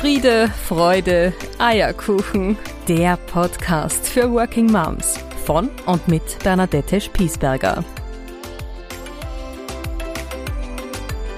Friede, 0.00 0.48
Freude, 0.48 1.34
Eierkuchen. 1.58 2.56
Der 2.88 3.18
Podcast 3.18 4.08
für 4.08 4.32
Working 4.32 4.72
Moms 4.72 5.18
von 5.44 5.68
und 5.84 6.08
mit 6.08 6.22
Bernadette 6.42 7.02
Spiesberger. 7.02 7.84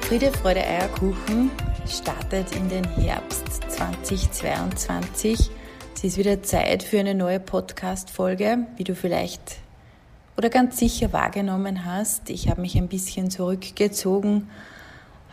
Friede, 0.03 0.31
Freude, 0.31 0.61
Eierkuchen 0.61 1.51
startet 1.89 2.55
in 2.55 2.69
den 2.69 2.85
Herbst 2.85 3.69
2022. 3.69 5.51
Es 5.97 6.05
ist 6.05 6.17
wieder 6.17 6.41
Zeit 6.45 6.85
für 6.85 7.01
eine 7.01 7.17
neue 7.17 7.41
Podcast-Folge, 7.41 8.69
wie 8.77 8.85
du 8.85 8.95
vielleicht 8.95 9.57
oder 10.37 10.51
ganz 10.51 10.79
sicher 10.79 11.13
wahrgenommen 11.13 11.85
hast. 11.85 12.31
Ich 12.31 12.49
habe 12.49 12.61
mich 12.61 12.77
ein 12.77 12.87
bisschen 12.87 13.29
zurückgezogen, 13.29 14.49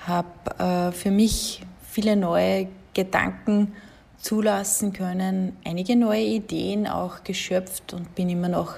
habe 0.07 0.89
äh, 0.89 0.91
für 0.91 1.11
mich 1.11 1.61
viele 1.91 2.15
neue 2.15 2.69
Gedanken 2.99 3.73
zulassen 4.17 4.91
können, 4.91 5.55
einige 5.63 5.95
neue 5.95 6.25
Ideen 6.25 6.85
auch 6.85 7.23
geschöpft 7.23 7.93
und 7.93 8.13
bin 8.15 8.29
immer 8.29 8.49
noch 8.49 8.75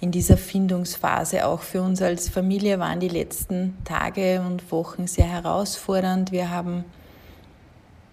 in 0.00 0.10
dieser 0.10 0.36
Findungsphase. 0.36 1.46
Auch 1.46 1.62
für 1.62 1.80
uns 1.80 2.02
als 2.02 2.28
Familie 2.28 2.78
waren 2.78 3.00
die 3.00 3.08
letzten 3.08 3.78
Tage 3.84 4.42
und 4.46 4.70
Wochen 4.70 5.06
sehr 5.06 5.24
herausfordernd. 5.24 6.30
Wir 6.30 6.50
haben 6.50 6.84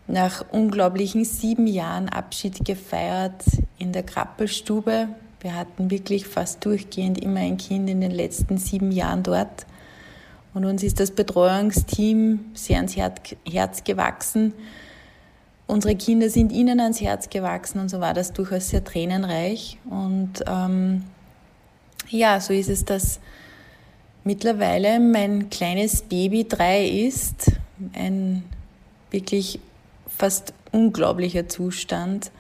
nach 0.08 0.46
unglaublichen 0.52 1.26
sieben 1.26 1.68
Jahren 1.68 2.08
Abschied 2.08 2.64
gefeiert 2.64 3.44
in 3.78 3.92
der 3.92 4.04
Krappelstube. 4.04 5.10
Wir 5.42 5.56
hatten 5.56 5.92
wirklich 5.92 6.28
fast 6.28 6.64
durchgehend 6.64 7.22
immer 7.22 7.42
ein 7.42 7.58
Kind 7.58 7.90
in 7.90 8.00
den 8.00 8.12
letzten 8.12 8.58
sieben 8.58 8.94
Jahren 8.94 9.24
dort. 9.24 9.66
Und 10.54 10.66
uns 10.66 10.84
ist 10.84 11.00
das 11.00 11.12
Betreuungsteam 11.12 12.52
sehr 12.54 12.78
ans 12.78 12.96
Herz 12.96 13.84
gewachsen. 13.84 14.54
Unsere 15.68 15.96
Kinder 15.96 16.30
sind 16.30 16.52
ihnen 16.52 16.82
ans 16.82 16.99
Herz 16.99 17.30
gewachsen 17.30 17.80
und 17.80 17.90
so 17.90 18.02
war 18.02 18.13
das 18.13 18.34
durchaus 18.34 18.70
sehr 18.70 18.84
tränenreich. 18.84 19.77
Und 19.90 20.44
ähm, 20.46 21.04
ja, 22.10 22.41
so 22.41 22.54
ist 22.54 22.70
es, 22.70 22.84
dass 22.84 23.22
mittlerweile 24.26 24.99
mein 24.99 25.49
kleines 25.49 26.02
Baby 26.02 26.46
drei 26.48 26.85
ist. 26.85 27.54
Ein 27.94 28.44
wirklich 29.12 29.60
fast 30.07 30.54
unglaublicher 30.74 31.48
Zustand, 31.48 32.32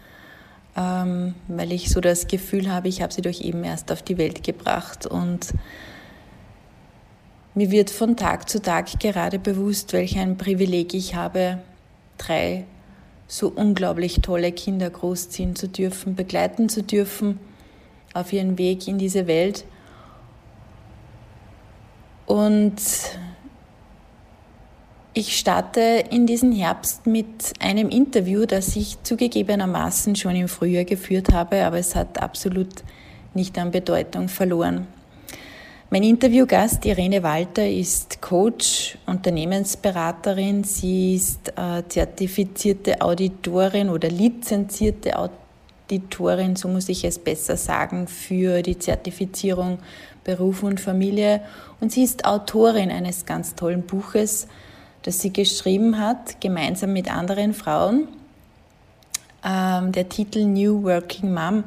ähm, 0.75 1.35
weil 1.47 1.71
ich 1.71 1.89
so 1.89 2.01
das 2.01 2.27
Gefühl 2.27 2.69
habe, 2.69 2.89
ich 2.89 3.01
habe 3.01 3.13
sie 3.13 3.21
doch 3.21 3.39
eben 3.39 3.63
erst 3.63 3.91
auf 3.91 4.01
die 4.01 4.17
Welt 4.17 4.43
gebracht 4.43 5.05
und 5.05 5.53
mir 7.53 7.71
wird 7.71 7.89
von 7.89 8.15
Tag 8.15 8.49
zu 8.49 8.61
Tag 8.61 8.99
gerade 8.99 9.39
bewusst, 9.39 9.93
welch 9.93 10.17
ein 10.17 10.37
Privileg 10.37 10.93
ich 10.93 11.15
habe, 11.15 11.59
drei 12.17 12.65
so 13.27 13.47
unglaublich 13.47 14.19
tolle 14.21 14.51
Kinder 14.51 14.89
großziehen 14.89 15.55
zu 15.55 15.67
dürfen, 15.67 16.15
begleiten 16.15 16.67
zu 16.67 16.83
dürfen 16.83 17.39
auf 18.13 18.33
ihren 18.33 18.57
Weg 18.57 18.87
in 18.87 18.97
diese 18.97 19.25
Welt. 19.25 19.65
Und 22.25 22.81
ich 25.13 25.37
starte 25.37 26.05
in 26.09 26.25
diesen 26.27 26.51
Herbst 26.51 27.05
mit 27.05 27.53
einem 27.59 27.89
Interview, 27.89 28.45
das 28.45 28.75
ich 28.75 29.01
zugegebenermaßen 29.03 30.15
schon 30.15 30.35
im 30.35 30.47
Frühjahr 30.47 30.85
geführt 30.85 31.33
habe, 31.33 31.65
aber 31.65 31.79
es 31.79 31.95
hat 31.95 32.21
absolut 32.21 32.83
nicht 33.33 33.57
an 33.57 33.71
Bedeutung 33.71 34.29
verloren. 34.29 34.87
Mein 35.93 36.03
Interviewgast 36.03 36.85
Irene 36.85 37.21
Walter 37.21 37.67
ist 37.67 38.21
Coach, 38.21 38.97
Unternehmensberaterin. 39.07 40.63
Sie 40.63 41.17
ist 41.17 41.49
äh, 41.57 41.83
zertifizierte 41.85 43.01
Auditorin 43.01 43.89
oder 43.89 44.07
lizenzierte 44.07 45.19
Auditorin, 45.19 46.55
so 46.55 46.69
muss 46.69 46.87
ich 46.87 47.03
es 47.03 47.19
besser 47.19 47.57
sagen, 47.57 48.07
für 48.07 48.61
die 48.61 48.79
Zertifizierung 48.79 49.79
Beruf 50.23 50.63
und 50.63 50.79
Familie. 50.79 51.41
Und 51.81 51.91
sie 51.91 52.03
ist 52.03 52.23
Autorin 52.23 52.89
eines 52.89 53.25
ganz 53.25 53.55
tollen 53.55 53.81
Buches, 53.81 54.47
das 55.01 55.19
sie 55.19 55.33
geschrieben 55.33 55.99
hat, 55.99 56.39
gemeinsam 56.39 56.93
mit 56.93 57.13
anderen 57.13 57.53
Frauen. 57.53 58.07
Ähm, 59.43 59.91
der 59.91 60.07
Titel 60.07 60.45
New 60.45 60.83
Working 60.83 61.33
Mom. 61.33 61.65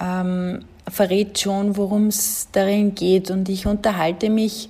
Ähm, 0.00 0.64
verrät 0.90 1.38
schon, 1.38 1.76
worum 1.76 2.08
es 2.08 2.48
darin 2.52 2.94
geht. 2.94 3.30
Und 3.30 3.48
ich 3.48 3.66
unterhalte 3.66 4.30
mich 4.30 4.68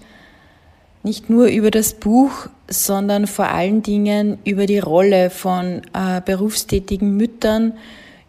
nicht 1.03 1.31
nur 1.31 1.47
über 1.47 1.71
das 1.71 1.95
Buch, 1.95 2.49
sondern 2.69 3.27
vor 3.27 3.49
allen 3.49 3.83
Dingen 3.83 4.39
über 4.45 4.67
die 4.67 4.79
Rolle 4.79 5.31
von 5.31 5.83
äh, 5.95 6.21
berufstätigen 6.25 7.17
Müttern, 7.17 7.73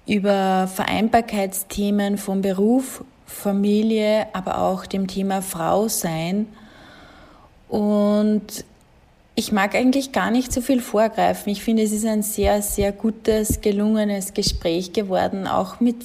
über 0.08 0.68
Vereinbarkeitsthemen 0.74 2.18
von 2.18 2.42
Beruf, 2.42 3.04
Familie, 3.26 4.28
aber 4.34 4.62
auch 4.62 4.86
dem 4.86 5.08
Thema 5.08 5.42
Frau 5.42 5.88
sein. 5.88 6.48
Und 7.68 8.66
ich 9.36 9.52
mag 9.52 9.76
eigentlich 9.76 10.12
gar 10.12 10.32
nicht 10.32 10.52
so 10.52 10.62
viel 10.62 10.82
vorgreifen. 10.82 11.52
Ich 11.52 11.64
finde, 11.64 11.84
es 11.84 11.92
ist 11.92 12.06
ein 12.06 12.24
sehr, 12.24 12.62
sehr 12.62 12.92
gutes, 12.92 13.62
gelungenes 13.62 14.34
Gespräch 14.34 14.92
geworden, 14.92 15.48
auch 15.48 15.80
mit 15.80 15.98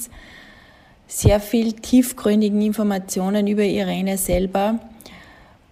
sehr 1.07 1.41
viel 1.41 1.73
tiefgründigen 1.75 2.61
Informationen 2.63 3.47
über 3.47 3.63
Irene 3.63 4.19
selber. 4.19 4.79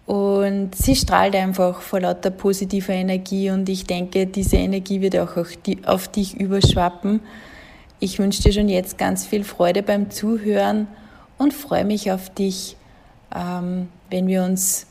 Und 0.07 0.75
sie 0.75 0.97
strahlt 0.97 1.35
einfach 1.37 1.81
vor 1.81 2.01
lauter 2.01 2.31
positiver 2.31 2.93
Energie 2.93 3.51
und 3.51 3.69
ich 3.69 3.87
denke, 3.87 4.27
diese 4.27 4.57
Energie 4.57 5.01
wird 5.01 5.17
auch 5.17 5.37
auf 5.87 6.09
dich 6.09 6.39
überschwappen. 6.39 7.21
Ich 8.01 8.19
wünsche 8.19 8.43
dir 8.43 8.53
schon 8.53 8.69
jetzt 8.69 8.99
ganz 8.99 9.25
viel 9.25 9.45
Freude 9.45 9.83
beim 9.83 10.11
Zuhören 10.11 10.89
und 11.39 11.55
freue 11.55 11.85
mich 11.85 12.11
auf 12.11 12.31
dich, 12.31 12.77
ähm, 13.35 13.89
wenn 14.11 14.27
wir 14.27 14.43
uns 14.43 14.87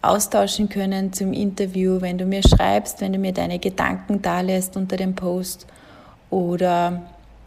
austauschen 0.00 0.68
können 0.68 1.12
zum 1.12 1.32
Interview, 1.32 2.00
wenn 2.00 2.18
du 2.18 2.24
mir 2.24 2.42
schreibst, 2.42 3.00
wenn 3.00 3.12
du 3.12 3.18
mir 3.18 3.32
deine 3.32 3.58
Gedanken 3.58 4.22
dalässt 4.22 4.76
unter 4.76 4.96
dem 4.96 5.14
Post 5.14 5.66
oder 6.30 7.02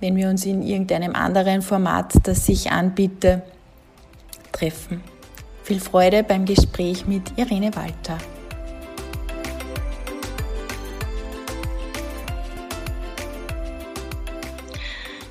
wenn 0.05 0.17
wir 0.17 0.29
uns 0.29 0.45
in 0.45 0.61
irgendeinem 0.61 1.15
anderen 1.15 1.63
Format, 1.63 2.13
das 2.27 2.45
sich 2.45 2.71
anbiete, 2.71 3.41
treffen. 4.51 5.01
Viel 5.63 5.79
Freude 5.79 6.21
beim 6.21 6.45
Gespräch 6.45 7.07
mit 7.07 7.23
Irene 7.37 7.75
Walter. 7.75 8.19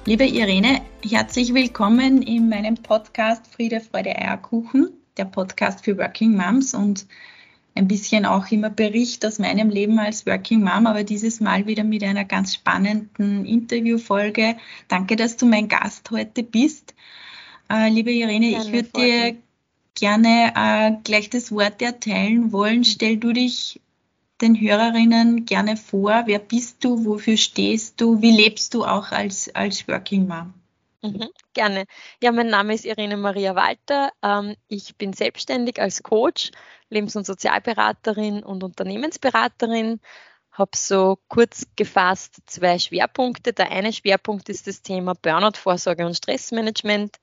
Liebe 0.06 0.24
Irene, 0.24 0.80
herzlich 1.08 1.54
willkommen 1.54 2.20
in 2.22 2.48
meinem 2.48 2.74
Podcast 2.74 3.46
Friede, 3.46 3.80
Freude, 3.80 4.18
Eierkuchen, 4.18 4.88
der 5.16 5.26
Podcast 5.26 5.84
für 5.84 5.96
Working 5.96 6.36
Moms 6.36 6.74
und 6.74 7.06
ein 7.74 7.88
bisschen 7.88 8.24
auch 8.24 8.50
immer 8.50 8.70
Bericht 8.70 9.26
aus 9.26 9.38
meinem 9.38 9.68
Leben 9.68 9.98
als 9.98 10.26
Working 10.26 10.62
Mom, 10.62 10.86
aber 10.86 11.02
dieses 11.02 11.40
Mal 11.40 11.66
wieder 11.66 11.82
mit 11.84 12.04
einer 12.04 12.24
ganz 12.24 12.54
spannenden 12.54 13.44
Interviewfolge. 13.44 14.56
Danke, 14.88 15.16
dass 15.16 15.36
du 15.36 15.46
mein 15.46 15.68
Gast 15.68 16.10
heute 16.10 16.42
bist. 16.44 16.94
Äh, 17.68 17.88
liebe 17.88 18.12
Irene, 18.12 18.50
gerne, 18.50 18.64
ich 18.64 18.72
würde 18.72 18.88
dir 18.96 19.36
gerne 19.94 20.52
äh, 20.54 20.92
gleich 21.02 21.30
das 21.30 21.50
Wort 21.50 21.82
erteilen 21.82 22.52
wollen. 22.52 22.84
Stell 22.84 23.16
du 23.16 23.32
dich 23.32 23.80
den 24.40 24.60
Hörerinnen 24.60 25.44
gerne 25.44 25.76
vor. 25.76 26.24
Wer 26.26 26.38
bist 26.38 26.84
du? 26.84 27.04
Wofür 27.04 27.36
stehst 27.36 28.00
du? 28.00 28.20
Wie 28.20 28.32
lebst 28.32 28.74
du 28.74 28.84
auch 28.84 29.10
als, 29.10 29.52
als 29.54 29.88
Working 29.88 30.28
Mom? 30.28 30.54
Mhm, 31.04 31.28
gerne. 31.52 31.84
Ja, 32.22 32.32
mein 32.32 32.48
Name 32.48 32.74
ist 32.74 32.84
Irene 32.86 33.16
Maria 33.18 33.54
Walter. 33.54 34.10
Ähm, 34.22 34.56
ich 34.68 34.96
bin 34.96 35.12
selbstständig 35.12 35.78
als 35.80 36.02
Coach 36.02 36.50
Lebens- 36.88 37.14
und 37.16 37.26
Sozialberaterin 37.26 38.42
und 38.42 38.64
Unternehmensberaterin. 38.64 40.00
Habe 40.52 40.70
so 40.76 41.18
kurz 41.28 41.66
gefasst 41.76 42.36
zwei 42.46 42.78
Schwerpunkte. 42.78 43.52
Der 43.52 43.70
eine 43.70 43.92
Schwerpunkt 43.92 44.48
ist 44.48 44.66
das 44.66 44.82
Thema 44.82 45.14
Burnout-Vorsorge 45.14 46.06
und 46.06 46.16
Stressmanagement 46.16 47.16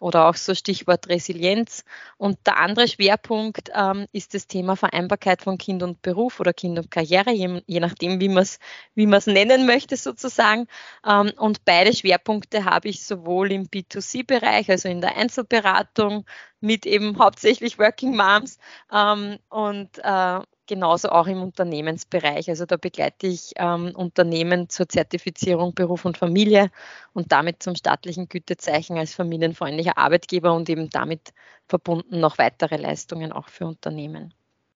oder 0.00 0.28
auch 0.28 0.34
so 0.34 0.54
Stichwort 0.54 1.08
Resilienz. 1.08 1.84
Und 2.16 2.38
der 2.46 2.58
andere 2.58 2.88
Schwerpunkt 2.88 3.70
ähm, 3.74 4.06
ist 4.12 4.34
das 4.34 4.46
Thema 4.46 4.76
Vereinbarkeit 4.76 5.42
von 5.42 5.58
Kind 5.58 5.82
und 5.82 6.02
Beruf 6.02 6.40
oder 6.40 6.52
Kind 6.52 6.78
und 6.78 6.90
Karriere, 6.90 7.32
je, 7.32 7.62
je 7.66 7.80
nachdem, 7.80 8.20
wie 8.20 8.28
man 8.28 8.42
es 8.42 8.58
wie 8.94 9.06
nennen 9.06 9.66
möchte 9.66 9.96
sozusagen. 9.96 10.66
Ähm, 11.06 11.32
und 11.36 11.64
beide 11.64 11.94
Schwerpunkte 11.94 12.64
habe 12.64 12.88
ich 12.88 13.04
sowohl 13.04 13.52
im 13.52 13.66
B2C-Bereich, 13.66 14.70
also 14.70 14.88
in 14.88 15.00
der 15.00 15.16
Einzelberatung 15.16 16.24
mit 16.60 16.86
eben 16.86 17.18
hauptsächlich 17.18 17.78
Working 17.78 18.16
Moms 18.16 18.58
ähm, 18.92 19.38
und 19.48 19.98
äh, 19.98 20.40
genauso 20.68 21.08
auch 21.08 21.26
im 21.26 21.42
Unternehmensbereich. 21.42 22.48
Also 22.48 22.66
da 22.66 22.76
begleite 22.76 23.26
ich 23.26 23.52
ähm, 23.56 23.92
Unternehmen 23.96 24.68
zur 24.68 24.88
Zertifizierung 24.88 25.74
Beruf 25.74 26.04
und 26.04 26.16
Familie 26.16 26.70
und 27.12 27.32
damit 27.32 27.62
zum 27.62 27.74
staatlichen 27.74 28.28
Gütezeichen 28.28 28.96
als 28.96 29.14
familienfreundlicher 29.14 29.98
Arbeitgeber 29.98 30.54
und 30.54 30.68
eben 30.68 30.90
damit 30.90 31.32
verbunden 31.66 32.20
noch 32.20 32.38
weitere 32.38 32.76
Leistungen 32.76 33.32
auch 33.32 33.48
für 33.48 33.66
Unternehmen. 33.66 34.32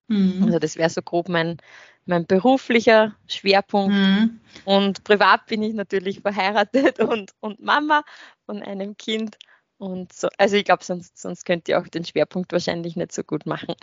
Mhm. 0.09 0.43
Also 0.45 0.59
das 0.59 0.77
wäre 0.77 0.91
so 0.91 1.03
grob 1.03 1.29
mein, 1.29 1.59
mein 2.07 2.27
beruflicher 2.27 3.15
Schwerpunkt. 3.29 3.95
Mhm. 3.95 4.41
Und 4.65 5.05
privat 5.05 5.47
bin 5.47 5.63
ich 5.63 5.75
natürlich 5.75 6.21
verheiratet 6.21 6.99
und, 7.01 7.33
und 7.41 7.61
Mama 7.61 8.03
von 8.47 8.63
einem 8.63 8.97
Kind. 8.97 9.37
Und 9.79 10.13
so, 10.13 10.29
also 10.39 10.57
ich 10.57 10.65
glaube, 10.65 10.85
sonst, 10.85 11.21
sonst 11.21 11.45
könnt 11.45 11.69
ihr 11.69 11.81
auch 11.81 11.89
den 11.89 12.05
Schwerpunkt 12.05 12.53
wahrscheinlich 12.53 12.97
nicht 12.97 13.13
so 13.13 13.25
gut 13.25 13.47
machen. 13.47 13.75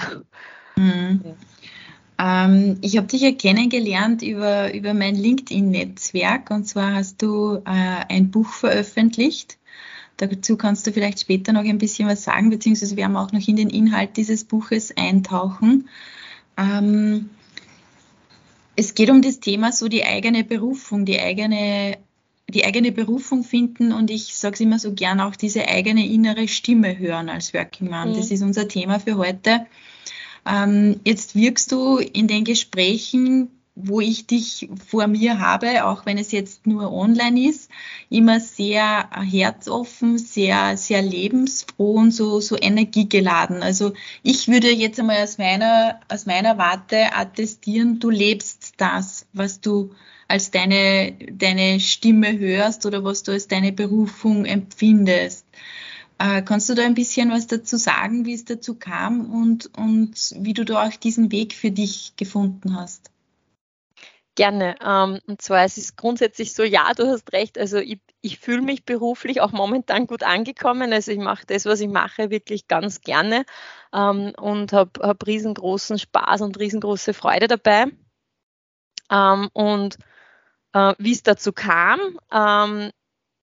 Mhm. 0.75 1.21
Ja. 1.25 1.35
Ähm, 2.19 2.77
ich 2.81 2.98
habe 2.98 3.07
dich 3.07 3.21
ja 3.21 3.31
kennengelernt 3.31 4.21
über, 4.21 4.74
über 4.74 4.94
mein 4.94 5.16
LinkedIn-Netzwerk 5.16 6.51
und 6.51 6.66
zwar 6.66 6.94
hast 6.94 7.21
du 7.21 7.62
äh, 7.66 8.06
ein 8.10 8.30
Buch 8.30 8.50
veröffentlicht. 8.50 9.57
Dazu 10.18 10.57
kannst 10.57 10.86
du 10.86 10.92
vielleicht 10.92 11.21
später 11.21 11.54
noch 11.54 11.63
ein 11.63 11.77
bisschen 11.77 12.10
was 12.10 12.25
sagen, 12.25 12.50
beziehungsweise 12.50 12.98
wir 12.98 13.06
haben 13.06 13.16
auch 13.16 13.31
noch 13.31 13.48
in 13.48 13.56
den 13.56 13.69
Inhalt 13.69 14.18
dieses 14.18 14.44
Buches 14.44 14.95
eintauchen. 14.98 15.88
Ähm, 16.57 17.30
es 18.75 18.95
geht 18.95 19.10
um 19.10 19.21
das 19.21 19.39
Thema 19.39 19.71
so 19.71 19.88
die 19.88 20.04
eigene 20.04 20.44
Berufung, 20.44 21.06
die 21.06 21.21
eigene, 21.21 21.98
die 22.50 22.66
eigene 22.66 22.92
Berufung 22.92 23.45
finden 23.45 23.94
und 23.94 24.12
ich 24.12 24.36
sage 24.36 24.56
es 24.56 24.60
immer 24.60 24.77
so 24.77 24.94
gern 24.94 25.21
auch 25.21 25.38
diese 25.38 25.69
eigene 25.69 26.06
innere 26.06 26.50
Stimme 26.50 26.98
hören 26.98 27.30
als 27.30 27.54
Working 27.54 27.89
Mom. 27.89 28.10
Mhm. 28.10 28.16
Das 28.16 28.30
ist 28.30 28.42
unser 28.42 28.68
Thema 28.68 29.00
für 29.00 29.16
heute. 29.16 29.68
Ähm, 30.45 31.00
jetzt 31.06 31.36
wirkst 31.36 31.71
du 31.71 31.97
in 31.97 32.27
den 32.27 32.44
Gesprächen 32.44 33.50
wo 33.81 34.01
ich 34.01 34.27
dich 34.27 34.69
vor 34.88 35.07
mir 35.07 35.39
habe, 35.39 35.86
auch 35.86 36.06
wenn 36.06 36.18
es 36.18 36.31
jetzt 36.31 36.68
nur 36.68 36.91
online 36.91 37.50
ist, 37.50 37.71
immer 38.09 38.39
sehr 38.39 39.09
herzoffen, 39.21 40.18
sehr, 40.18 40.75
sehr 40.75 41.01
lebensfroh 41.01 41.94
und 41.94 42.12
so, 42.12 42.41
so 42.41 42.57
energiegeladen. 42.59 43.63
Also 43.63 43.94
ich 44.21 44.47
würde 44.50 44.69
jetzt 44.69 45.00
einmal 45.00 45.24
aus 45.24 45.38
meiner, 45.38 46.00
aus 46.09 46.25
meiner 46.25 46.57
Warte 46.57 47.13
attestieren, 47.13 48.00
du 48.00 48.09
lebst 48.09 48.74
das, 48.77 49.27
was 49.31 49.62
du 49.62 49.92
als 50.27 50.51
deine, 50.51 51.13
deine 51.31 51.80
Stimme 51.80 52.38
hörst 52.38 52.85
oder 52.85 53.03
was 53.03 53.24
du 53.24 53.31
als 53.31 53.47
deine 53.47 53.71
Berufung 53.71 54.45
empfindest. 54.45 55.45
Äh, 56.19 56.42
kannst 56.42 56.68
du 56.68 56.75
da 56.75 56.83
ein 56.83 56.95
bisschen 56.95 57.31
was 57.31 57.48
dazu 57.48 57.77
sagen, 57.77 58.25
wie 58.25 58.33
es 58.33 58.44
dazu 58.44 58.75
kam 58.75 59.31
und, 59.31 59.77
und 59.77 60.36
wie 60.38 60.54
du 60.54 60.66
da 60.66 60.86
auch 60.86 60.95
diesen 60.95 61.31
Weg 61.31 61.54
für 61.54 61.71
dich 61.71 62.13
gefunden 62.18 62.75
hast? 62.75 63.10
Gerne. 64.36 64.75
Ähm, 64.86 65.19
und 65.27 65.42
zwar, 65.42 65.63
es 65.63 65.77
ist 65.77 65.95
grundsätzlich 65.95 66.54
so, 66.54 66.63
ja, 66.63 66.94
du 66.94 67.07
hast 67.07 67.31
recht. 67.31 67.57
Also 67.57 67.77
ich, 67.77 68.01
ich 68.21 68.38
fühle 68.39 68.62
mich 68.62 68.83
beruflich 68.83 69.39
auch 69.39 69.54
momentan 69.54 70.07
gut 70.07 70.24
angekommen. 70.24 70.92
Also 70.92 71.12
ich 71.12 71.19
mache 71.19 71.45
das, 71.45 71.66
was 71.66 71.80
ich 71.80 71.89
mache, 71.89 72.30
wirklich 72.30 72.68
ganz 72.68 73.00
gerne 73.01 73.45
ähm, 73.94 74.33
und 74.38 74.74
habe 74.74 74.92
hab 75.01 75.25
riesengroßen 75.25 76.00
Spaß 76.00 76.42
und 76.42 76.60
riesengroße 76.60 77.13
Freude 77.13 77.48
dabei. 77.48 77.86
Ähm, 79.10 79.50
und 79.54 79.98
äh, 80.74 80.94
wie 80.98 81.13
es 81.13 81.24
dazu 81.24 81.54
kam, 81.54 82.00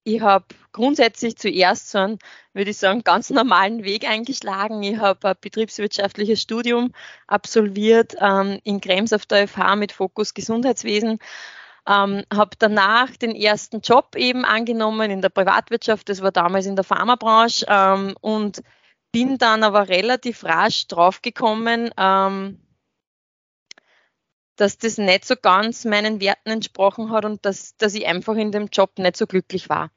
ich 0.06 0.20
habe 0.20 0.44
grundsätzlich 0.72 1.36
zuerst 1.36 1.90
so 1.90 1.98
einen, 1.98 2.18
würde 2.52 2.70
ich 2.70 2.76
sagen, 2.76 3.02
ganz 3.02 3.30
normalen 3.30 3.82
Weg 3.82 4.08
eingeschlagen. 4.08 4.82
Ich 4.84 4.98
habe 4.98 5.30
ein 5.30 5.36
betriebswirtschaftliches 5.40 6.40
Studium 6.40 6.92
absolviert 7.26 8.14
ähm, 8.20 8.60
in 8.62 8.80
Krems 8.80 9.12
auf 9.12 9.26
der 9.26 9.48
FH 9.48 9.74
mit 9.74 9.90
Fokus 9.90 10.32
Gesundheitswesen. 10.32 11.18
Ähm, 11.88 12.22
habe 12.32 12.50
danach 12.58 13.16
den 13.16 13.34
ersten 13.34 13.80
Job 13.80 14.14
eben 14.16 14.44
angenommen 14.44 15.10
in 15.10 15.22
der 15.22 15.28
Privatwirtschaft, 15.28 16.08
das 16.08 16.22
war 16.22 16.32
damals 16.32 16.66
in 16.66 16.76
der 16.76 16.84
Pharmabranche 16.84 17.66
ähm, 17.68 18.14
und 18.20 18.62
bin 19.12 19.38
dann 19.38 19.64
aber 19.64 19.88
relativ 19.88 20.44
rasch 20.44 20.86
draufgekommen, 20.86 21.90
ähm, 21.96 22.60
dass 24.56 24.78
das 24.78 24.98
nicht 24.98 25.24
so 25.24 25.34
ganz 25.40 25.84
meinen 25.84 26.20
Werten 26.20 26.50
entsprochen 26.50 27.10
hat 27.10 27.24
und 27.24 27.44
dass, 27.44 27.76
dass 27.76 27.94
ich 27.94 28.06
einfach 28.06 28.34
in 28.36 28.52
dem 28.52 28.66
Job 28.72 28.98
nicht 28.98 29.16
so 29.16 29.26
glücklich 29.26 29.68
war. 29.68 29.90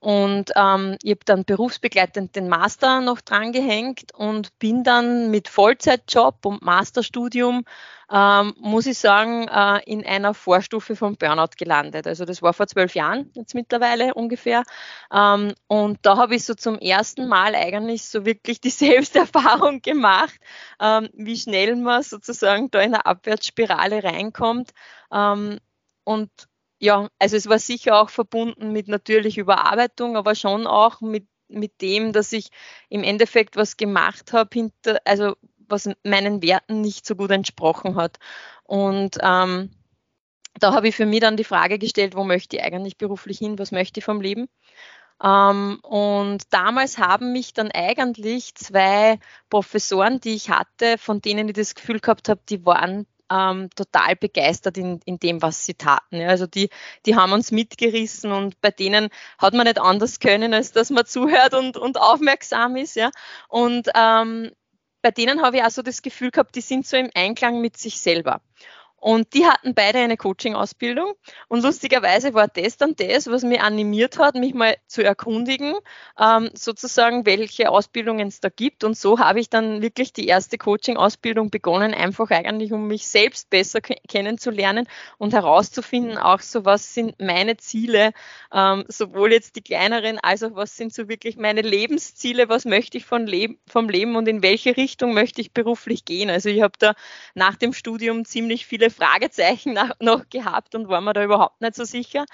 Und 0.00 0.50
ähm, 0.56 0.96
ich 1.02 1.10
habe 1.10 1.24
dann 1.26 1.44
berufsbegleitend 1.44 2.34
den 2.34 2.48
Master 2.48 3.02
noch 3.02 3.20
drangehängt 3.20 4.14
und 4.14 4.58
bin 4.58 4.82
dann 4.82 5.30
mit 5.30 5.48
Vollzeitjob 5.48 6.44
und 6.46 6.62
Masterstudium 6.62 7.64
ähm, 8.10 8.54
muss 8.58 8.86
ich 8.86 8.98
sagen, 8.98 9.46
äh, 9.46 9.80
in 9.84 10.04
einer 10.04 10.34
Vorstufe 10.34 10.96
vom 10.96 11.16
Burnout 11.16 11.50
gelandet. 11.56 12.06
Also 12.06 12.24
das 12.24 12.42
war 12.42 12.52
vor 12.52 12.66
zwölf 12.66 12.94
Jahren 12.94 13.30
jetzt 13.34 13.54
mittlerweile 13.54 14.14
ungefähr. 14.14 14.64
Ähm, 15.12 15.54
und 15.68 15.98
da 16.02 16.16
habe 16.16 16.34
ich 16.34 16.44
so 16.44 16.54
zum 16.54 16.78
ersten 16.78 17.28
Mal 17.28 17.54
eigentlich 17.54 18.04
so 18.08 18.24
wirklich 18.26 18.60
die 18.60 18.70
Selbsterfahrung 18.70 19.80
gemacht, 19.80 20.34
ähm, 20.80 21.08
wie 21.14 21.36
schnell 21.36 21.76
man 21.76 22.02
sozusagen 22.02 22.70
da 22.70 22.80
in 22.80 22.94
eine 22.94 23.06
Abwärtsspirale 23.06 24.02
reinkommt. 24.02 24.70
Ähm, 25.12 25.58
und 26.04 26.30
ja, 26.80 27.08
also 27.18 27.36
es 27.36 27.48
war 27.48 27.58
sicher 27.58 28.00
auch 28.00 28.10
verbunden 28.10 28.72
mit 28.72 28.88
natürlich 28.88 29.38
Überarbeitung, 29.38 30.16
aber 30.16 30.34
schon 30.34 30.66
auch 30.66 31.00
mit 31.00 31.26
mit 31.52 31.80
dem, 31.80 32.12
dass 32.12 32.32
ich 32.32 32.50
im 32.88 33.02
Endeffekt 33.02 33.56
was 33.56 33.76
gemacht 33.76 34.32
habe, 34.32 34.50
hinter, 34.52 35.00
also 35.04 35.34
was 35.58 35.88
meinen 36.04 36.42
Werten 36.42 36.80
nicht 36.80 37.06
so 37.06 37.16
gut 37.16 37.30
entsprochen 37.30 37.96
hat. 37.96 38.18
Und 38.64 39.18
ähm, 39.22 39.70
da 40.58 40.74
habe 40.74 40.88
ich 40.88 40.96
für 40.96 41.06
mich 41.06 41.20
dann 41.20 41.36
die 41.36 41.44
Frage 41.44 41.78
gestellt, 41.78 42.14
wo 42.16 42.24
möchte 42.24 42.56
ich 42.56 42.62
eigentlich 42.62 42.96
beruflich 42.96 43.38
hin, 43.38 43.58
was 43.58 43.72
möchte 43.72 44.00
ich 44.00 44.04
vom 44.04 44.20
Leben? 44.20 44.48
Ähm, 45.22 45.78
und 45.82 46.52
damals 46.52 46.98
haben 46.98 47.32
mich 47.32 47.52
dann 47.52 47.70
eigentlich 47.70 48.54
zwei 48.54 49.18
Professoren, 49.48 50.20
die 50.20 50.34
ich 50.34 50.50
hatte, 50.50 50.98
von 50.98 51.20
denen 51.20 51.48
ich 51.48 51.54
das 51.54 51.74
Gefühl 51.74 52.00
gehabt 52.00 52.28
habe, 52.28 52.40
die 52.48 52.64
waren 52.64 53.06
ähm, 53.30 53.70
total 53.74 54.16
begeistert 54.16 54.76
in, 54.76 55.00
in 55.04 55.18
dem, 55.18 55.40
was 55.42 55.64
sie 55.64 55.74
taten. 55.74 56.16
Ja, 56.16 56.28
also 56.28 56.46
die, 56.46 56.68
die 57.06 57.16
haben 57.16 57.32
uns 57.32 57.52
mitgerissen 57.52 58.32
und 58.32 58.60
bei 58.60 58.70
denen 58.70 59.08
hat 59.38 59.54
man 59.54 59.66
nicht 59.66 59.80
anders 59.80 60.20
können, 60.20 60.52
als 60.52 60.72
dass 60.72 60.90
man 60.90 61.06
zuhört 61.06 61.54
und, 61.54 61.76
und 61.76 61.98
aufmerksam 61.98 62.76
ist. 62.76 62.96
Ja. 62.96 63.10
Und 63.48 63.88
ähm, 63.94 64.50
bei 65.02 65.10
denen 65.10 65.42
habe 65.42 65.58
ich 65.58 65.62
auch 65.62 65.70
so 65.70 65.82
das 65.82 66.02
Gefühl 66.02 66.30
gehabt, 66.30 66.54
die 66.56 66.60
sind 66.60 66.86
so 66.86 66.96
im 66.96 67.10
Einklang 67.14 67.60
mit 67.60 67.76
sich 67.76 68.00
selber. 68.00 68.42
Und 69.00 69.32
die 69.32 69.46
hatten 69.46 69.74
beide 69.74 69.98
eine 69.98 70.18
Coaching-Ausbildung. 70.18 71.14
Und 71.48 71.62
lustigerweise 71.62 72.34
war 72.34 72.48
das 72.48 72.76
dann 72.76 72.94
das, 72.96 73.26
was 73.28 73.42
mich 73.42 73.60
animiert 73.60 74.18
hat, 74.18 74.34
mich 74.34 74.52
mal 74.52 74.76
zu 74.86 75.02
erkundigen, 75.02 75.74
ähm, 76.18 76.50
sozusagen, 76.52 77.24
welche 77.24 77.70
Ausbildungen 77.70 78.28
es 78.28 78.40
da 78.40 78.50
gibt. 78.50 78.84
Und 78.84 78.98
so 78.98 79.18
habe 79.18 79.40
ich 79.40 79.48
dann 79.48 79.80
wirklich 79.80 80.12
die 80.12 80.26
erste 80.26 80.58
Coaching-Ausbildung 80.58 81.50
begonnen, 81.50 81.94
einfach 81.94 82.30
eigentlich, 82.30 82.72
um 82.72 82.86
mich 82.88 83.08
selbst 83.08 83.48
besser 83.48 83.80
kennenzulernen 83.80 84.86
und 85.16 85.32
herauszufinden, 85.32 86.18
auch 86.18 86.40
so, 86.40 86.66
was 86.66 86.92
sind 86.92 87.18
meine 87.18 87.56
Ziele, 87.56 88.12
ähm, 88.52 88.84
sowohl 88.88 89.32
jetzt 89.32 89.56
die 89.56 89.62
kleineren, 89.62 90.18
als 90.18 90.42
auch 90.42 90.54
was 90.54 90.76
sind 90.76 90.92
so 90.92 91.08
wirklich 91.08 91.38
meine 91.38 91.62
Lebensziele, 91.62 92.50
was 92.50 92.66
möchte 92.66 92.98
ich 92.98 93.06
von 93.06 93.26
Leben, 93.26 93.58
vom 93.66 93.88
Leben 93.88 94.16
und 94.16 94.28
in 94.28 94.42
welche 94.42 94.76
Richtung 94.76 95.14
möchte 95.14 95.40
ich 95.40 95.52
beruflich 95.52 96.04
gehen. 96.04 96.28
Also 96.28 96.50
ich 96.50 96.60
habe 96.60 96.74
da 96.78 96.94
nach 97.34 97.56
dem 97.56 97.72
Studium 97.72 98.26
ziemlich 98.26 98.66
viele 98.66 98.89
Fragezeichen 98.90 99.78
noch 100.00 100.28
gehabt 100.28 100.74
und 100.74 100.88
war 100.88 101.00
mir 101.00 101.12
da 101.12 101.24
überhaupt 101.24 101.60
nicht 101.60 101.74
so 101.74 101.84
sicher. 101.84 102.24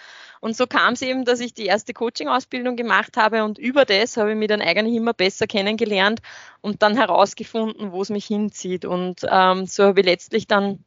Und 0.40 0.56
so 0.56 0.66
kam 0.66 0.94
es 0.94 1.02
eben, 1.02 1.24
dass 1.24 1.40
ich 1.40 1.54
die 1.54 1.66
erste 1.66 1.92
Coaching-Ausbildung 1.92 2.76
gemacht 2.76 3.16
habe 3.16 3.44
und 3.44 3.58
über 3.58 3.84
das 3.84 4.16
habe 4.16 4.32
ich 4.32 4.36
mich 4.36 4.48
dann 4.48 4.60
eigentlich 4.60 4.96
immer 4.96 5.14
besser 5.14 5.46
kennengelernt 5.46 6.20
und 6.60 6.82
dann 6.82 6.96
herausgefunden, 6.96 7.92
wo 7.92 8.02
es 8.02 8.10
mich 8.10 8.26
hinzieht. 8.26 8.84
Und 8.84 9.20
ähm, 9.28 9.66
so 9.66 9.84
habe 9.84 10.00
ich 10.00 10.06
letztlich 10.06 10.46
dann 10.46 10.84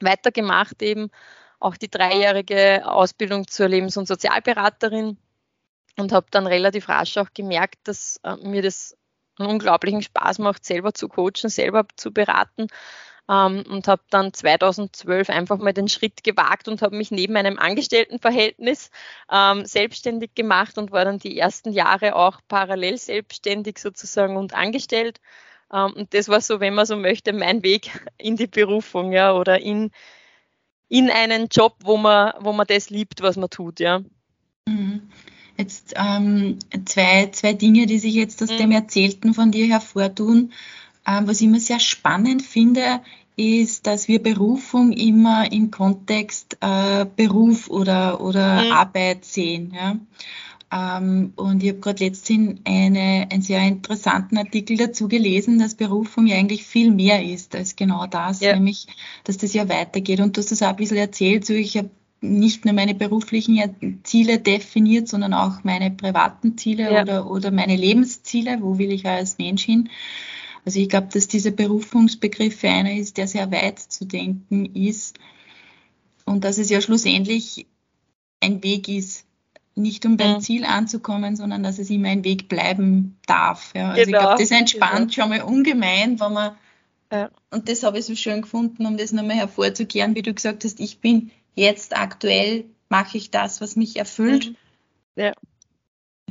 weitergemacht, 0.00 0.82
eben 0.82 1.10
auch 1.58 1.76
die 1.76 1.90
dreijährige 1.90 2.82
Ausbildung 2.86 3.48
zur 3.48 3.68
Lebens- 3.68 3.96
und 3.96 4.06
Sozialberaterin 4.06 5.16
und 5.96 6.12
habe 6.12 6.26
dann 6.30 6.46
relativ 6.46 6.88
rasch 6.88 7.16
auch 7.16 7.32
gemerkt, 7.32 7.76
dass 7.84 8.20
äh, 8.22 8.36
mir 8.36 8.62
das 8.62 8.96
einen 9.38 9.50
unglaublichen 9.50 10.02
Spaß 10.02 10.38
macht, 10.38 10.64
selber 10.64 10.94
zu 10.94 11.08
coachen, 11.08 11.48
selber 11.48 11.86
zu 11.96 12.12
beraten 12.12 12.68
ähm, 13.28 13.64
und 13.68 13.88
habe 13.88 14.02
dann 14.10 14.32
2012 14.32 15.30
einfach 15.30 15.58
mal 15.58 15.72
den 15.72 15.88
Schritt 15.88 16.22
gewagt 16.24 16.68
und 16.68 16.82
habe 16.82 16.96
mich 16.96 17.10
neben 17.10 17.36
einem 17.36 17.58
Angestelltenverhältnis 17.58 18.90
ähm, 19.30 19.64
selbstständig 19.64 20.34
gemacht 20.34 20.78
und 20.78 20.92
war 20.92 21.04
dann 21.04 21.18
die 21.18 21.38
ersten 21.38 21.72
Jahre 21.72 22.14
auch 22.14 22.40
parallel 22.48 22.98
selbstständig 22.98 23.78
sozusagen 23.78 24.36
und 24.36 24.54
angestellt. 24.54 25.20
Ähm, 25.72 25.92
und 25.94 26.14
das 26.14 26.28
war 26.28 26.40
so, 26.40 26.60
wenn 26.60 26.74
man 26.74 26.86
so 26.86 26.96
möchte, 26.96 27.32
mein 27.32 27.62
Weg 27.62 27.90
in 28.18 28.36
die 28.36 28.46
Berufung, 28.46 29.12
ja, 29.12 29.34
oder 29.34 29.60
in, 29.60 29.90
in 30.88 31.10
einen 31.10 31.48
Job, 31.50 31.76
wo 31.82 31.96
man, 31.96 32.32
wo 32.40 32.52
man 32.52 32.66
das 32.66 32.90
liebt, 32.90 33.22
was 33.22 33.36
man 33.36 33.50
tut, 33.50 33.80
ja. 33.80 34.02
Mhm. 34.68 35.10
Jetzt 35.58 35.94
ähm, 35.96 36.58
zwei, 36.84 37.30
zwei 37.32 37.54
Dinge, 37.54 37.86
die 37.86 37.98
sich 37.98 38.14
jetzt 38.14 38.42
aus 38.42 38.50
mhm. 38.50 38.58
dem 38.58 38.70
Erzählten 38.72 39.32
von 39.32 39.50
dir 39.50 39.66
hervortun. 39.66 40.52
Ähm, 41.06 41.28
was 41.28 41.40
ich 41.40 41.46
immer 41.46 41.60
sehr 41.60 41.80
spannend 41.80 42.42
finde, 42.42 43.00
ist, 43.36 43.86
dass 43.86 44.08
wir 44.08 44.22
Berufung 44.22 44.92
immer 44.92 45.52
im 45.52 45.70
Kontext 45.70 46.56
äh, 46.60 47.04
Beruf 47.16 47.68
oder, 47.68 48.20
oder 48.20 48.64
mhm. 48.64 48.72
Arbeit 48.72 49.24
sehen. 49.24 49.74
Ja? 49.74 49.98
Ähm, 50.72 51.32
und 51.36 51.62
ich 51.62 51.70
habe 51.70 51.80
gerade 51.80 52.04
letztens 52.04 52.60
eine, 52.64 53.28
einen 53.30 53.42
sehr 53.42 53.60
interessanten 53.60 54.38
Artikel 54.38 54.76
dazu 54.76 55.06
gelesen, 55.06 55.58
dass 55.58 55.74
Berufung 55.74 56.26
ja 56.26 56.36
eigentlich 56.36 56.64
viel 56.64 56.90
mehr 56.90 57.22
ist 57.22 57.54
als 57.54 57.76
genau 57.76 58.06
das, 58.06 58.40
ja. 58.40 58.54
nämlich, 58.54 58.86
dass 59.24 59.36
das 59.36 59.52
ja 59.52 59.68
weitergeht. 59.68 60.20
Und 60.20 60.36
du 60.36 60.40
hast 60.40 60.50
das 60.50 60.62
auch 60.62 60.68
ein 60.68 60.76
bisschen 60.76 60.96
erzählt, 60.96 61.44
so 61.44 61.52
ich 61.52 61.76
habe 61.76 61.90
nicht 62.22 62.64
nur 62.64 62.74
meine 62.74 62.94
beruflichen 62.94 64.00
Ziele 64.02 64.38
definiert, 64.38 65.06
sondern 65.06 65.34
auch 65.34 65.62
meine 65.64 65.90
privaten 65.90 66.56
Ziele 66.56 66.90
ja. 66.90 67.02
oder, 67.02 67.30
oder 67.30 67.50
meine 67.50 67.76
Lebensziele, 67.76 68.58
wo 68.62 68.78
will 68.78 68.90
ich 68.90 69.06
als 69.06 69.38
Mensch 69.38 69.64
hin. 69.64 69.90
Also 70.66 70.80
ich 70.80 70.88
glaube, 70.88 71.06
dass 71.12 71.28
dieser 71.28 71.52
Berufungsbegriff 71.52 72.62
einer 72.64 72.92
ist, 72.92 73.16
der 73.16 73.28
sehr 73.28 73.50
weit 73.52 73.78
zu 73.78 74.04
denken 74.04 74.66
ist 74.74 75.16
und 76.24 76.42
dass 76.42 76.58
es 76.58 76.68
ja 76.68 76.80
schlussendlich 76.80 77.66
ein 78.40 78.64
Weg 78.64 78.88
ist, 78.88 79.24
nicht 79.76 80.04
um 80.06 80.16
beim 80.16 80.32
ja. 80.32 80.40
Ziel 80.40 80.64
anzukommen, 80.64 81.36
sondern 81.36 81.62
dass 81.62 81.78
es 81.78 81.88
immer 81.88 82.08
ein 82.08 82.24
Weg 82.24 82.48
bleiben 82.48 83.16
darf. 83.26 83.72
Ja. 83.76 83.90
Also 83.90 84.04
genau. 84.04 84.18
ich 84.18 84.24
glaube, 84.24 84.42
das 84.42 84.50
entspannt 84.50 85.14
genau. 85.14 85.22
schon 85.22 85.28
mal 85.28 85.42
ungemein, 85.42 86.18
wenn 86.18 86.32
man 86.32 86.56
ja. 87.12 87.30
und 87.52 87.68
das 87.68 87.84
habe 87.84 88.00
ich 88.00 88.04
so 88.04 88.16
schön 88.16 88.42
gefunden, 88.42 88.86
um 88.86 88.96
das 88.96 89.12
nochmal 89.12 89.36
hervorzukehren, 89.36 90.16
wie 90.16 90.22
du 90.22 90.34
gesagt 90.34 90.64
hast, 90.64 90.80
ich 90.80 90.98
bin 90.98 91.30
jetzt 91.54 91.96
aktuell, 91.96 92.64
mache 92.88 93.18
ich 93.18 93.30
das, 93.30 93.60
was 93.60 93.76
mich 93.76 93.96
erfüllt. 93.96 94.50
Mhm. 94.50 94.56
Ja. 95.14 95.32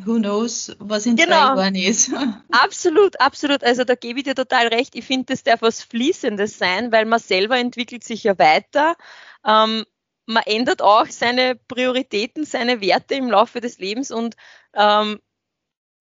Who 0.03 0.19
knows, 0.19 0.75
was 0.79 1.05
in 1.05 1.15
genau. 1.15 1.53
zwei 1.53 1.61
Jahren 1.61 1.75
ist. 1.75 2.11
absolut, 2.51 3.19
absolut. 3.19 3.63
Also 3.63 3.83
da 3.83 3.95
gebe 3.95 4.19
ich 4.19 4.25
dir 4.25 4.35
total 4.35 4.67
recht. 4.67 4.95
Ich 4.95 5.05
finde, 5.05 5.27
das 5.27 5.43
darf 5.43 5.61
was 5.61 5.83
Fließendes 5.83 6.57
sein, 6.57 6.91
weil 6.91 7.05
man 7.05 7.19
selber 7.19 7.57
entwickelt 7.57 8.03
sich 8.03 8.23
ja 8.23 8.37
weiter. 8.37 8.95
Ähm, 9.45 9.85
man 10.25 10.43
ändert 10.45 10.81
auch 10.81 11.07
seine 11.07 11.55
Prioritäten, 11.55 12.45
seine 12.45 12.81
Werte 12.81 13.15
im 13.15 13.29
Laufe 13.29 13.61
des 13.61 13.79
Lebens 13.79 14.11
und 14.11 14.35
ähm, 14.73 15.19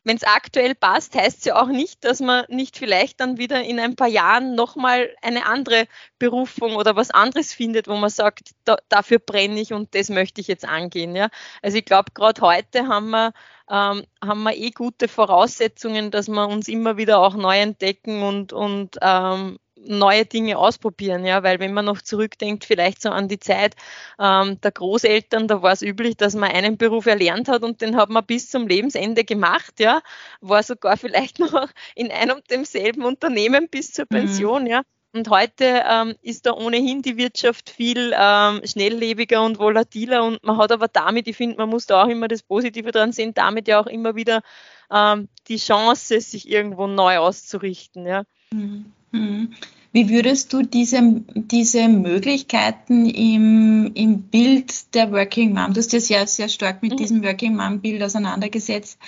wenn 0.04 0.16
es 0.16 0.22
aktuell 0.22 0.74
passt, 0.74 1.14
heißt 1.14 1.38
es 1.38 1.44
ja 1.46 1.60
auch 1.60 1.68
nicht, 1.68 2.04
dass 2.04 2.20
man 2.20 2.44
nicht 2.48 2.76
vielleicht 2.76 3.20
dann 3.20 3.38
wieder 3.38 3.62
in 3.64 3.80
ein 3.80 3.96
paar 3.96 4.08
Jahren 4.08 4.54
nochmal 4.54 5.10
eine 5.22 5.46
andere 5.46 5.86
Berufung 6.18 6.76
oder 6.76 6.94
was 6.94 7.10
anderes 7.10 7.52
findet, 7.52 7.88
wo 7.88 7.96
man 7.96 8.10
sagt, 8.10 8.50
da, 8.64 8.76
dafür 8.88 9.18
brenne 9.18 9.60
ich 9.60 9.72
und 9.72 9.94
das 9.94 10.10
möchte 10.10 10.40
ich 10.40 10.46
jetzt 10.48 10.66
angehen. 10.66 11.16
Ja? 11.16 11.30
Also 11.62 11.78
ich 11.78 11.86
glaube, 11.86 12.12
gerade 12.12 12.40
heute 12.42 12.86
haben 12.86 13.10
wir, 13.10 13.32
ähm, 13.70 14.04
haben 14.22 14.42
wir 14.42 14.54
eh 14.56 14.70
gute 14.70 15.08
Voraussetzungen, 15.08 16.10
dass 16.10 16.28
wir 16.28 16.46
uns 16.48 16.68
immer 16.68 16.96
wieder 16.98 17.18
auch 17.20 17.34
neu 17.34 17.58
entdecken 17.58 18.22
und, 18.22 18.52
und 18.52 18.98
ähm, 19.00 19.58
neue 19.76 20.24
Dinge 20.24 20.58
ausprobieren, 20.58 21.24
ja, 21.24 21.42
weil 21.42 21.58
wenn 21.58 21.74
man 21.74 21.84
noch 21.84 22.00
zurückdenkt, 22.00 22.64
vielleicht 22.64 23.02
so 23.02 23.10
an 23.10 23.28
die 23.28 23.38
Zeit 23.38 23.74
ähm, 24.18 24.60
der 24.60 24.72
Großeltern, 24.72 25.48
da 25.48 25.62
war 25.62 25.72
es 25.72 25.82
üblich, 25.82 26.16
dass 26.16 26.34
man 26.34 26.50
einen 26.50 26.76
Beruf 26.76 27.06
erlernt 27.06 27.48
hat 27.48 27.62
und 27.62 27.80
den 27.80 27.96
hat 27.96 28.10
man 28.10 28.24
bis 28.24 28.50
zum 28.50 28.66
Lebensende 28.66 29.24
gemacht, 29.24 29.80
ja, 29.80 30.00
war 30.40 30.62
sogar 30.62 30.96
vielleicht 30.96 31.38
noch 31.38 31.68
in 31.94 32.10
einem 32.10 32.34
und 32.36 32.50
demselben 32.50 33.04
Unternehmen 33.04 33.68
bis 33.68 33.92
zur 33.92 34.06
mhm. 34.10 34.16
Pension, 34.16 34.62
mhm. 34.62 34.68
ja. 34.68 34.82
Und 35.12 35.30
heute 35.30 35.84
ähm, 35.88 36.16
ist 36.22 36.44
da 36.44 36.52
ohnehin 36.54 37.00
die 37.00 37.16
Wirtschaft 37.16 37.70
viel 37.70 38.12
ähm, 38.18 38.62
schnelllebiger 38.64 39.44
und 39.44 39.60
volatiler 39.60 40.24
und 40.24 40.42
man 40.42 40.56
hat 40.56 40.72
aber 40.72 40.88
damit, 40.88 41.28
ich 41.28 41.36
finde, 41.36 41.56
man 41.56 41.68
muss 41.68 41.86
da 41.86 42.02
auch 42.02 42.08
immer 42.08 42.26
das 42.26 42.42
Positive 42.42 42.90
dran 42.90 43.12
sehen, 43.12 43.32
damit 43.32 43.68
ja 43.68 43.78
auch 43.78 43.86
immer 43.86 44.16
wieder 44.16 44.42
ähm, 44.90 45.28
die 45.46 45.58
Chance, 45.58 46.20
sich 46.20 46.48
irgendwo 46.48 46.88
neu 46.88 47.18
auszurichten. 47.18 48.06
Ja. 48.06 48.24
Mhm. 48.52 48.92
Mhm. 49.14 49.50
Wie 49.92 50.08
würdest 50.08 50.52
du 50.52 50.62
diese, 50.62 51.22
diese 51.36 51.86
Möglichkeiten 51.86 53.06
im, 53.06 53.92
im 53.94 54.22
Bild 54.22 54.92
der 54.92 55.12
Working 55.12 55.54
Mom, 55.54 55.72
du 55.72 55.78
hast 55.78 55.92
ja 55.92 56.00
sehr, 56.00 56.26
sehr 56.26 56.48
stark 56.48 56.82
mit 56.82 56.94
mhm. 56.94 56.96
diesem 56.96 57.22
Working 57.22 57.54
Mom 57.54 57.80
Bild 57.80 58.02
auseinandergesetzt, 58.02 58.98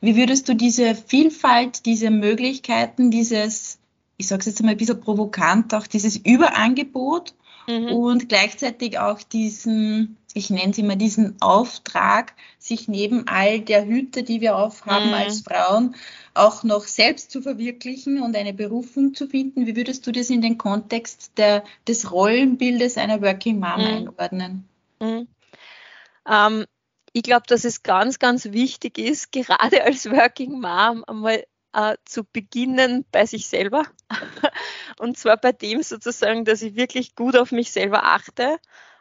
wie 0.00 0.16
würdest 0.16 0.48
du 0.48 0.54
diese 0.54 0.96
Vielfalt, 0.96 1.86
diese 1.86 2.10
Möglichkeiten, 2.10 3.12
dieses, 3.12 3.78
ich 4.16 4.26
sage 4.26 4.40
es 4.40 4.46
jetzt 4.46 4.62
mal 4.62 4.72
ein 4.72 4.76
bisschen 4.76 5.00
provokant, 5.00 5.72
auch 5.72 5.86
dieses 5.86 6.16
Überangebot 6.16 7.34
mhm. 7.68 7.92
und 7.92 8.28
gleichzeitig 8.28 8.98
auch 8.98 9.22
diesen, 9.22 10.16
ich 10.34 10.50
nenne 10.50 10.72
es 10.72 10.78
immer 10.78 10.96
diesen 10.96 11.40
Auftrag, 11.40 12.34
sich 12.58 12.88
neben 12.88 13.28
all 13.28 13.60
der 13.60 13.86
Hüte, 13.86 14.24
die 14.24 14.40
wir 14.40 14.56
aufhaben 14.56 15.10
mhm. 15.10 15.14
als 15.14 15.42
Frauen, 15.42 15.94
auch 16.34 16.64
noch 16.64 16.84
selbst 16.84 17.30
zu 17.30 17.42
verwirklichen 17.42 18.20
und 18.20 18.36
eine 18.36 18.52
Berufung 18.52 19.14
zu 19.14 19.28
finden. 19.28 19.66
Wie 19.66 19.76
würdest 19.76 20.06
du 20.06 20.12
das 20.12 20.30
in 20.30 20.42
den 20.42 20.58
Kontext 20.58 21.32
der, 21.36 21.64
des 21.86 22.10
Rollenbildes 22.10 22.96
einer 22.98 23.22
Working 23.22 23.60
Mom 23.60 23.80
mhm. 23.80 23.86
einordnen? 23.86 24.68
Mhm. 25.00 25.28
Ähm, 26.28 26.64
ich 27.12 27.22
glaube, 27.22 27.44
dass 27.46 27.64
es 27.64 27.82
ganz, 27.82 28.18
ganz 28.18 28.46
wichtig 28.46 28.98
ist, 28.98 29.30
gerade 29.30 29.84
als 29.84 30.10
Working 30.10 30.60
Mom 30.60 31.04
einmal 31.06 31.44
äh, 31.72 31.96
zu 32.04 32.24
beginnen 32.24 33.04
bei 33.12 33.26
sich 33.26 33.48
selber. 33.48 33.84
und 34.98 35.16
zwar 35.16 35.36
bei 35.36 35.52
dem 35.52 35.82
sozusagen, 35.82 36.44
dass 36.44 36.62
ich 36.62 36.74
wirklich 36.74 37.14
gut 37.14 37.36
auf 37.36 37.52
mich 37.52 37.70
selber 37.70 38.04
achte 38.04 38.58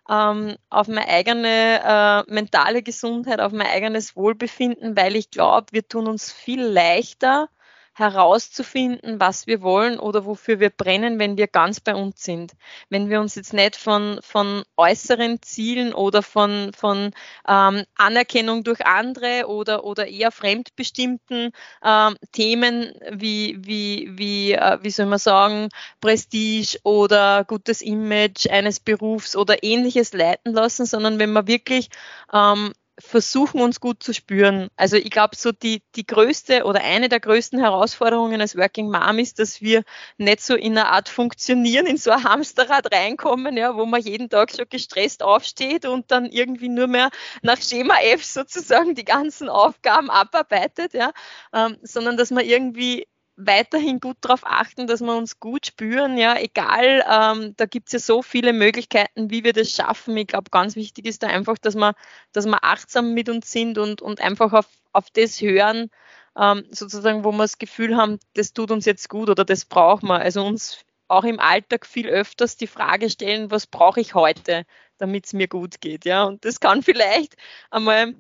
ähm, 0.10 0.55
auf 0.69 0.88
meine 0.88 1.07
eigene 1.07 2.25
äh, 2.27 2.33
mentale 2.33 2.83
Gesundheit, 2.83 3.39
auf 3.39 3.51
mein 3.51 3.67
eigenes 3.67 4.15
Wohlbefinden, 4.15 4.98
weil 4.98 5.15
ich 5.15 5.31
glaube, 5.31 5.67
wir 5.72 5.88
tun 5.88 6.07
uns 6.07 6.31
viel 6.31 6.62
leichter, 6.62 7.50
herauszufinden, 7.93 9.19
was 9.19 9.47
wir 9.47 9.62
wollen 9.62 10.00
oder 10.00 10.25
wofür 10.25 10.59
wir 10.59 10.69
brennen, 10.69 11.19
wenn 11.19 11.38
wir 11.38 11.47
ganz 11.47 11.79
bei 11.79 11.93
uns 11.93 12.23
sind. 12.23 12.53
Wenn 12.89 13.09
wir 13.09 13.19
uns 13.19 13.35
jetzt 13.35 13.53
nicht 13.53 13.75
von, 13.75 14.19
von 14.21 14.63
äußeren 14.77 15.41
Zielen 15.41 15.93
oder 15.93 16.23
von, 16.23 16.71
von 16.75 17.12
ähm, 17.47 17.83
Anerkennung 17.95 18.63
durch 18.63 18.85
andere 18.85 19.47
oder, 19.47 19.83
oder 19.83 20.07
eher 20.07 20.31
fremdbestimmten 20.31 21.51
ähm, 21.83 22.15
Themen 22.31 22.93
wie, 23.12 23.57
wie, 23.59 24.09
wie, 24.12 24.53
äh, 24.53 24.79
wie 24.81 24.89
soll 24.89 25.05
man 25.05 25.19
sagen, 25.19 25.69
Prestige 26.01 26.79
oder 26.83 27.43
gutes 27.45 27.81
Image 27.81 28.50
eines 28.50 28.79
Berufs 28.79 29.35
oder 29.35 29.63
ähnliches 29.63 30.13
leiten 30.13 30.53
lassen, 30.53 30.85
sondern 30.85 31.19
wenn 31.19 31.31
man 31.31 31.47
wirklich 31.47 31.89
ähm, 32.33 32.73
versuchen 33.00 33.62
uns 33.62 33.79
gut 33.79 34.03
zu 34.03 34.13
spüren. 34.13 34.69
Also 34.75 34.97
ich 34.97 35.09
glaube, 35.09 35.35
so 35.35 35.51
die, 35.51 35.81
die 35.95 36.05
größte 36.05 36.63
oder 36.65 36.81
eine 36.81 37.09
der 37.09 37.19
größten 37.19 37.59
Herausforderungen 37.59 38.39
als 38.39 38.55
Working 38.55 38.91
Mom 38.91 39.19
ist, 39.19 39.39
dass 39.39 39.62
wir 39.62 39.83
nicht 40.17 40.41
so 40.41 40.55
in 40.55 40.77
einer 40.77 40.89
Art 40.89 41.09
funktionieren, 41.09 41.85
in 41.85 41.97
so 41.97 42.12
ein 42.12 42.23
Hamsterrad 42.23 42.93
reinkommen, 42.93 43.57
ja, 43.57 43.75
wo 43.75 43.85
man 43.85 44.01
jeden 44.01 44.29
Tag 44.29 44.51
schon 44.51 44.65
gestresst 44.69 45.23
aufsteht 45.23 45.85
und 45.85 46.12
dann 46.12 46.25
irgendwie 46.27 46.69
nur 46.69 46.88
mehr 46.88 47.09
nach 47.41 47.62
Schema 47.62 47.95
F 48.01 48.23
sozusagen 48.23 48.95
die 48.95 49.05
ganzen 49.05 49.50
Aufgaben 49.50 50.09
abarbeitet, 50.09 50.93
ja, 50.93 51.12
ähm, 51.53 51.77
sondern 51.81 52.17
dass 52.17 52.31
man 52.31 52.45
irgendwie 52.45 53.07
weiterhin 53.35 53.99
gut 53.99 54.17
darauf 54.21 54.41
achten, 54.45 54.87
dass 54.87 55.01
wir 55.01 55.15
uns 55.15 55.39
gut 55.39 55.65
spüren, 55.67 56.17
ja, 56.17 56.37
egal, 56.37 57.03
ähm, 57.09 57.53
da 57.57 57.65
gibt 57.65 57.87
es 57.87 57.93
ja 57.93 57.99
so 57.99 58.21
viele 58.21 58.53
Möglichkeiten, 58.53 59.29
wie 59.31 59.43
wir 59.43 59.53
das 59.53 59.71
schaffen. 59.71 60.15
Ich 60.17 60.27
glaube, 60.27 60.51
ganz 60.51 60.75
wichtig 60.75 61.05
ist 61.07 61.23
da 61.23 61.27
einfach, 61.27 61.57
dass 61.57 61.75
wir, 61.75 61.95
dass 62.31 62.45
wir 62.45 62.63
achtsam 62.63 63.13
mit 63.13 63.29
uns 63.29 63.51
sind 63.51 63.77
und, 63.77 64.01
und 64.01 64.21
einfach 64.21 64.53
auf, 64.53 64.67
auf 64.91 65.09
das 65.11 65.41
hören, 65.41 65.89
ähm, 66.37 66.65
sozusagen, 66.69 67.23
wo 67.23 67.31
wir 67.31 67.43
das 67.43 67.57
Gefühl 67.57 67.97
haben, 67.97 68.19
das 68.33 68.53
tut 68.53 68.71
uns 68.71 68.85
jetzt 68.85 69.09
gut 69.09 69.29
oder 69.29 69.45
das 69.45 69.65
brauchen 69.65 70.07
wir. 70.07 70.19
Also 70.19 70.45
uns 70.45 70.83
auch 71.07 71.23
im 71.23 71.39
Alltag 71.39 71.85
viel 71.85 72.07
öfters 72.07 72.57
die 72.57 72.67
Frage 72.67 73.09
stellen, 73.09 73.51
was 73.51 73.67
brauche 73.67 73.99
ich 73.99 74.15
heute, 74.15 74.65
damit 74.97 75.25
es 75.25 75.33
mir 75.33 75.47
gut 75.47 75.81
geht, 75.81 76.05
ja. 76.05 76.23
Und 76.23 76.45
das 76.45 76.59
kann 76.59 76.83
vielleicht 76.83 77.35
einmal 77.71 78.15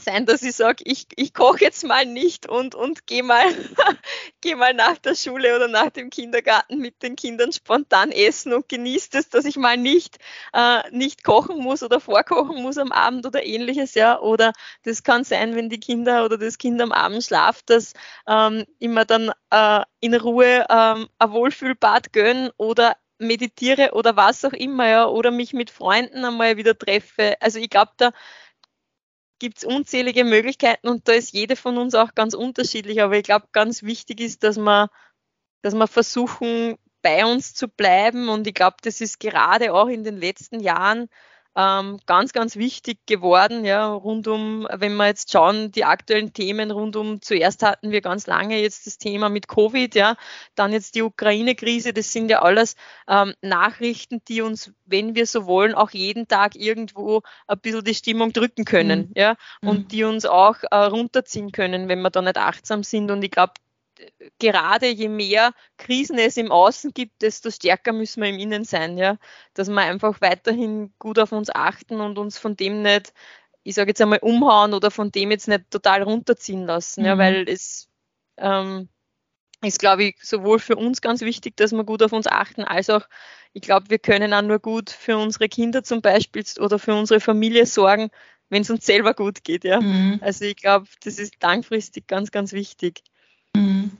sein, 0.00 0.26
dass 0.26 0.42
ich 0.42 0.56
sage, 0.56 0.82
ich, 0.86 1.06
ich 1.16 1.34
koche 1.34 1.60
jetzt 1.60 1.84
mal 1.84 2.04
nicht 2.04 2.48
und, 2.48 2.74
und 2.74 3.06
gehe 3.06 3.22
mal, 3.22 3.44
geh 4.40 4.54
mal 4.54 4.74
nach 4.74 4.98
der 4.98 5.14
Schule 5.14 5.54
oder 5.54 5.68
nach 5.68 5.90
dem 5.90 6.10
Kindergarten 6.10 6.78
mit 6.78 7.02
den 7.02 7.16
Kindern 7.16 7.52
spontan 7.52 8.10
essen 8.10 8.52
und 8.52 8.68
genieße 8.68 9.10
es, 9.12 9.28
dass 9.28 9.44
ich 9.44 9.56
mal 9.56 9.76
nicht, 9.76 10.18
äh, 10.52 10.82
nicht 10.90 11.24
kochen 11.24 11.58
muss 11.58 11.82
oder 11.82 12.00
vorkochen 12.00 12.62
muss 12.62 12.78
am 12.78 12.92
Abend 12.92 13.26
oder 13.26 13.44
ähnliches, 13.44 13.94
ja. 13.94 14.20
Oder 14.20 14.52
das 14.82 15.02
kann 15.02 15.24
sein, 15.24 15.54
wenn 15.54 15.68
die 15.68 15.80
Kinder 15.80 16.24
oder 16.24 16.38
das 16.38 16.58
Kind 16.58 16.80
am 16.82 16.92
Abend 16.92 17.24
schlaft, 17.24 17.70
dass 17.70 17.92
ähm, 18.28 18.64
immer 18.78 19.04
dann 19.04 19.32
äh, 19.50 19.82
in 20.00 20.14
Ruhe 20.14 20.66
ähm, 20.68 21.08
ein 21.18 21.30
Wohlfühlbad 21.30 22.12
gönn 22.12 22.50
oder 22.56 22.96
meditiere 23.18 23.92
oder 23.92 24.16
was 24.16 24.44
auch 24.44 24.52
immer, 24.52 24.88
ja, 24.88 25.06
oder 25.06 25.30
mich 25.30 25.52
mit 25.52 25.70
Freunden 25.70 26.24
einmal 26.24 26.56
wieder 26.56 26.76
treffe. 26.76 27.36
Also 27.40 27.58
ich 27.58 27.70
glaube, 27.70 27.92
da 27.96 28.12
gibt 29.38 29.58
es 29.58 29.64
unzählige 29.64 30.24
Möglichkeiten 30.24 30.88
und 30.88 31.08
da 31.08 31.12
ist 31.12 31.32
jede 31.32 31.56
von 31.56 31.78
uns 31.78 31.94
auch 31.94 32.14
ganz 32.14 32.34
unterschiedlich. 32.34 33.02
Aber 33.02 33.16
ich 33.16 33.24
glaube, 33.24 33.48
ganz 33.52 33.82
wichtig 33.82 34.20
ist, 34.20 34.42
dass 34.42 34.56
wir, 34.56 34.90
dass 35.62 35.74
wir 35.74 35.86
versuchen, 35.86 36.76
bei 37.02 37.26
uns 37.26 37.54
zu 37.54 37.68
bleiben. 37.68 38.28
Und 38.28 38.46
ich 38.46 38.54
glaube, 38.54 38.76
das 38.82 39.00
ist 39.00 39.20
gerade 39.20 39.74
auch 39.74 39.88
in 39.88 40.04
den 40.04 40.16
letzten 40.16 40.60
Jahren 40.60 41.08
ähm, 41.56 41.98
ganz, 42.06 42.32
ganz 42.32 42.56
wichtig 42.56 42.98
geworden, 43.06 43.64
ja, 43.64 43.92
rund 43.92 44.26
um, 44.26 44.66
wenn 44.72 44.96
wir 44.96 45.06
jetzt 45.06 45.30
schauen, 45.30 45.70
die 45.70 45.84
aktuellen 45.84 46.32
Themen 46.32 46.70
rund 46.70 46.96
um, 46.96 47.22
zuerst 47.22 47.62
hatten 47.62 47.90
wir 47.90 48.00
ganz 48.00 48.26
lange 48.26 48.60
jetzt 48.60 48.86
das 48.86 48.98
Thema 48.98 49.28
mit 49.28 49.48
Covid, 49.48 49.94
ja, 49.94 50.16
dann 50.54 50.72
jetzt 50.72 50.94
die 50.94 51.02
Ukraine-Krise, 51.02 51.92
das 51.92 52.12
sind 52.12 52.28
ja 52.30 52.42
alles 52.42 52.74
ähm, 53.08 53.34
Nachrichten, 53.40 54.22
die 54.26 54.42
uns, 54.42 54.72
wenn 54.84 55.14
wir 55.14 55.26
so 55.26 55.46
wollen, 55.46 55.74
auch 55.74 55.90
jeden 55.90 56.26
Tag 56.28 56.56
irgendwo 56.56 57.22
ein 57.46 57.60
bisschen 57.60 57.84
die 57.84 57.94
Stimmung 57.94 58.32
drücken 58.32 58.64
können, 58.64 59.08
mhm. 59.08 59.12
ja, 59.14 59.36
und 59.62 59.78
mhm. 59.78 59.88
die 59.88 60.04
uns 60.04 60.26
auch 60.26 60.56
äh, 60.70 60.76
runterziehen 60.76 61.52
können, 61.52 61.88
wenn 61.88 62.02
wir 62.02 62.10
da 62.10 62.22
nicht 62.22 62.36
achtsam 62.36 62.82
sind. 62.82 63.10
Und 63.10 63.22
ich 63.22 63.30
glaube, 63.30 63.52
gerade 64.38 64.88
je 64.88 65.08
mehr 65.08 65.52
Krisen 65.76 66.18
es 66.18 66.36
im 66.36 66.50
Außen 66.50 66.92
gibt, 66.92 67.22
desto 67.22 67.50
stärker 67.50 67.92
müssen 67.92 68.22
wir 68.22 68.28
im 68.28 68.38
Innen 68.38 68.64
sein, 68.64 68.98
ja. 68.98 69.18
Dass 69.54 69.68
wir 69.68 69.80
einfach 69.80 70.20
weiterhin 70.20 70.92
gut 70.98 71.18
auf 71.18 71.32
uns 71.32 71.50
achten 71.50 72.00
und 72.00 72.18
uns 72.18 72.38
von 72.38 72.56
dem 72.56 72.82
nicht, 72.82 73.12
ich 73.62 73.74
sage 73.74 73.90
jetzt 73.90 74.00
einmal, 74.00 74.18
umhauen 74.20 74.74
oder 74.74 74.90
von 74.90 75.10
dem 75.10 75.30
jetzt 75.30 75.48
nicht 75.48 75.70
total 75.70 76.02
runterziehen 76.02 76.66
lassen, 76.66 77.02
mhm. 77.02 77.06
ja, 77.06 77.18
weil 77.18 77.48
es 77.48 77.88
ähm, 78.36 78.88
ist, 79.62 79.78
glaube 79.78 80.04
ich, 80.04 80.16
sowohl 80.22 80.58
für 80.58 80.76
uns 80.76 81.00
ganz 81.00 81.20
wichtig, 81.22 81.56
dass 81.56 81.72
wir 81.72 81.84
gut 81.84 82.02
auf 82.02 82.12
uns 82.12 82.26
achten, 82.26 82.64
als 82.64 82.90
auch, 82.90 83.06
ich 83.52 83.62
glaube, 83.62 83.88
wir 83.88 83.98
können 83.98 84.34
auch 84.34 84.42
nur 84.42 84.58
gut 84.58 84.90
für 84.90 85.16
unsere 85.16 85.48
Kinder 85.48 85.82
zum 85.82 86.02
Beispiel 86.02 86.44
oder 86.58 86.78
für 86.78 86.94
unsere 86.94 87.20
Familie 87.20 87.66
sorgen, 87.66 88.10
wenn 88.50 88.62
es 88.62 88.70
uns 88.70 88.84
selber 88.84 89.14
gut 89.14 89.44
geht, 89.44 89.64
ja. 89.64 89.80
Mhm. 89.80 90.18
Also 90.22 90.44
ich 90.44 90.56
glaube, 90.56 90.86
das 91.02 91.18
ist 91.18 91.42
langfristig 91.42 92.06
ganz, 92.06 92.30
ganz 92.30 92.52
wichtig. 92.52 93.02
Mhm. 93.56 93.90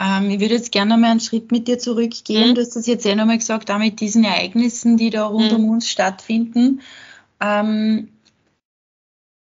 Ähm, 0.00 0.30
ich 0.30 0.40
würde 0.40 0.54
jetzt 0.54 0.72
gerne 0.72 0.96
mal 0.96 1.10
einen 1.10 1.20
Schritt 1.20 1.52
mit 1.52 1.68
dir 1.68 1.78
zurückgehen. 1.78 2.50
Mhm. 2.50 2.54
Du 2.54 2.60
hast 2.62 2.76
das 2.76 2.86
jetzt 2.86 3.04
eh 3.04 3.14
nochmal 3.14 3.38
gesagt, 3.38 3.70
auch 3.70 3.78
mit 3.78 4.00
diesen 4.00 4.24
Ereignissen, 4.24 4.96
die 4.96 5.10
da 5.10 5.26
rund 5.26 5.52
mhm. 5.52 5.64
um 5.64 5.70
uns 5.70 5.88
stattfinden. 5.88 6.80
Ähm, 7.40 8.08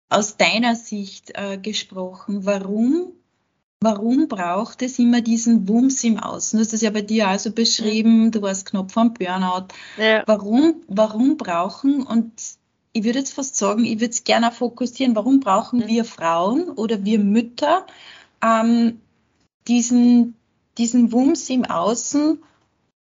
aus 0.10 0.38
deiner 0.38 0.76
Sicht 0.76 1.32
äh, 1.36 1.58
gesprochen, 1.58 2.46
warum, 2.46 3.14
warum 3.80 4.28
braucht 4.28 4.82
es 4.82 5.00
immer 5.00 5.22
diesen 5.22 5.68
Wumms 5.68 6.04
im 6.04 6.20
Außen? 6.20 6.58
Du 6.58 6.64
hast 6.64 6.74
das 6.74 6.82
ja 6.82 6.90
bei 6.90 7.04
dir 7.04 7.28
also 7.28 7.52
beschrieben, 7.52 8.26
mhm. 8.26 8.32
du 8.32 8.42
warst 8.42 8.66
knapp 8.66 8.92
vom 8.92 9.14
Burnout. 9.14 9.68
Ja. 9.98 10.24
Warum, 10.26 10.82
warum 10.88 11.38
brauchen, 11.38 12.04
und 12.04 12.32
ich 12.92 13.04
würde 13.04 13.20
jetzt 13.20 13.34
fast 13.34 13.56
sagen, 13.56 13.86
ich 13.86 14.00
würde 14.00 14.12
es 14.12 14.24
gerne 14.24 14.52
fokussieren, 14.52 15.16
warum 15.16 15.40
brauchen 15.40 15.80
mhm. 15.80 15.88
wir 15.88 16.06
Frauen 16.06 16.70
oder 16.70 17.06
wir 17.06 17.20
Mütter 17.20 17.86
ähm, 18.44 19.00
diesen, 19.70 20.36
diesen 20.78 21.12
Wumms 21.12 21.50
im 21.50 21.66
Außen, 21.66 22.44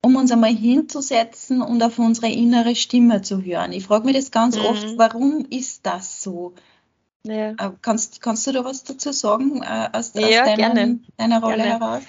um 0.01 0.15
uns 0.15 0.31
einmal 0.31 0.55
hinzusetzen 0.55 1.61
und 1.61 1.83
auf 1.83 1.99
unsere 1.99 2.31
innere 2.31 2.75
Stimme 2.75 3.21
zu 3.21 3.43
hören. 3.43 3.73
Ich 3.73 3.85
frage 3.85 4.05
mich 4.05 4.15
das 4.15 4.31
ganz 4.31 4.55
mhm. 4.55 4.65
oft, 4.65 4.97
warum 4.97 5.45
ist 5.49 5.85
das 5.85 6.23
so? 6.23 6.53
Ja. 7.23 7.51
Äh, 7.51 7.71
kannst, 7.81 8.21
kannst 8.21 8.47
du 8.47 8.53
da 8.53 8.63
was 8.63 8.83
dazu 8.85 9.11
sagen 9.11 9.61
äh, 9.61 9.89
aus, 9.91 10.13
ja, 10.13 10.43
aus 10.43 10.55
deiner, 10.55 10.95
deiner 11.17 11.41
Rolle 11.41 11.57
gerne. 11.57 11.79
heraus? 11.79 12.03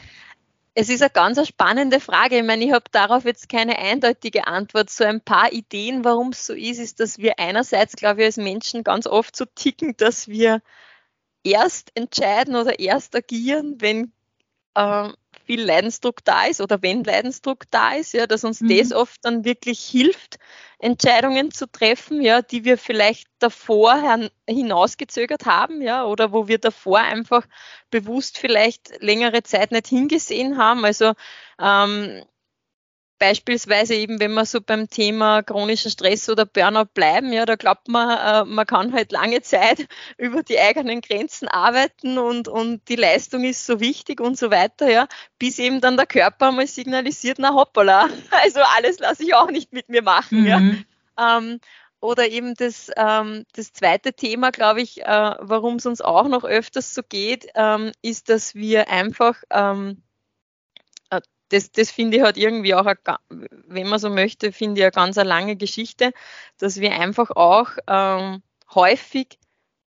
Es 0.75 0.89
ist 0.89 1.03
eine 1.03 1.11
ganz 1.11 1.47
spannende 1.49 1.99
Frage. 1.99 2.39
Ich 2.39 2.45
meine, 2.45 2.65
ich 2.65 2.73
habe 2.73 2.85
darauf 2.93 3.25
jetzt 3.25 3.49
keine 3.49 3.77
eindeutige 3.77 4.47
Antwort. 4.47 4.89
So 4.89 5.03
ein 5.03 5.21
paar 5.21 5.53
Ideen, 5.53 6.05
warum 6.05 6.29
es 6.29 6.47
so 6.47 6.55
ist, 6.55 6.79
ist, 6.79 7.01
dass 7.01 7.19
wir 7.19 7.41
einerseits, 7.41 7.97
glaube 7.97 8.21
ich, 8.21 8.27
als 8.27 8.37
Menschen 8.37 8.85
ganz 8.85 9.09
oft 9.09 9.35
so 9.35 9.47
ticken, 9.47 9.97
dass 9.97 10.29
wir 10.29 10.63
erst 11.43 11.91
entscheiden 11.97 12.55
oder 12.55 12.79
erst 12.79 13.17
agieren, 13.17 13.81
wenn 13.81 14.13
äh, 14.75 15.09
viel 15.45 15.63
Leidensdruck 15.65 16.25
da 16.25 16.45
ist 16.45 16.61
oder 16.61 16.81
wenn 16.83 17.03
Leidensdruck 17.03 17.65
da 17.71 17.95
ist, 17.95 18.13
ja, 18.13 18.27
dass 18.27 18.45
uns 18.45 18.61
mhm. 18.61 18.69
das 18.69 18.93
oft 18.93 19.19
dann 19.23 19.45
wirklich 19.45 19.81
hilft, 19.81 20.39
Entscheidungen 20.79 21.51
zu 21.51 21.67
treffen, 21.71 22.23
ja, 22.23 22.41
die 22.41 22.65
wir 22.65 22.79
vielleicht 22.79 23.27
davor 23.39 24.01
hinausgezögert 24.49 25.47
haben, 25.47 25.83
ja, 25.83 26.05
oder 26.05 26.33
wo 26.33 26.49
wir 26.49 26.59
davor 26.59 27.01
einfach 27.01 27.47
bewusst 27.91 28.39
vielleicht 28.39 29.03
längere 29.03 29.43
Zeit 29.43 29.73
nicht 29.73 29.89
hingesehen 29.89 30.57
haben. 30.57 30.85
Also 30.85 31.13
ähm, 31.61 32.23
beispielsweise 33.21 33.95
eben, 33.95 34.19
wenn 34.19 34.33
wir 34.33 34.45
so 34.47 34.61
beim 34.61 34.89
Thema 34.89 35.43
chronischer 35.43 35.91
Stress 35.91 36.29
oder 36.29 36.47
Burnout 36.47 36.87
bleiben, 36.95 37.33
ja, 37.33 37.47
da 37.47 37.55
glaubt 37.55 37.87
man, 37.87 38.19
äh, 38.19 38.51
man 38.51 38.67
kann 38.67 38.93
halt 38.93 39.13
lange 39.13 39.43
Zeit 39.43 39.87
über 40.19 40.43
die 40.43 40.59
eigenen 40.59 41.03
Grenzen 41.03 41.47
arbeiten 41.47 42.19
und, 42.19 42.49
und 42.49 42.89
die 42.89 42.97
Leistung 42.97 43.45
ist 43.45 43.67
so 43.67 43.79
wichtig 43.79 44.21
und 44.21 44.37
so 44.37 44.51
weiter, 44.51 44.91
ja, 44.91 45.07
bis 45.39 45.61
eben 45.61 45.81
dann 45.81 45.97
der 45.97 46.07
Körper 46.07 46.51
mal 46.51 46.67
signalisiert, 46.67 47.39
na 47.39 47.55
hoppala, 47.55 48.09
also 48.43 48.61
alles 48.77 48.99
lasse 48.99 49.23
ich 49.23 49.35
auch 49.35 49.51
nicht 49.51 49.73
mit 49.73 49.89
mir 49.89 50.03
machen, 50.03 50.41
mhm. 50.41 50.47
ja. 50.47 51.39
Ähm, 51.39 51.61
oder 52.01 52.29
eben 52.29 52.55
das, 52.55 52.91
ähm, 52.97 53.45
das 53.53 53.75
zweite 53.75 54.15
Thema, 54.15 54.51
glaube 54.51 54.81
ich, 54.81 55.03
äh, 55.03 55.35
warum 55.39 55.77
es 55.77 55.85
uns 55.85 56.01
auch 56.01 56.27
noch 56.27 56.45
öfters 56.45 56.95
so 56.95 57.03
geht, 57.07 57.49
ähm, 57.55 57.93
ist, 58.01 58.31
dass 58.31 58.55
wir 58.55 58.89
einfach 58.89 59.37
ähm, 59.51 60.03
das, 61.51 61.71
das 61.73 61.91
finde 61.91 62.19
ich 62.19 62.23
halt 62.23 62.37
irgendwie 62.37 62.75
auch, 62.75 62.87
eine, 62.87 63.19
wenn 63.29 63.89
man 63.89 63.99
so 63.99 64.09
möchte, 64.09 64.53
finde 64.53 64.81
ich 64.81 64.85
eine 64.85 64.93
ganz 64.93 65.19
eine 65.19 65.29
lange 65.29 65.57
Geschichte, 65.57 66.13
dass 66.59 66.81
wir 66.81 66.93
einfach 66.93 67.31
auch 67.31 67.71
ähm, 67.87 68.43
häufig 68.75 69.39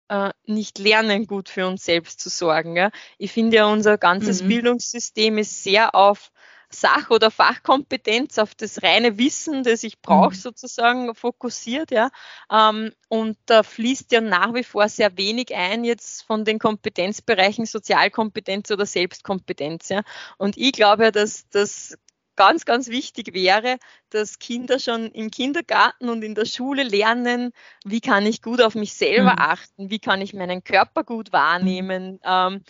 äh, 0.09 0.31
nicht 0.45 0.79
lernen, 0.79 1.27
gut 1.27 1.49
für 1.49 1.67
uns 1.67 1.85
selbst 1.85 2.21
zu 2.21 2.29
sorgen. 2.29 2.77
Ja? 2.77 2.91
Ich 3.19 3.33
finde 3.33 3.57
ja, 3.57 3.67
unser 3.67 3.97
ganzes 3.97 4.43
mhm. 4.43 4.49
Bildungssystem 4.49 5.39
ist 5.39 5.63
sehr 5.63 5.95
auf 5.95 6.31
Sach- 6.75 7.11
oder 7.11 7.31
Fachkompetenz, 7.31 8.39
auf 8.39 8.55
das 8.55 8.83
reine 8.83 9.19
Wissen, 9.19 9.63
das 9.63 9.83
ich 9.85 10.01
brauche, 10.01 10.35
mhm. 10.35 10.41
sozusagen 10.41 11.15
fokussiert, 11.15 11.91
ja. 11.91 12.11
Ähm, 12.51 12.93
und 13.09 13.39
da 13.47 13.63
fließt 13.63 14.13
ja 14.13 14.21
nach 14.21 14.55
wie 14.55 14.65
vor 14.65 14.89
sehr 14.89 15.17
wenig 15.17 15.55
ein 15.55 15.85
jetzt 15.85 16.23
von 16.23 16.45
den 16.45 16.59
Kompetenzbereichen 16.59 17.67
Sozialkompetenz 17.67 18.71
oder 18.71 18.87
Selbstkompetenz, 18.87 19.89
ja. 19.89 20.03
Und 20.39 20.57
ich 20.57 20.73
glaube, 20.73 21.13
dass 21.13 21.49
das 21.51 21.97
ganz, 22.37 22.65
ganz 22.65 22.89
wichtig 22.89 23.35
wäre, 23.35 23.79
dass 24.11 24.39
Kinder 24.39 24.79
schon 24.79 25.07
im 25.07 25.31
Kindergarten 25.31 26.09
und 26.09 26.23
in 26.23 26.35
der 26.35 26.47
Schule 26.47 26.83
lernen, 26.83 27.53
wie 27.85 28.01
kann 28.01 28.27
ich 28.27 28.43
gut 28.43 28.63
auf 28.63 28.75
mich 28.75 28.95
selber 28.95 29.33
mhm. 29.33 29.39
achten, 29.39 29.91
wie 29.91 29.99
kann 29.99 30.21
ich 30.21 30.35
meinen 30.35 30.65
Körper 30.65 31.05
gut 31.05 31.33
wahrnehmen, 31.33 32.21
ähm, 32.25 32.63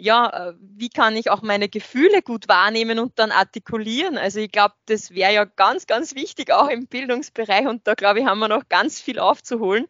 ja, 0.00 0.50
äh, 0.50 0.54
wie 0.60 0.88
kann 0.88 1.16
ich 1.16 1.30
auch 1.30 1.42
meine 1.42 1.68
Gefühle 1.68 2.22
gut 2.22 2.48
wahrnehmen 2.48 2.98
und 2.98 3.18
dann 3.18 3.30
artikulieren? 3.30 4.18
Also 4.18 4.40
ich 4.40 4.50
glaube, 4.50 4.74
das 4.86 5.12
wäre 5.12 5.32
ja 5.32 5.44
ganz, 5.44 5.86
ganz 5.86 6.14
wichtig 6.14 6.52
auch 6.52 6.68
im 6.68 6.86
Bildungsbereich 6.86 7.66
und 7.66 7.86
da 7.86 7.94
glaube 7.94 8.20
ich, 8.20 8.26
haben 8.26 8.38
wir 8.38 8.48
noch 8.48 8.68
ganz 8.68 9.00
viel 9.00 9.18
aufzuholen. 9.18 9.86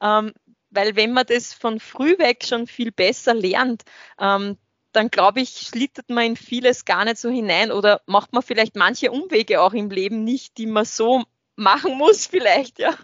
Ähm, 0.00 0.32
weil 0.70 0.96
wenn 0.96 1.12
man 1.12 1.26
das 1.26 1.54
von 1.54 1.80
früh 1.80 2.18
weg 2.18 2.44
schon 2.44 2.66
viel 2.66 2.92
besser 2.92 3.34
lernt, 3.34 3.82
ähm, 4.18 4.58
dann 4.92 5.10
glaube 5.10 5.40
ich, 5.40 5.50
schlittert 5.50 6.10
man 6.10 6.24
in 6.24 6.36
vieles 6.36 6.84
gar 6.84 7.04
nicht 7.04 7.18
so 7.18 7.30
hinein 7.30 7.72
oder 7.72 8.02
macht 8.06 8.32
man 8.32 8.42
vielleicht 8.42 8.76
manche 8.76 9.10
Umwege 9.10 9.60
auch 9.60 9.72
im 9.72 9.90
Leben 9.90 10.24
nicht, 10.24 10.58
die 10.58 10.66
man 10.66 10.84
so 10.84 11.24
machen 11.56 11.96
muss 11.96 12.26
vielleicht, 12.28 12.78
ja. 12.78 12.94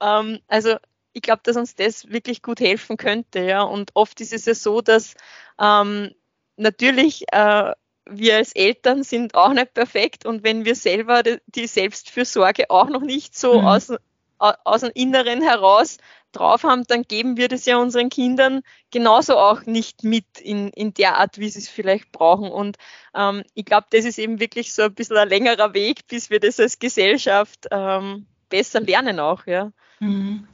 Ähm, 0.00 0.40
also 0.48 0.76
ich 1.14 1.22
glaube, 1.22 1.40
dass 1.44 1.56
uns 1.56 1.74
das 1.74 2.10
wirklich 2.10 2.42
gut 2.42 2.60
helfen 2.60 2.96
könnte, 2.96 3.40
ja. 3.40 3.62
Und 3.62 3.92
oft 3.94 4.20
ist 4.20 4.32
es 4.32 4.44
ja 4.44 4.54
so, 4.54 4.82
dass 4.82 5.14
ähm, 5.58 6.10
natürlich 6.56 7.24
äh, 7.32 7.72
wir 8.06 8.36
als 8.36 8.52
Eltern 8.54 9.02
sind 9.02 9.34
auch 9.34 9.52
nicht 9.52 9.72
perfekt 9.72 10.26
und 10.26 10.44
wenn 10.44 10.64
wir 10.64 10.74
selber 10.74 11.22
die 11.22 11.66
Selbstfürsorge 11.66 12.68
auch 12.68 12.88
noch 12.88 13.00
nicht 13.00 13.36
so 13.36 13.60
mhm. 13.60 13.66
aus, 13.66 13.92
aus 14.38 14.80
dem 14.80 14.90
Inneren 14.94 15.40
heraus 15.40 15.96
drauf 16.32 16.64
haben, 16.64 16.82
dann 16.84 17.02
geben 17.02 17.36
wir 17.36 17.48
das 17.48 17.64
ja 17.64 17.78
unseren 17.78 18.10
Kindern 18.10 18.62
genauso 18.90 19.36
auch 19.36 19.64
nicht 19.66 20.02
mit 20.02 20.26
in, 20.40 20.68
in 20.70 20.92
der 20.92 21.16
Art, 21.16 21.38
wie 21.38 21.48
sie 21.48 21.60
es 21.60 21.68
vielleicht 21.68 22.12
brauchen. 22.12 22.50
Und 22.50 22.76
ähm, 23.14 23.44
ich 23.54 23.64
glaube, 23.64 23.86
das 23.90 24.04
ist 24.04 24.18
eben 24.18 24.40
wirklich 24.40 24.74
so 24.74 24.82
ein 24.82 24.94
bisschen 24.94 25.16
ein 25.16 25.28
längerer 25.28 25.74
Weg, 25.74 26.06
bis 26.08 26.30
wir 26.30 26.40
das 26.40 26.58
als 26.60 26.80
Gesellschaft 26.80 27.68
ähm, 27.70 28.26
besser 28.48 28.80
lernen 28.80 29.20
auch, 29.20 29.46
ja. 29.46 29.72
Mhm. 30.00 30.48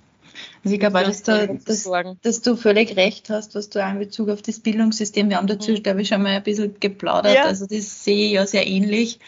Also 0.63 0.75
ich 0.75 0.81
glaube 0.81 0.99
auch, 0.99 1.05
dass 1.05 1.23
du, 1.23 1.59
dass, 1.65 1.89
dass, 2.23 2.43
du 2.43 2.57
völlig 2.57 2.97
recht 2.97 3.31
hast, 3.31 3.55
was 3.55 3.71
du 3.71 3.85
auch 3.85 3.93
in 3.93 3.99
Bezug 3.99 4.29
auf 4.29 4.43
das 4.43 4.61
Bildungssystem, 4.61 5.31
wir 5.31 5.39
haben 5.39 5.47
dazu, 5.47 5.73
mhm. 5.73 5.83
glaube 5.83 6.03
ich, 6.03 6.09
schon 6.09 6.23
mal 6.23 6.37
ein 6.37 6.43
bisschen 6.43 6.79
geplaudert, 6.79 7.35
ja. 7.35 7.45
also 7.45 7.67
das 7.67 8.05
sehe 8.05 8.27
ich 8.27 8.33
ja 8.33 8.47
sehr 8.47 8.67
ähnlich. 8.67 9.21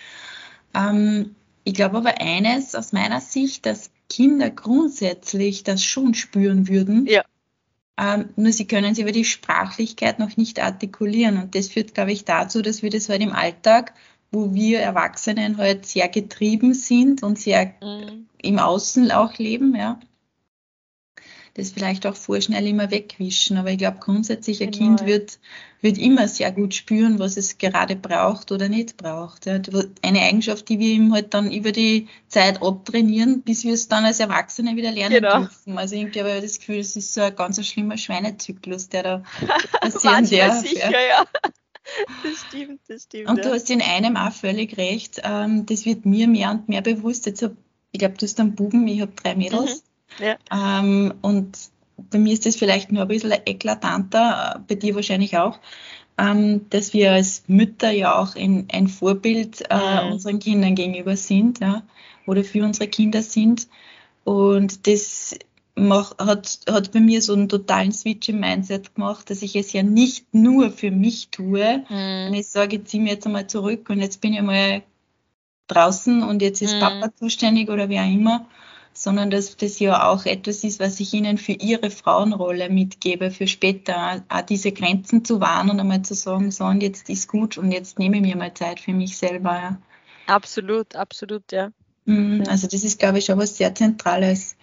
Ähm, 0.75 1.35
ich 1.65 1.75
glaube 1.75 1.99
aber 1.99 2.21
eines 2.21 2.75
aus 2.75 2.93
meiner 2.93 3.21
Sicht, 3.21 3.65
dass 3.67 3.91
Kinder 4.11 4.51
grundsätzlich 4.51 5.65
das 5.65 5.83
schon 5.83 6.15
spüren 6.15 6.69
würden. 6.69 7.07
Ja. 7.07 7.25
Ähm, 7.99 8.31
nur 8.37 8.53
sie 8.53 8.67
können 8.67 8.95
sie 8.95 9.03
über 9.03 9.13
die 9.13 9.25
Sprachlichkeit 9.25 10.19
noch 10.19 10.37
nicht 10.37 10.61
artikulieren. 10.61 11.39
Und 11.39 11.55
das 11.55 11.69
führt, 11.69 11.95
glaube 11.95 12.13
ich, 12.13 12.25
dazu, 12.25 12.63
dass 12.63 12.83
wir 12.83 12.91
das 12.91 13.09
halt 13.09 13.23
im 13.23 13.33
Alltag, 13.33 13.95
wo 14.31 14.55
wir 14.55 14.81
Erwachsenen 14.81 15.59
halt 15.59 15.87
sehr 15.87 16.09
getrieben 16.09 16.75
sind 16.75 17.23
und 17.23 17.39
sehr 17.39 17.75
mhm. 17.83 18.27
im 18.39 18.59
Außen 18.59 19.11
auch 19.13 19.39
leben, 19.39 19.75
ja, 19.77 20.01
das 21.55 21.71
vielleicht 21.71 22.07
auch 22.07 22.17
vorschnell 22.17 22.67
immer 22.67 22.91
wegwischen. 22.91 23.57
Aber 23.59 23.71
ich 23.71 23.79
glaube 23.79 23.99
grundsätzlich, 24.01 24.63
ein 24.63 24.71
genau. 24.71 24.87
Kind 24.97 25.07
wird, 25.07 25.39
wird 25.83 25.99
immer 25.99 26.29
sehr 26.29 26.51
gut 26.51 26.75
spüren, 26.75 27.19
was 27.19 27.37
es 27.37 27.59
gerade 27.59 27.95
braucht 27.95 28.53
oder 28.53 28.69
nicht 28.69 28.97
braucht. 28.97 29.47
Eine 29.47 30.21
Eigenschaft, 30.21 30.69
die 30.69 30.79
wir 30.79 30.89
ihm 30.89 31.13
halt 31.13 31.35
dann 31.35 31.53
über 31.53 31.73
die 31.73 32.09
Zeit 32.29 32.63
abtrainieren, 32.63 33.43
bis 33.43 33.65
wir 33.65 33.75
es 33.75 33.89
dann 33.89 34.05
als 34.05 34.21
Erwachsene 34.21 34.77
wieder 34.77 34.93
lernen 34.93 35.17
genau. 35.17 35.41
dürfen. 35.41 35.77
Also 35.77 35.95
ich 35.95 36.05
habe 36.19 36.41
das 36.41 36.59
Gefühl, 36.59 36.79
es 36.79 36.97
ist 36.97 37.13
so 37.13 37.21
ein 37.21 37.37
ganz 37.37 37.65
schlimmer 37.67 37.99
Schweinezyklus, 37.99 38.89
der 38.89 39.03
da 39.03 39.23
passieren 39.81 40.29
darf. 40.29 40.61
Sicher, 40.61 40.91
ja. 40.91 41.01
ja. 41.01 41.25
Das 42.23 42.41
stimmt, 42.47 42.81
das 42.87 43.03
stimmt. 43.03 43.29
Und 43.29 43.45
du 43.45 43.53
hast 43.53 43.69
in 43.69 43.83
einem 43.83 44.17
auch 44.17 44.33
völlig 44.33 44.77
recht. 44.79 45.21
Ähm, 45.25 45.67
das 45.67 45.85
wird 45.85 46.07
mir 46.07 46.29
mehr 46.29 46.53
und 46.53 46.69
mehr 46.69 46.81
bewusst. 46.81 47.27
Jetzt 47.27 47.43
hab, 47.43 47.53
ich 47.91 47.99
glaube, 47.99 48.15
du 48.17 48.25
hast 48.25 48.39
einen 48.39 48.55
Buben, 48.55 48.87
ich 48.87 49.01
habe 49.01 49.13
drei 49.21 49.35
Mädels. 49.35 49.83
Mhm. 49.83 49.92
Ja. 50.19 50.37
Ähm, 50.51 51.15
und 51.23 51.59
bei 52.11 52.19
mir 52.19 52.33
ist 52.33 52.47
das 52.47 52.57
vielleicht 52.57 52.93
nur 52.93 53.03
ein 53.03 53.09
bisschen 53.09 53.33
eklatanter, 53.45 54.65
bei 54.69 54.75
dir 54.75 54.95
wahrscheinlich 54.95 55.37
auch, 55.39 55.59
ähm, 56.19 56.69
dass 56.71 56.93
wir 56.93 57.13
als 57.13 57.45
Mütter 57.47 57.91
ja 57.91 58.19
auch 58.19 58.37
ein, 58.37 58.69
ein 58.73 58.89
Vorbild 58.89 59.65
äh, 59.71 60.05
mhm. 60.05 60.13
unseren 60.13 60.39
Kindern 60.39 60.75
gegenüber 60.75 61.17
sind 61.17 61.61
ja, 61.61 61.83
oder 62.27 62.45
für 62.45 62.65
unsere 62.65 62.89
Kinder 62.89 63.23
sind. 63.23 63.69
Und 64.25 64.87
das 64.87 65.37
mach, 65.75 66.17
hat, 66.19 66.61
hat 66.69 66.93
bei 66.93 67.01
mir 67.01 67.23
so 67.23 67.33
einen 67.33 67.49
totalen 67.49 67.93
Switch 67.93 68.29
im 68.29 68.41
Mindset 68.41 68.95
gemacht, 68.95 69.31
dass 69.31 69.43
ich 69.43 69.57
es 69.57 69.73
ja 69.73 69.83
nicht 69.83 70.33
nur 70.33 70.71
für 70.71 70.91
mich 70.91 71.29
tue. 71.31 71.85
Mhm. 71.89 72.29
Und 72.29 72.35
ich 72.35 72.49
sage, 72.49 72.77
ich 72.77 72.85
ziehe 72.85 73.03
mir 73.03 73.13
jetzt 73.13 73.27
einmal 73.27 73.47
zurück 73.47 73.89
und 73.91 74.01
jetzt 74.01 74.21
bin 74.21 74.35
ich 74.35 74.43
mal 74.43 74.83
draußen 75.69 76.23
und 76.23 76.43
jetzt 76.43 76.61
ist 76.61 76.75
mhm. 76.75 76.81
Papa 76.81 77.15
zuständig 77.17 77.71
oder 77.71 77.89
wer 77.89 78.03
auch 78.03 78.13
immer, 78.13 78.47
sondern 79.03 79.31
dass 79.31 79.57
das 79.57 79.81
ja 79.81 80.09
auch 80.09 80.27
etwas 80.27 80.63
ist, 80.63 80.79
was 80.79 81.01
ich 81.01 81.13
ihnen 81.13 81.37
für 81.37 81.53
ihre 81.53 81.91
Frauenrolle 81.91 82.71
mitgebe, 82.71 83.33
für 83.33 83.49
später 83.49 84.23
auch 84.29 84.43
diese 84.43 84.71
Grenzen 84.71 85.25
zu 85.25 85.41
wahren 85.41 85.71
und 85.71 85.81
einmal 85.81 86.03
zu 86.03 86.15
sagen, 86.15 86.53
so 86.53 86.65
und 86.65 86.83
jetzt 86.83 87.11
ist 87.11 87.29
gut 87.29 87.59
und 87.59 87.73
jetzt 87.73 87.99
nehme 87.99 88.17
ich 88.17 88.23
mir 88.23 88.37
mal 88.37 88.55
Zeit 88.55 88.79
für 88.79 88.93
mich 88.93 89.17
selber. 89.17 89.51
Ja. 89.51 89.79
Absolut, 90.29 90.95
absolut, 90.95 91.51
ja. 91.51 91.71
Mhm, 92.05 92.45
also 92.49 92.69
das 92.69 92.85
ist, 92.85 93.01
glaube 93.01 93.19
ich, 93.19 93.25
schon 93.25 93.39
was 93.39 93.57
sehr 93.57 93.75
Zentrales. 93.75 94.57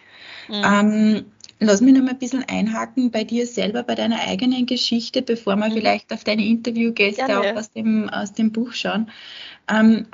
Mhm. 0.47 0.63
Ähm, 0.63 1.25
lass 1.59 1.81
mich 1.81 1.93
noch 1.93 2.03
mal 2.03 2.11
ein 2.11 2.19
bisschen 2.19 2.45
einhaken 2.47 3.11
bei 3.11 3.25
dir 3.25 3.45
selber, 3.45 3.83
bei 3.83 3.95
deiner 3.95 4.21
eigenen 4.21 4.65
Geschichte, 4.65 5.21
bevor 5.21 5.57
wir 5.57 5.67
mhm. 5.67 5.73
vielleicht 5.73 6.13
auf 6.13 6.23
deine 6.23 6.45
Interviewgäste 6.45 7.25
Gerne. 7.25 7.39
auch 7.39 7.57
aus 7.57 7.71
dem, 7.71 8.07
aus 8.07 8.31
dem 8.31 8.53
Buch 8.53 8.71
schauen. 8.71 9.11
Ähm, 9.69 10.07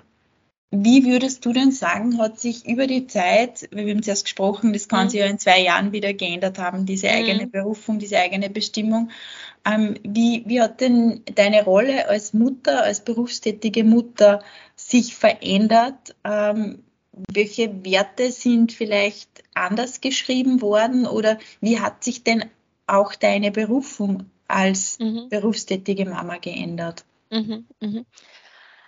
wie 0.71 1.06
würdest 1.06 1.45
du 1.45 1.54
denn 1.54 1.71
sagen, 1.71 2.17
hat 2.17 2.39
sich 2.39 2.67
über 2.67 2.88
die 2.88 3.08
Zeit, 3.08 3.69
wir 3.71 3.89
haben 3.89 4.04
zuerst 4.04 4.25
gesprochen, 4.25 4.73
das 4.73 4.88
kann 4.88 5.06
mhm. 5.06 5.10
sich 5.10 5.19
ja 5.19 5.25
in 5.28 5.39
zwei 5.39 5.62
Jahren 5.62 5.91
wieder 5.91 6.13
geändert 6.13 6.58
haben, 6.58 6.86
diese 6.86 7.10
eigene 7.10 7.45
mhm. 7.45 7.51
Berufung, 7.51 7.99
diese 7.99 8.19
eigene 8.19 8.49
Bestimmung. 8.49 9.10
Ähm, 9.65 9.95
wie, 10.04 10.43
wie 10.45 10.62
hat 10.62 10.82
denn 10.82 11.21
deine 11.36 11.63
Rolle 11.63 12.08
als 12.10 12.34
Mutter, 12.34 12.84
als 12.84 13.04
berufstätige 13.04 13.84
Mutter 13.84 14.43
sich 14.75 15.15
verändert? 15.15 16.15
Ähm, 16.23 16.84
welche 17.32 17.86
Werte 17.86 18.32
sind 18.32 18.73
vielleicht 18.73 19.43
anders 19.54 20.01
geschrieben 20.01 20.62
worden 20.62 21.06
oder 21.08 21.39
wie 21.62 21.80
hat 21.80 22.04
sich 22.04 22.23
denn 22.23 22.45
auch 22.88 23.15
deine 23.15 23.51
Berufung 23.51 24.30
als 24.47 24.99
mhm. 24.99 25.30
berufstätige 25.30 26.06
Mama 26.06 26.38
geändert? 26.38 27.06
Mhm, 27.32 27.65
mh. 27.80 28.04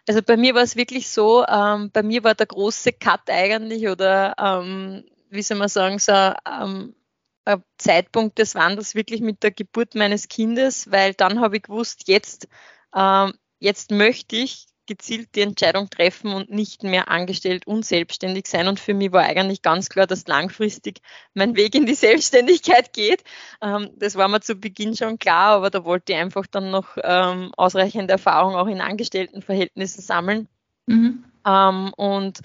Also 0.07 0.21
bei 0.23 0.37
mir 0.37 0.55
war 0.55 0.63
es 0.63 0.77
wirklich 0.77 1.09
so, 1.09 1.45
ähm, 1.45 1.91
bei 1.91 2.01
mir 2.01 2.23
war 2.23 2.33
der 2.33 2.47
große 2.47 2.93
Cut 2.93 3.29
eigentlich 3.29 3.87
oder 3.89 4.33
ähm, 4.39 5.03
wie 5.29 5.41
soll 5.41 5.57
man 5.57 5.67
sagen, 5.67 5.99
so 5.99 6.13
ähm, 6.13 6.95
ein 7.43 7.63
Zeitpunkt 7.77 8.39
des 8.39 8.55
Wandels 8.55 8.95
wirklich 8.95 9.21
mit 9.21 9.43
der 9.43 9.51
Geburt 9.51 9.95
meines 9.95 10.29
Kindes, 10.29 10.91
weil 10.91 11.13
dann 11.13 11.41
habe 11.41 11.57
ich 11.57 11.63
gewusst, 11.63 12.07
jetzt, 12.07 12.47
ähm, 12.95 13.33
jetzt 13.59 13.91
möchte 13.91 14.37
ich 14.37 14.67
gezielt 14.87 15.35
die 15.35 15.41
Entscheidung 15.41 15.89
treffen 15.89 16.33
und 16.33 16.49
nicht 16.49 16.83
mehr 16.83 17.09
angestellt 17.09 17.67
und 17.67 17.85
selbstständig 17.85 18.47
sein. 18.47 18.67
Und 18.67 18.79
für 18.79 18.93
mich 18.93 19.11
war 19.11 19.23
eigentlich 19.23 19.61
ganz 19.61 19.89
klar, 19.89 20.07
dass 20.07 20.27
langfristig 20.27 21.01
mein 21.33 21.55
Weg 21.55 21.75
in 21.75 21.85
die 21.85 21.93
Selbstständigkeit 21.93 22.93
geht. 22.93 23.23
Ähm, 23.61 23.91
das 23.97 24.15
war 24.15 24.27
mir 24.27 24.41
zu 24.41 24.55
Beginn 24.55 24.95
schon 24.95 25.19
klar, 25.19 25.51
aber 25.51 25.69
da 25.69 25.83
wollte 25.85 26.13
ich 26.13 26.17
einfach 26.17 26.47
dann 26.47 26.71
noch 26.71 26.97
ähm, 27.03 27.53
ausreichende 27.55 28.13
Erfahrung 28.13 28.55
auch 28.55 28.67
in 28.67 28.81
Angestelltenverhältnissen 28.81 30.01
sammeln. 30.01 30.47
Mhm. 30.87 31.23
Ähm, 31.45 31.93
und 31.95 32.39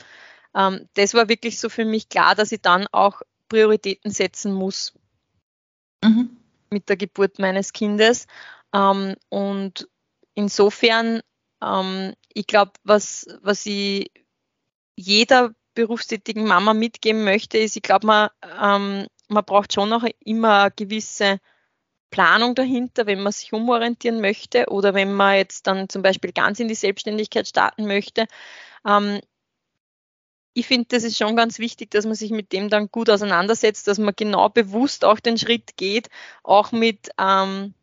das 0.52 1.14
war 1.14 1.30
wirklich 1.30 1.58
so 1.58 1.70
für 1.70 1.86
mich 1.86 2.10
klar, 2.10 2.34
dass 2.34 2.52
ich 2.52 2.60
dann 2.60 2.86
auch 2.92 3.22
Prioritäten 3.48 4.10
setzen 4.10 4.52
muss 4.52 4.92
mhm. 6.04 6.36
mit 6.68 6.90
der 6.90 6.98
Geburt 6.98 7.38
meines 7.38 7.72
Kindes. 7.72 8.26
Und 8.70 9.88
insofern 10.34 11.22
ähm, 11.62 12.14
ich 12.34 12.46
glaube, 12.46 12.72
was, 12.84 13.26
was 13.42 13.66
ich 13.66 14.10
jeder 14.96 15.54
berufstätigen 15.74 16.46
Mama 16.46 16.74
mitgeben 16.74 17.24
möchte, 17.24 17.58
ist, 17.58 17.76
ich 17.76 17.82
glaube, 17.82 18.06
man, 18.06 18.28
ähm, 18.60 19.06
man 19.28 19.44
braucht 19.44 19.72
schon 19.72 19.88
noch 19.88 20.04
immer 20.20 20.62
eine 20.62 20.70
gewisse 20.72 21.38
Planung 22.10 22.54
dahinter, 22.54 23.06
wenn 23.06 23.22
man 23.22 23.32
sich 23.32 23.52
umorientieren 23.52 24.20
möchte 24.20 24.66
oder 24.68 24.94
wenn 24.94 25.14
man 25.14 25.36
jetzt 25.36 25.66
dann 25.66 25.88
zum 25.88 26.02
Beispiel 26.02 26.32
ganz 26.32 26.60
in 26.60 26.68
die 26.68 26.74
Selbstständigkeit 26.74 27.48
starten 27.48 27.86
möchte. 27.86 28.26
Ähm, 28.86 29.20
ich 30.54 30.66
finde, 30.66 30.88
das 30.88 31.04
ist 31.04 31.16
schon 31.16 31.34
ganz 31.34 31.58
wichtig, 31.58 31.90
dass 31.90 32.04
man 32.04 32.14
sich 32.14 32.30
mit 32.30 32.52
dem 32.52 32.68
dann 32.68 32.88
gut 32.90 33.08
auseinandersetzt, 33.08 33.88
dass 33.88 33.98
man 33.98 34.14
genau 34.14 34.50
bewusst 34.50 35.04
auch 35.04 35.18
den 35.18 35.38
Schritt 35.38 35.76
geht, 35.78 36.08
auch 36.42 36.72
mit, 36.72 37.10
ähm, 37.18 37.74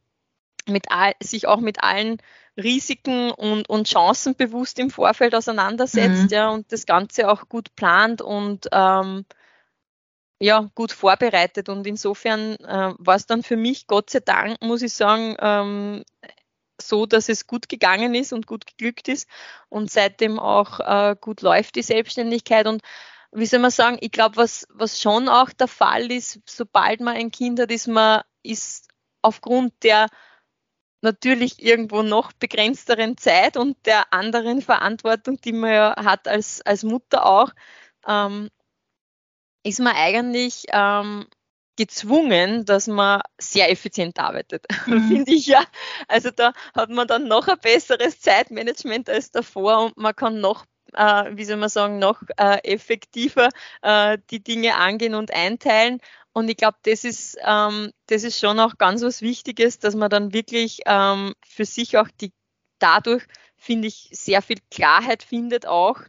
mit 0.68 0.92
all, 0.92 1.14
sich 1.22 1.48
auch 1.48 1.60
mit 1.60 1.84
allen 1.84 2.18
Risiken 2.64 3.32
und, 3.32 3.70
und 3.70 3.88
Chancen 3.88 4.36
bewusst 4.36 4.80
im 4.80 4.90
Vorfeld 4.90 5.36
auseinandersetzt, 5.36 6.24
mhm. 6.24 6.30
ja, 6.30 6.50
und 6.50 6.72
das 6.72 6.86
Ganze 6.86 7.30
auch 7.30 7.50
gut 7.50 7.76
plant 7.76 8.22
und 8.22 8.68
ähm, 8.72 9.26
ja, 10.42 10.70
gut 10.76 10.92
vorbereitet. 10.92 11.70
Und 11.70 11.86
insofern 11.86 12.56
äh, 12.58 12.94
war 12.98 13.16
es 13.16 13.26
dann 13.26 13.44
für 13.44 13.58
mich, 13.58 13.88
Gott 13.88 14.10
sei 14.10 14.20
Dank, 14.20 14.62
muss 14.62 14.82
ich 14.82 14.94
sagen, 14.94 15.36
ähm, 15.40 16.04
so, 16.82 17.06
dass 17.06 17.28
es 17.30 17.46
gut 17.46 17.68
gegangen 17.68 18.16
ist 18.16 18.32
und 18.32 18.48
gut 18.48 18.66
geglückt 18.66 19.10
ist 19.10 19.28
und 19.68 19.92
seitdem 19.92 20.40
auch 20.40 20.80
äh, 20.80 21.16
gut 21.20 21.42
läuft 21.42 21.76
die 21.76 21.82
Selbstständigkeit. 21.82 22.68
Und 22.68 22.82
wie 23.32 23.46
soll 23.46 23.60
man 23.60 23.72
sagen, 23.72 23.98
ich 24.00 24.12
glaube, 24.12 24.38
was, 24.38 24.66
was 24.70 25.02
schon 25.02 25.28
auch 25.28 25.50
der 25.52 25.68
Fall 25.68 26.12
ist, 26.12 26.40
sobald 26.46 27.02
man 27.02 27.16
ein 27.16 27.32
Kind 27.32 27.60
hat, 27.60 27.72
ist 27.72 27.88
man 27.88 28.22
ist 28.44 28.88
aufgrund 29.22 29.74
der 29.84 30.08
natürlich 31.02 31.64
irgendwo 31.64 32.02
noch 32.02 32.34
begrenzteren 32.34 33.18
Zeit 33.18 33.58
und 33.58 33.78
der 33.86 34.14
anderen 34.14 34.62
Verantwortung, 34.62 35.40
die 35.42 35.54
man 35.54 35.72
ja 35.72 35.96
hat 36.04 36.28
als, 36.28 36.62
als 36.62 36.84
Mutter 36.84 37.26
auch, 37.26 37.52
ähm, 38.08 38.50
ist 39.64 39.80
man 39.80 39.96
eigentlich 39.96 40.66
ähm, 40.72 41.28
gezwungen, 41.76 42.66
dass 42.66 42.88
man 42.88 43.22
sehr 43.40 43.72
effizient 43.72 44.20
arbeitet, 44.20 44.66
mhm. 44.86 45.08
finde 45.08 45.32
ich 45.32 45.48
ja. 45.48 45.64
Also 46.08 46.30
da 46.32 46.54
hat 46.76 46.90
man 46.90 47.08
dann 47.08 47.28
noch 47.28 47.48
ein 47.48 47.60
besseres 47.60 48.20
Zeitmanagement 48.20 49.10
als 49.10 49.32
davor 49.32 49.86
und 49.86 49.98
man 49.98 50.16
kann 50.16 50.42
noch 50.42 50.66
äh, 50.94 51.36
wie 51.36 51.46
soll 51.46 51.58
man 51.58 51.70
sagen, 51.70 52.00
noch 52.00 52.22
äh, 52.38 52.60
effektiver 52.64 53.50
äh, 53.82 54.18
die 54.30 54.44
Dinge 54.44 54.76
angehen 54.76 55.16
und 55.16 55.34
einteilen. 55.34 56.00
Und 56.34 56.50
ich 56.50 56.58
glaube, 56.58 56.78
das 56.84 57.04
ist, 57.04 57.38
ähm, 57.44 57.92
das 58.08 58.24
ist 58.24 58.40
schon 58.40 58.60
auch 58.60 58.78
ganz 58.78 59.02
was 59.02 59.22
Wichtiges, 59.22 59.80
dass 59.80 59.96
man 59.96 60.10
dann 60.10 60.34
wirklich 60.34 60.80
ähm, 60.86 61.34
für 61.46 61.66
sich 61.66 61.98
auch 61.98 62.08
die 62.22 62.32
dadurch, 62.80 63.26
finde 63.58 63.88
ich, 63.88 64.10
sehr 64.14 64.42
viel 64.42 64.60
Klarheit 64.72 65.24
findet 65.24 65.66
auch 65.66 66.00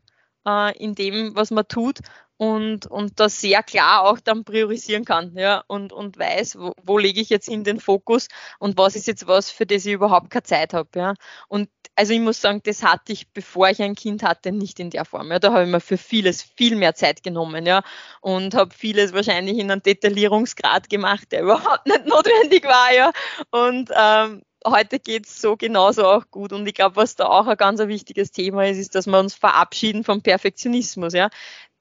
äh, 0.46 0.76
in 0.78 0.94
dem, 0.94 1.34
was 1.34 1.50
man 1.50 1.66
tut 1.66 1.98
und, 2.40 2.86
und 2.86 3.20
das 3.20 3.38
sehr 3.42 3.62
klar 3.62 4.00
auch 4.00 4.18
dann 4.18 4.44
priorisieren 4.44 5.04
kann, 5.04 5.36
ja, 5.36 5.62
und, 5.66 5.92
und 5.92 6.18
weiß, 6.18 6.58
wo, 6.58 6.72
wo 6.82 6.96
lege 6.96 7.20
ich 7.20 7.28
jetzt 7.28 7.50
in 7.50 7.64
den 7.64 7.80
Fokus 7.80 8.28
und 8.58 8.78
was 8.78 8.96
ist 8.96 9.06
jetzt 9.06 9.26
was, 9.26 9.50
für 9.50 9.66
das 9.66 9.84
ich 9.84 9.92
überhaupt 9.92 10.30
keine 10.30 10.44
Zeit 10.44 10.72
habe, 10.72 10.88
ja. 10.96 11.14
Und 11.48 11.68
also 11.96 12.14
ich 12.14 12.20
muss 12.20 12.40
sagen, 12.40 12.62
das 12.64 12.82
hatte 12.82 13.12
ich, 13.12 13.30
bevor 13.30 13.68
ich 13.68 13.82
ein 13.82 13.94
Kind 13.94 14.22
hatte, 14.22 14.52
nicht 14.52 14.80
in 14.80 14.88
der 14.88 15.04
Form. 15.04 15.30
Ja. 15.30 15.38
Da 15.38 15.52
habe 15.52 15.64
ich 15.64 15.70
mir 15.70 15.80
für 15.80 15.98
vieles 15.98 16.42
viel 16.42 16.76
mehr 16.76 16.94
Zeit 16.94 17.22
genommen, 17.22 17.66
ja, 17.66 17.82
und 18.22 18.54
habe 18.54 18.74
vieles 18.74 19.12
wahrscheinlich 19.12 19.58
in 19.58 19.70
einem 19.70 19.82
Detaillierungsgrad 19.82 20.88
gemacht, 20.88 21.32
der 21.32 21.42
überhaupt 21.42 21.86
nicht 21.86 22.06
notwendig 22.06 22.64
war, 22.64 22.94
ja. 22.94 23.12
Und 23.50 23.90
ähm, 23.94 24.40
heute 24.66 24.98
geht 24.98 25.26
es 25.26 25.40
so 25.40 25.56
genauso 25.56 26.06
auch 26.06 26.24
gut. 26.30 26.52
Und 26.52 26.66
ich 26.66 26.74
glaube, 26.74 26.96
was 26.96 27.16
da 27.16 27.26
auch 27.26 27.46
ein 27.46 27.56
ganz 27.56 27.80
wichtiges 27.80 28.30
Thema 28.30 28.66
ist, 28.66 28.78
ist, 28.78 28.94
dass 28.94 29.06
wir 29.06 29.18
uns 29.18 29.34
verabschieden 29.34 30.04
vom 30.04 30.22
Perfektionismus. 30.22 31.12
Ja? 31.12 31.30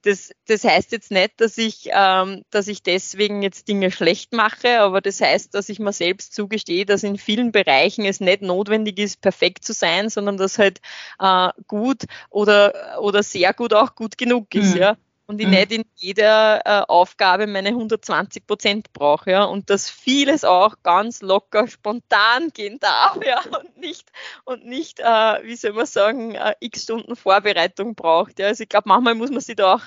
Das, 0.02 0.30
das 0.46 0.64
heißt 0.64 0.92
jetzt 0.92 1.10
nicht, 1.10 1.40
dass 1.40 1.58
ich, 1.58 1.90
ähm, 1.92 2.42
dass 2.50 2.68
ich 2.68 2.82
deswegen 2.82 3.42
jetzt 3.42 3.68
Dinge 3.68 3.90
schlecht 3.90 4.32
mache, 4.32 4.80
aber 4.80 5.00
das 5.00 5.20
heißt, 5.20 5.54
dass 5.54 5.68
ich 5.68 5.78
mir 5.78 5.92
selbst 5.92 6.34
zugestehe, 6.34 6.86
dass 6.86 7.02
in 7.02 7.18
vielen 7.18 7.52
Bereichen 7.52 8.04
es 8.06 8.20
nicht 8.20 8.40
notwendig 8.40 8.98
ist, 8.98 9.20
perfekt 9.20 9.64
zu 9.64 9.72
sein, 9.74 10.08
sondern 10.08 10.38
dass 10.38 10.58
halt 10.58 10.80
äh, 11.18 11.50
gut 11.66 12.04
oder, 12.30 12.98
oder 13.00 13.22
sehr 13.22 13.52
gut 13.52 13.74
auch 13.74 13.94
gut 13.94 14.16
genug 14.16 14.54
ist. 14.54 14.74
Mhm. 14.74 14.80
Ja? 14.80 14.96
Und 15.30 15.40
ich 15.40 15.46
mhm. 15.46 15.52
nicht 15.52 15.72
in 15.72 15.84
jeder 15.94 16.60
äh, 16.66 16.84
Aufgabe 16.88 17.46
meine 17.46 17.68
120 17.68 18.48
Prozent 18.48 18.92
brauche, 18.92 19.30
ja, 19.30 19.44
und 19.44 19.70
dass 19.70 19.88
vieles 19.88 20.44
auch 20.44 20.74
ganz 20.82 21.22
locker, 21.22 21.68
spontan 21.68 22.48
gehen 22.52 22.80
darf, 22.80 23.16
ja, 23.24 23.40
und 23.40 23.78
nicht, 23.78 24.10
und 24.44 24.66
nicht, 24.66 24.98
äh, 24.98 25.04
wie 25.44 25.54
soll 25.54 25.72
man 25.72 25.86
sagen, 25.86 26.34
äh, 26.34 26.54
x 26.58 26.82
Stunden 26.82 27.14
Vorbereitung 27.14 27.94
braucht, 27.94 28.40
ja. 28.40 28.48
Also 28.48 28.64
ich 28.64 28.68
glaube, 28.68 28.88
manchmal 28.88 29.14
muss 29.14 29.30
man 29.30 29.40
sich 29.40 29.54
da 29.54 29.74
auch 29.74 29.82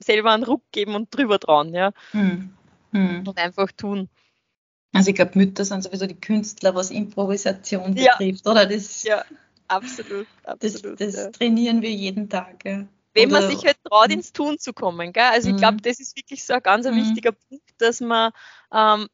selber 0.00 0.32
einen 0.32 0.42
Ruck 0.42 0.64
geben 0.72 0.96
und 0.96 1.14
drüber 1.16 1.38
trauen, 1.38 1.72
ja. 1.72 1.92
Mhm. 2.12 2.52
Mhm. 2.90 3.24
Und 3.24 3.38
einfach 3.38 3.70
tun. 3.70 4.08
Also 4.92 5.10
ich 5.10 5.14
glaube, 5.14 5.32
Mütter 5.34 5.64
sind 5.64 5.84
sowieso 5.84 6.06
die 6.06 6.18
Künstler, 6.18 6.74
was 6.74 6.90
Improvisation 6.90 7.94
betrifft, 7.94 8.44
ja. 8.44 8.50
oder? 8.50 8.66
Das, 8.66 9.04
ja, 9.04 9.24
absolut. 9.68 10.26
absolut 10.42 11.00
das, 11.00 11.12
das 11.12 11.24
ja. 11.24 11.30
trainieren 11.30 11.82
wir 11.82 11.92
jeden 11.92 12.28
Tag. 12.28 12.64
Ja. 12.64 12.88
Wenn 13.22 13.30
man 13.30 13.50
sich 13.50 13.64
halt 13.64 13.76
traut, 13.84 14.10
ins 14.10 14.32
Tun 14.32 14.58
zu 14.58 14.72
kommen. 14.72 15.12
Gell? 15.12 15.24
Also 15.24 15.50
ich 15.50 15.56
glaube, 15.56 15.74
mhm. 15.74 15.82
das 15.82 16.00
ist 16.00 16.16
wirklich 16.16 16.44
so 16.44 16.54
ein 16.54 16.62
ganz 16.62 16.86
ein 16.86 16.94
mhm. 16.94 17.00
wichtiger 17.00 17.32
Punkt, 17.32 17.70
dass 17.78 18.00
man 18.00 18.32
ähm, 18.72 19.08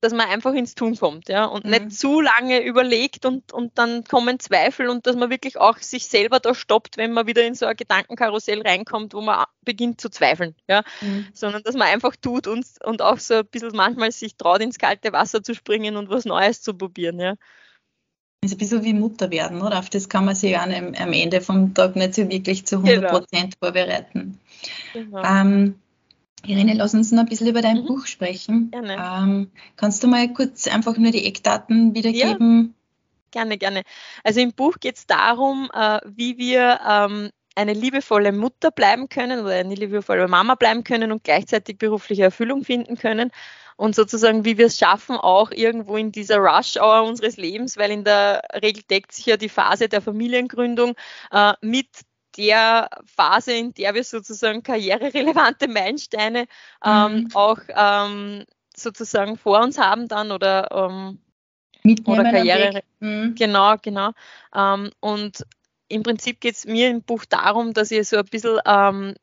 dass 0.00 0.12
man 0.12 0.28
einfach 0.28 0.52
ins 0.52 0.74
Tun 0.74 0.96
kommt, 0.96 1.28
ja, 1.28 1.46
und 1.46 1.64
mhm. 1.64 1.70
nicht 1.70 1.92
zu 1.98 2.20
lange 2.20 2.62
überlegt 2.62 3.24
und, 3.24 3.52
und 3.52 3.78
dann 3.78 4.04
kommen 4.04 4.38
Zweifel 4.38 4.88
und 4.88 5.06
dass 5.06 5.16
man 5.16 5.30
wirklich 5.30 5.56
auch 5.56 5.78
sich 5.78 6.06
selber 6.06 6.38
da 6.38 6.54
stoppt, 6.54 6.96
wenn 6.96 7.12
man 7.12 7.26
wieder 7.26 7.44
in 7.44 7.54
so 7.54 7.66
ein 7.66 7.76
Gedankenkarussell 7.76 8.62
reinkommt, 8.62 9.14
wo 9.14 9.20
man 9.20 9.46
beginnt 9.62 10.00
zu 10.00 10.10
zweifeln, 10.10 10.54
ja, 10.68 10.82
mhm. 11.00 11.26
sondern 11.32 11.62
dass 11.62 11.74
man 11.74 11.88
einfach 11.88 12.14
tut 12.14 12.46
und, 12.46 12.66
und 12.84 13.02
auch 13.02 13.18
so 13.18 13.34
ein 13.34 13.46
bisschen 13.46 13.74
manchmal 13.74 14.12
sich 14.12 14.36
traut, 14.36 14.60
ins 14.60 14.78
kalte 14.78 15.12
Wasser 15.12 15.42
zu 15.42 15.54
springen 15.54 15.96
und 15.96 16.10
was 16.10 16.24
Neues 16.24 16.62
zu 16.62 16.74
probieren, 16.74 17.18
ja. 17.18 17.34
Ist 18.46 18.52
ein 18.52 18.58
bisschen 18.58 18.84
wie 18.84 18.94
Mutter 18.94 19.30
werden, 19.30 19.60
oder? 19.60 19.78
Auf 19.78 19.90
das 19.90 20.08
kann 20.08 20.24
man 20.24 20.34
sich 20.34 20.56
am, 20.56 20.70
am 20.70 21.12
Ende 21.12 21.40
vom 21.40 21.74
Tag 21.74 21.96
nicht 21.96 22.14
so 22.14 22.28
wirklich 22.28 22.64
zu 22.64 22.76
100 22.76 23.10
Prozent 23.10 23.54
genau. 23.60 23.72
vorbereiten. 23.72 24.38
Genau. 24.92 25.22
Ähm, 25.22 25.74
Irene, 26.46 26.74
lass 26.74 26.94
uns 26.94 27.10
noch 27.10 27.20
ein 27.20 27.28
bisschen 27.28 27.48
über 27.48 27.60
dein 27.60 27.82
mhm. 27.82 27.86
Buch 27.86 28.06
sprechen. 28.06 28.70
Gerne. 28.70 28.96
Ähm, 28.98 29.50
kannst 29.76 30.02
du 30.02 30.06
mal 30.06 30.32
kurz 30.32 30.68
einfach 30.68 30.96
nur 30.96 31.10
die 31.10 31.26
Eckdaten 31.26 31.94
wiedergeben? 31.94 32.74
Ja, 33.34 33.42
gerne, 33.42 33.58
gerne. 33.58 33.82
Also 34.22 34.40
im 34.40 34.52
Buch 34.52 34.76
geht 34.78 34.96
es 34.96 35.06
darum, 35.06 35.68
äh, 35.74 35.98
wie 36.06 36.38
wir 36.38 36.78
ähm, 36.88 37.30
eine 37.56 37.72
liebevolle 37.72 38.32
Mutter 38.32 38.70
bleiben 38.70 39.08
können 39.08 39.40
oder 39.40 39.54
eine 39.54 39.74
liebevolle 39.74 40.28
Mama 40.28 40.54
bleiben 40.54 40.84
können 40.84 41.10
und 41.10 41.24
gleichzeitig 41.24 41.78
berufliche 41.78 42.22
Erfüllung 42.22 42.62
finden 42.62 42.96
können. 42.96 43.32
Und 43.76 43.94
sozusagen, 43.94 44.44
wie 44.44 44.56
wir 44.56 44.66
es 44.66 44.78
schaffen, 44.78 45.16
auch 45.16 45.50
irgendwo 45.50 45.96
in 45.96 46.10
dieser 46.10 46.38
Rush-Hour 46.38 47.02
unseres 47.02 47.36
Lebens, 47.36 47.76
weil 47.76 47.90
in 47.90 48.04
der 48.04 48.42
Regel 48.62 48.82
deckt 48.90 49.12
sich 49.12 49.26
ja 49.26 49.36
die 49.36 49.50
Phase 49.50 49.88
der 49.88 50.00
Familiengründung 50.00 50.94
äh, 51.30 51.52
mit 51.60 51.88
der 52.36 52.88
Phase, 53.04 53.52
in 53.52 53.74
der 53.74 53.94
wir 53.94 54.04
sozusagen 54.04 54.62
karriererelevante 54.62 55.68
Meilensteine 55.68 56.46
ähm, 56.84 57.14
mhm. 57.14 57.28
auch 57.34 57.58
ähm, 57.68 58.44
sozusagen 58.74 59.36
vor 59.36 59.60
uns 59.60 59.78
haben 59.78 60.08
dann 60.08 60.32
oder, 60.32 60.70
ähm, 60.70 61.18
oder 62.06 62.24
Karriere. 62.24 62.82
Mhm. 63.00 63.34
Genau, 63.36 63.76
genau. 63.80 64.12
Ähm, 64.54 64.90
und 65.00 65.46
im 65.88 66.02
Prinzip 66.02 66.40
geht 66.40 66.56
es 66.56 66.66
mir 66.66 66.90
im 66.90 67.02
Buch 67.02 67.24
darum, 67.24 67.72
dass 67.72 67.90
ich 67.90 68.08
so 68.08 68.16
ein 68.16 68.24
bisschen 68.24 68.58
ähm, 68.66 69.14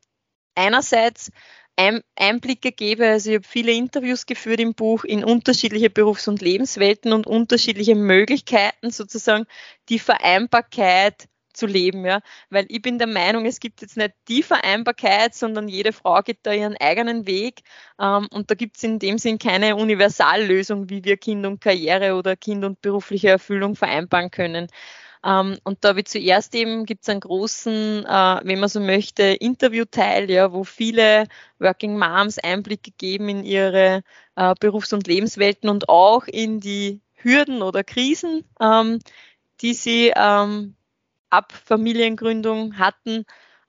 einerseits 0.54 1.30
Einblicke 1.76 2.72
gebe. 2.72 3.08
Also 3.08 3.30
ich 3.30 3.36
habe 3.36 3.46
viele 3.46 3.72
Interviews 3.72 4.26
geführt 4.26 4.60
im 4.60 4.74
Buch 4.74 5.04
in 5.04 5.24
unterschiedliche 5.24 5.90
Berufs- 5.90 6.28
und 6.28 6.40
Lebenswelten 6.40 7.12
und 7.12 7.26
unterschiedliche 7.26 7.94
Möglichkeiten, 7.94 8.90
sozusagen 8.90 9.46
die 9.88 9.98
Vereinbarkeit 9.98 11.28
zu 11.52 11.66
leben, 11.66 12.04
ja. 12.04 12.20
Weil 12.50 12.66
ich 12.68 12.82
bin 12.82 12.98
der 12.98 13.06
Meinung, 13.06 13.46
es 13.46 13.60
gibt 13.60 13.80
jetzt 13.82 13.96
nicht 13.96 14.12
die 14.28 14.42
Vereinbarkeit, 14.42 15.34
sondern 15.34 15.68
jede 15.68 15.92
Frau 15.92 16.20
geht 16.22 16.40
da 16.42 16.52
ihren 16.52 16.76
eigenen 16.76 17.26
Weg. 17.26 17.62
Ähm, 18.00 18.28
und 18.32 18.50
da 18.50 18.54
gibt 18.54 18.76
es 18.76 18.82
in 18.82 18.98
dem 18.98 19.18
Sinn 19.18 19.38
keine 19.38 19.76
Universallösung, 19.76 20.90
wie 20.90 21.04
wir 21.04 21.16
Kind 21.16 21.46
und 21.46 21.60
Karriere 21.60 22.16
oder 22.16 22.36
Kind 22.36 22.64
und 22.64 22.80
berufliche 22.82 23.28
Erfüllung 23.30 23.76
vereinbaren 23.76 24.30
können. 24.30 24.68
Ähm, 25.24 25.58
und 25.64 25.84
da 25.84 25.90
habe 25.90 26.00
ich 26.00 26.06
zuerst 26.06 26.54
eben 26.54 26.84
gibt 26.86 27.02
es 27.02 27.08
einen 27.08 27.20
großen, 27.20 28.04
äh, 28.04 28.40
wenn 28.44 28.60
man 28.60 28.68
so 28.68 28.80
möchte, 28.80 29.22
Interviewteil, 29.22 30.30
ja, 30.30 30.52
wo 30.52 30.64
viele 30.64 31.26
Working 31.58 31.98
Moms 31.98 32.38
Einblicke 32.38 32.90
geben 32.98 33.28
in 33.28 33.44
ihre 33.44 34.02
äh, 34.36 34.54
Berufs- 34.60 34.92
und 34.92 35.06
Lebenswelten 35.06 35.68
und 35.70 35.88
auch 35.88 36.26
in 36.26 36.60
die 36.60 37.00
Hürden 37.14 37.62
oder 37.62 37.84
Krisen, 37.84 38.44
ähm, 38.60 38.98
die 39.60 39.74
sie 39.74 40.12
ähm, 40.14 40.76
ab 41.30 41.52
Familiengründung 41.52 42.78
hatten 42.78 43.24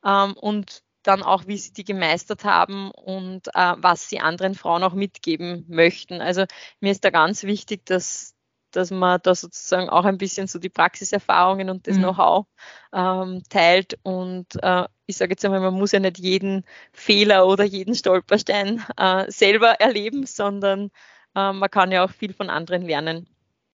ähm, 0.05 0.33
und 0.33 0.83
dann 1.03 1.23
auch, 1.23 1.47
wie 1.47 1.57
sie 1.57 1.73
die 1.73 1.83
gemeistert 1.83 2.43
haben 2.43 2.91
und 2.91 3.47
äh, 3.49 3.75
was 3.77 4.09
sie 4.09 4.19
anderen 4.19 4.55
Frauen 4.55 4.83
auch 4.83 4.93
mitgeben 4.93 5.65
möchten. 5.67 6.21
Also 6.21 6.45
mir 6.79 6.91
ist 6.91 7.05
da 7.05 7.11
ganz 7.11 7.43
wichtig, 7.43 7.85
dass, 7.85 8.34
dass 8.75 8.91
man 8.91 9.19
da 9.23 9.35
sozusagen 9.35 9.89
auch 9.89 10.05
ein 10.05 10.17
bisschen 10.17 10.47
so 10.47 10.59
die 10.59 10.69
Praxiserfahrungen 10.69 11.69
und 11.69 11.87
das 11.87 11.97
mhm. 11.97 12.03
Know-how 12.03 12.45
ähm, 12.93 13.43
teilt. 13.49 13.97
Und 14.03 14.47
äh, 14.61 14.85
ich 15.05 15.17
sage 15.17 15.31
jetzt 15.31 15.45
einmal, 15.45 15.59
man 15.59 15.73
muss 15.73 15.91
ja 15.91 15.99
nicht 15.99 16.19
jeden 16.19 16.65
Fehler 16.93 17.47
oder 17.47 17.63
jeden 17.63 17.95
Stolperstein 17.95 18.83
äh, 18.97 19.31
selber 19.31 19.79
erleben, 19.79 20.25
sondern 20.25 20.91
äh, 21.35 21.53
man 21.53 21.69
kann 21.69 21.91
ja 21.91 22.03
auch 22.05 22.11
viel 22.11 22.33
von 22.33 22.49
anderen 22.49 22.83
lernen. 22.83 23.27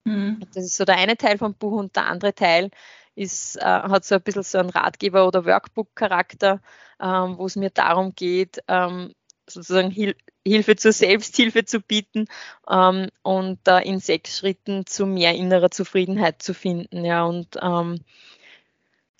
Mhm. 0.04 0.40
Das 0.54 0.64
ist 0.64 0.76
so 0.76 0.84
der 0.84 0.96
eine 0.96 1.16
Teil 1.16 1.38
vom 1.38 1.54
Buch 1.54 1.78
und 1.78 1.96
der 1.96 2.06
andere 2.06 2.34
Teil 2.34 2.70
ist, 3.14 3.56
äh, 3.56 3.64
hat 3.64 4.04
so 4.04 4.14
ein 4.14 4.22
bisschen 4.22 4.42
so 4.42 4.58
einen 4.58 4.70
Ratgeber- 4.70 5.26
oder 5.26 5.44
Workbook-Charakter, 5.44 6.60
ähm, 7.00 7.36
wo 7.38 7.46
es 7.46 7.56
mir 7.56 7.70
darum 7.70 8.14
geht, 8.14 8.60
ähm, 8.68 9.12
sozusagen 9.48 9.90
Hil 9.90 10.14
Hilfe 10.46 10.76
zur 10.76 10.92
Selbsthilfe 10.92 11.64
zu 11.64 11.80
bieten 11.80 12.26
ähm, 12.70 13.08
und 13.22 13.58
da 13.64 13.78
in 13.78 14.00
sechs 14.00 14.38
Schritten 14.38 14.86
zu 14.86 15.04
mehr 15.04 15.34
innerer 15.34 15.70
Zufriedenheit 15.70 16.42
zu 16.42 16.54
finden. 16.54 17.04
Ja, 17.04 17.24
und 17.24 17.58
ähm, 17.60 18.00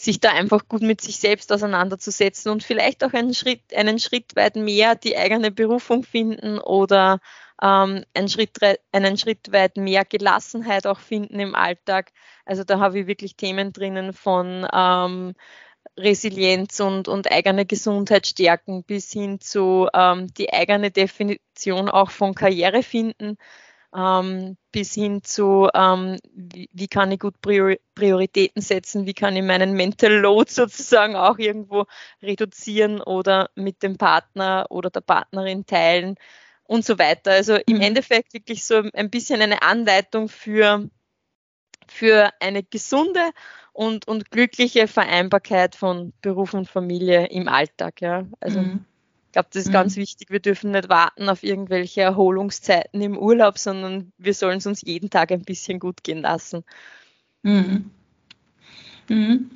sich 0.01 0.21
da 0.21 0.31
einfach 0.31 0.69
gut 0.69 0.83
mit 0.83 1.01
sich 1.01 1.19
selbst 1.19 1.53
auseinanderzusetzen 1.53 2.53
und 2.53 2.63
vielleicht 2.63 3.03
auch 3.03 3.13
einen 3.13 3.35
Schritt, 3.35 3.75
einen 3.75 3.99
Schritt 3.99 4.37
weit 4.37 4.55
mehr 4.55 4.95
die 4.95 5.17
eigene 5.17 5.51
Berufung 5.51 6.05
finden 6.05 6.59
oder 6.61 7.19
ähm, 7.61 8.05
einen, 8.15 8.29
Schritt, 8.29 8.59
einen 8.93 9.19
Schritt 9.19 9.51
weit 9.53 9.77
mehr 9.77 10.05
Gelassenheit 10.05 10.87
auch 10.87 11.01
finden 11.01 11.41
im 11.41 11.57
Alltag. 11.57 12.13
Also 12.45 12.63
da 12.63 12.79
habe 12.79 13.01
ich 13.01 13.07
wirklich 13.09 13.35
Themen 13.35 13.73
drinnen 13.73 14.13
von 14.13 14.67
ähm, 14.73 15.35
Resilienz 15.99 16.81
und, 16.81 17.09
und 17.09 17.31
eigene 17.31 17.67
Gesundheit 17.67 18.27
stärken 18.27 18.85
bis 18.85 19.13
hin 19.13 19.41
zu 19.41 19.89
ähm, 19.93 20.29
die 20.35 20.53
eigene 20.53 20.91
Definition 20.91 21.89
auch 21.89 22.11
von 22.11 22.35
Karriere 22.35 22.83
finden. 22.83 23.37
Ähm, 23.95 24.59
bis 24.71 24.93
hin 24.93 25.23
zu, 25.23 25.69
ähm, 25.75 26.19
wie, 26.35 26.69
wie, 26.73 26.89
kann 26.89 27.11
ich 27.11 27.21
gut 27.21 27.37
Prioritäten 27.41 28.61
setzen, 28.61 29.07
wie 29.07 29.15
kann 29.15 29.35
ich 29.35 29.43
meinen 29.43 29.73
Mental 29.73 30.13
Load 30.13 30.51
sozusagen 30.53 31.17
auch 31.17 31.39
irgendwo 31.39 31.87
reduzieren 32.23 33.01
oder 33.01 33.49
mit 33.55 33.83
dem 33.83 33.97
Partner 33.97 34.67
oder 34.69 34.91
der 34.91 35.01
Partnerin 35.01 35.65
teilen 35.65 36.17
und 36.65 36.85
so 36.85 36.99
weiter. 36.99 37.33
Also 37.33 37.57
im 37.67 37.77
mhm. 37.77 37.83
Endeffekt 37.83 38.35
wirklich 38.35 38.65
so 38.65 38.83
ein 38.93 39.11
bisschen 39.11 39.41
eine 39.41 39.63
Anleitung 39.63 40.29
für, 40.29 40.89
für 41.89 42.31
eine 42.41 42.63
gesunde 42.63 43.31
und, 43.79 44.09
und 44.09 44.33
glückliche 44.33 44.89
Vereinbarkeit 44.89 45.77
von 45.77 46.13
Beruf 46.21 46.53
und 46.53 46.69
Familie 46.69 47.27
im 47.27 47.47
Alltag. 47.47 48.01
Ja. 48.01 48.27
Also 48.41 48.61
mhm. 48.61 48.85
ich 49.27 49.33
glaube, 49.33 49.51
das 49.53 49.63
ist 49.63 49.69
mhm. 49.69 49.73
ganz 49.73 49.95
wichtig. 49.95 50.31
Wir 50.31 50.41
dürfen 50.41 50.73
nicht 50.73 50.89
warten 50.89 51.29
auf 51.29 51.45
irgendwelche 51.45 52.01
Erholungszeiten 52.01 53.01
im 53.01 53.17
Urlaub, 53.17 53.57
sondern 53.57 54.11
wir 54.19 54.35
sollen 54.35 54.59
es 54.59 54.67
uns 54.67 54.83
jeden 54.83 55.11
Tag 55.11 55.31
ein 55.31 55.43
bisschen 55.43 55.79
gut 55.79 56.03
gehen 56.03 56.23
lassen. 56.23 56.65
Mhm. 57.45 57.91
Mhm. 59.09 59.51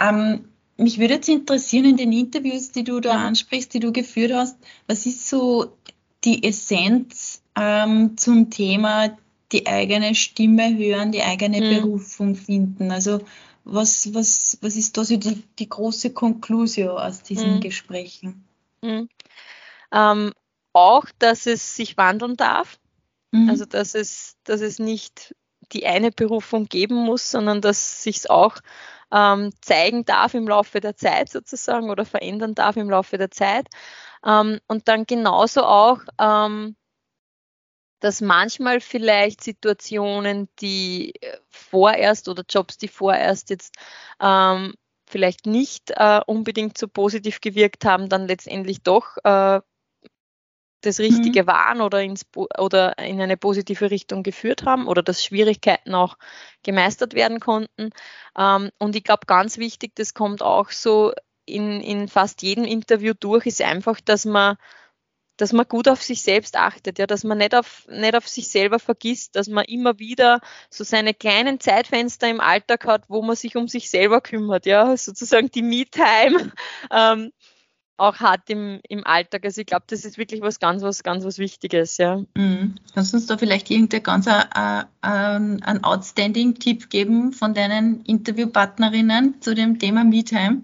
Ähm, 0.00 0.44
mich 0.76 0.98
würde 0.98 1.14
jetzt 1.14 1.28
interessieren 1.28 1.84
in 1.84 1.96
den 1.96 2.12
Interviews, 2.12 2.72
die 2.72 2.82
du 2.82 2.98
da 2.98 3.12
ansprichst, 3.12 3.72
die 3.74 3.80
du 3.80 3.92
geführt 3.92 4.32
hast, 4.32 4.58
was 4.88 5.06
ist 5.06 5.28
so 5.28 5.76
die 6.24 6.42
Essenz 6.42 7.44
ähm, 7.56 8.16
zum 8.16 8.50
Thema 8.50 9.16
die 9.52 9.68
eigene 9.68 10.16
Stimme 10.16 10.76
hören, 10.76 11.12
die 11.12 11.22
eigene 11.22 11.60
mhm. 11.60 11.74
Berufung 11.76 12.34
finden. 12.34 12.90
Also 12.90 13.20
was, 13.64 14.12
was, 14.14 14.58
was 14.60 14.76
ist 14.76 14.96
da 14.96 15.04
so 15.04 15.16
die, 15.16 15.42
die 15.58 15.68
große 15.68 16.12
Konklusion 16.12 16.90
aus 16.90 17.22
diesen 17.22 17.56
mhm. 17.56 17.60
Gesprächen? 17.60 18.44
Mhm. 18.82 19.08
Ähm, 19.92 20.32
auch, 20.72 21.04
dass 21.18 21.46
es 21.46 21.76
sich 21.76 21.96
wandeln 21.96 22.36
darf. 22.36 22.78
Mhm. 23.30 23.48
Also 23.48 23.64
dass 23.64 23.94
es, 23.94 24.36
dass 24.44 24.60
es 24.60 24.78
nicht 24.78 25.34
die 25.72 25.86
eine 25.86 26.10
Berufung 26.10 26.66
geben 26.66 26.96
muss, 26.96 27.30
sondern 27.30 27.60
dass 27.60 28.02
sich 28.02 28.18
es 28.18 28.30
auch 28.30 28.56
ähm, 29.10 29.52
zeigen 29.60 30.04
darf 30.04 30.34
im 30.34 30.48
Laufe 30.48 30.80
der 30.80 30.96
Zeit 30.96 31.30
sozusagen 31.30 31.90
oder 31.90 32.04
verändern 32.04 32.54
darf 32.54 32.76
im 32.76 32.90
Laufe 32.90 33.18
der 33.18 33.30
Zeit. 33.30 33.68
Ähm, 34.24 34.58
und 34.68 34.88
dann 34.88 35.04
genauso 35.06 35.62
auch, 35.64 36.00
ähm, 36.18 36.76
dass 38.02 38.20
manchmal 38.20 38.80
vielleicht 38.80 39.44
Situationen, 39.44 40.48
die 40.60 41.14
vorerst 41.50 42.28
oder 42.28 42.42
Jobs, 42.48 42.76
die 42.76 42.88
vorerst 42.88 43.48
jetzt 43.50 43.76
ähm, 44.20 44.74
vielleicht 45.08 45.46
nicht 45.46 45.92
äh, 45.92 46.20
unbedingt 46.26 46.76
so 46.76 46.88
positiv 46.88 47.40
gewirkt 47.40 47.84
haben, 47.84 48.08
dann 48.08 48.26
letztendlich 48.26 48.82
doch 48.82 49.18
äh, 49.22 49.60
das 50.80 50.98
Richtige 50.98 51.44
mhm. 51.44 51.46
waren 51.46 51.80
oder, 51.80 52.02
ins, 52.02 52.26
oder 52.58 52.98
in 52.98 53.20
eine 53.20 53.36
positive 53.36 53.92
Richtung 53.92 54.24
geführt 54.24 54.64
haben 54.64 54.88
oder 54.88 55.04
dass 55.04 55.24
Schwierigkeiten 55.24 55.94
auch 55.94 56.16
gemeistert 56.64 57.14
werden 57.14 57.38
konnten. 57.38 57.90
Ähm, 58.36 58.70
und 58.78 58.96
ich 58.96 59.04
glaube, 59.04 59.26
ganz 59.26 59.58
wichtig, 59.58 59.92
das 59.94 60.12
kommt 60.12 60.42
auch 60.42 60.70
so 60.70 61.12
in, 61.44 61.80
in 61.80 62.08
fast 62.08 62.42
jedem 62.42 62.64
Interview 62.64 63.12
durch, 63.18 63.46
ist 63.46 63.62
einfach, 63.62 64.00
dass 64.00 64.24
man 64.24 64.56
dass 65.36 65.52
man 65.52 65.66
gut 65.66 65.88
auf 65.88 66.02
sich 66.02 66.22
selbst 66.22 66.56
achtet, 66.56 66.98
ja, 66.98 67.06
dass 67.06 67.24
man 67.24 67.38
nicht 67.38 67.54
auf, 67.54 67.86
nicht 67.88 68.14
auf 68.14 68.28
sich 68.28 68.48
selber 68.48 68.78
vergisst, 68.78 69.34
dass 69.36 69.48
man 69.48 69.64
immer 69.64 69.98
wieder 69.98 70.40
so 70.70 70.84
seine 70.84 71.14
kleinen 71.14 71.60
Zeitfenster 71.60 72.28
im 72.28 72.40
Alltag 72.40 72.86
hat, 72.86 73.04
wo 73.08 73.22
man 73.22 73.36
sich 73.36 73.56
um 73.56 73.68
sich 73.68 73.90
selber 73.90 74.20
kümmert, 74.20 74.66
ja, 74.66 74.96
sozusagen 74.96 75.50
die 75.50 75.62
Me-Time 75.62 76.52
ähm, 76.90 77.32
auch 77.96 78.16
hat 78.16 78.50
im, 78.50 78.80
im 78.88 79.06
Alltag. 79.06 79.44
Also 79.44 79.60
ich 79.60 79.66
glaube, 79.66 79.84
das 79.86 80.04
ist 80.04 80.18
wirklich 80.18 80.40
was 80.42 80.58
ganz, 80.58 80.82
was 80.82 81.02
ganz 81.02 81.24
was 81.24 81.38
Wichtiges, 81.38 81.98
ja. 81.98 82.22
Mhm. 82.36 82.74
Kannst 82.94 83.12
du 83.12 83.16
uns 83.16 83.26
da 83.26 83.38
vielleicht 83.38 83.70
irgendein 83.70 84.02
ganz 84.02 84.26
äh, 84.26 84.30
äh, 84.30 84.84
ein 85.02 85.84
Outstanding-Tipp 85.84 86.90
geben 86.90 87.32
von 87.32 87.54
deinen 87.54 88.02
Interviewpartnerinnen 88.04 89.40
zu 89.40 89.54
dem 89.54 89.78
Thema 89.78 90.04
Me-Time? 90.04 90.62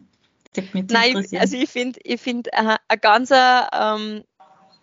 Nein, 0.73 1.25
also 1.39 1.57
ich 1.57 1.71
finde, 1.71 2.01
ich 2.03 2.21
finde 2.21 2.53
äh, 2.53 2.77
ein 2.89 3.01
ganz 3.01 3.31
ähm, 3.31 4.25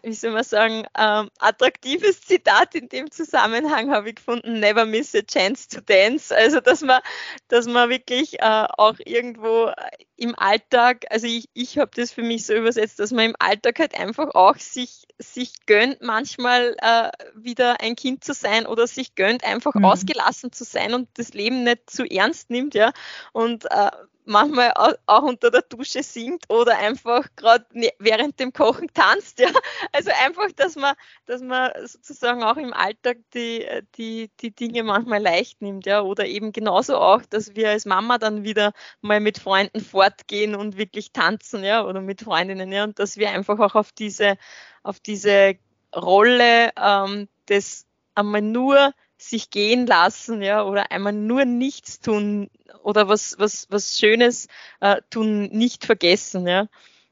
wie 0.06 0.14
soll 0.14 0.32
man 0.32 0.44
sagen, 0.44 0.86
ähm, 0.98 1.30
attraktives 1.40 2.22
Zitat 2.22 2.76
in 2.76 2.90
dem 2.90 3.10
Zusammenhang 3.10 3.92
habe 3.92 4.10
ich 4.10 4.16
gefunden, 4.16 4.60
never 4.60 4.86
miss 4.86 5.16
a 5.16 5.22
chance 5.22 5.68
to 5.68 5.82
dance. 5.82 6.34
Also, 6.36 6.60
dass 6.60 6.82
man, 6.82 7.02
dass 7.48 7.66
man 7.66 7.90
wirklich 7.90 8.40
äh, 8.40 8.68
auch 8.78 8.96
irgendwo 9.04 9.72
im 10.16 10.38
Alltag, 10.38 11.06
also 11.10 11.28
ich, 11.28 11.50
ich 11.54 11.78
habe 11.78 11.92
das 11.96 12.12
für 12.12 12.22
mich 12.22 12.46
so 12.46 12.54
übersetzt, 12.54 13.00
dass 13.00 13.12
man 13.12 13.26
im 13.26 13.36
Alltag 13.40 13.80
halt 13.80 14.00
einfach 14.00 14.34
auch 14.36 14.58
sich, 14.58 15.08
sich 15.18 15.66
gönnt, 15.66 16.02
manchmal 16.02 16.76
äh, 16.82 17.10
wieder 17.34 17.82
ein 17.82 17.96
Kind 17.96 18.24
zu 18.24 18.34
sein 18.34 18.66
oder 18.68 18.88
sich 18.88 19.16
gönnt, 19.16 19.44
einfach 19.44 19.74
mhm. 19.74 19.86
ausgelassen 19.86 20.52
zu 20.52 20.64
sein 20.64 20.94
und 20.94 21.10
das 21.16 21.34
Leben 21.34 21.64
nicht 21.64 21.90
zu 21.90 22.06
ernst 22.06 22.50
nimmt, 22.50 22.76
ja. 22.76 22.94
Und 23.34 23.66
äh, 23.66 23.92
manchmal 24.26 24.74
auch 25.06 25.24
unter 25.24 25.52
der 25.52 25.62
Dusche 25.62 26.04
singt 26.04 26.44
oder 26.50 26.78
einfach 26.78 27.28
gerade 27.36 27.66
ne, 27.74 27.92
während 28.00 28.40
dem 28.40 28.54
Kochen 28.54 28.90
tanzt. 28.94 29.40
Ja? 29.46 29.50
Also 29.92 30.12
einfach, 30.24 30.52
dass 30.56 30.76
man, 30.76 30.96
dass 31.26 31.42
man 31.42 31.72
sozusagen 31.86 32.44
auch 32.44 32.58
im 32.58 32.74
Alltag 32.74 33.18
die, 33.34 33.66
die, 33.96 34.32
die 34.40 34.52
Dinge 34.52 34.84
manchmal 34.84 35.22
leicht 35.22 35.62
nimmt. 35.62 35.86
Ja? 35.86 36.02
Oder 36.02 36.26
eben 36.26 36.52
genauso 36.52 36.98
auch, 36.98 37.22
dass 37.30 37.56
wir 37.56 37.70
als 37.70 37.86
Mama 37.86 38.18
dann 38.18 38.44
wieder 38.44 38.74
mal 39.02 39.20
mit 39.20 39.38
Freunden 39.38 39.82
fortgehen 39.82 40.56
und 40.56 40.78
wirklich 40.78 41.12
tanzen, 41.12 41.64
ja, 41.64 41.86
oder 41.86 42.02
mit 42.02 42.22
Freundinnen, 42.22 42.72
ja, 42.72 42.84
und 42.84 43.00
dass 43.00 43.18
wir 43.18 43.30
einfach 43.32 43.60
auch 43.60 43.76
auf 43.76 43.92
diese, 43.92 44.38
auf 44.84 45.00
diese 45.00 45.56
Rolle 45.96 46.72
ähm, 46.78 47.28
des 47.50 47.86
einmal 48.16 48.42
nur 48.42 48.94
sich 49.18 49.50
gehen 49.50 49.88
lassen, 49.88 50.42
ja, 50.42 50.64
oder 50.64 50.92
einmal 50.92 51.14
nur 51.14 51.46
nichts 51.46 52.00
tun 52.00 52.50
oder 52.84 53.08
was, 53.08 53.36
was, 53.38 53.68
was 53.70 53.98
Schönes 53.98 54.48
äh, 54.82 55.02
tun, 55.10 55.50
nicht 55.52 55.86
vergessen, 55.86 56.48
ja. 56.48 56.68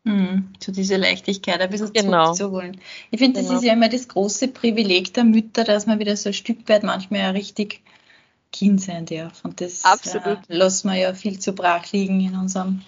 Mhm, 0.06 0.50
zu 0.60 0.74
dieser 0.74 0.98
Leichtigkeit 0.98 1.62
ein 1.62 1.70
bisschen 1.70 1.94
genau. 1.94 2.34
zurückzuholen. 2.34 2.82
Ich 3.10 3.20
finde, 3.20 3.40
das 3.40 3.48
genau. 3.48 3.60
ist 3.60 3.66
ja 3.66 3.74
immer 3.74 3.88
das 3.88 4.10
große 4.10 4.50
Privileg 4.50 5.14
der 5.14 5.24
Mütter, 5.24 5.64
dass 5.64 5.86
man 5.86 6.00
wieder 6.00 6.18
so 6.18 6.30
ein 6.30 6.34
Stück 6.34 6.68
weit 6.68 6.84
manchmal 6.84 7.22
ja 7.22 7.30
richtig 7.30 7.82
Kind 8.52 8.82
sein 8.82 9.06
darf. 9.06 9.44
Und 9.46 9.62
das 9.62 9.86
Absolut. 9.86 10.40
Äh, 10.50 10.56
lassen 10.56 10.90
wir 10.90 10.98
ja 10.98 11.14
viel 11.14 11.40
zu 11.40 11.54
brach 11.54 11.92
liegen 11.94 12.20
in 12.20 12.36
unserem, 12.36 12.82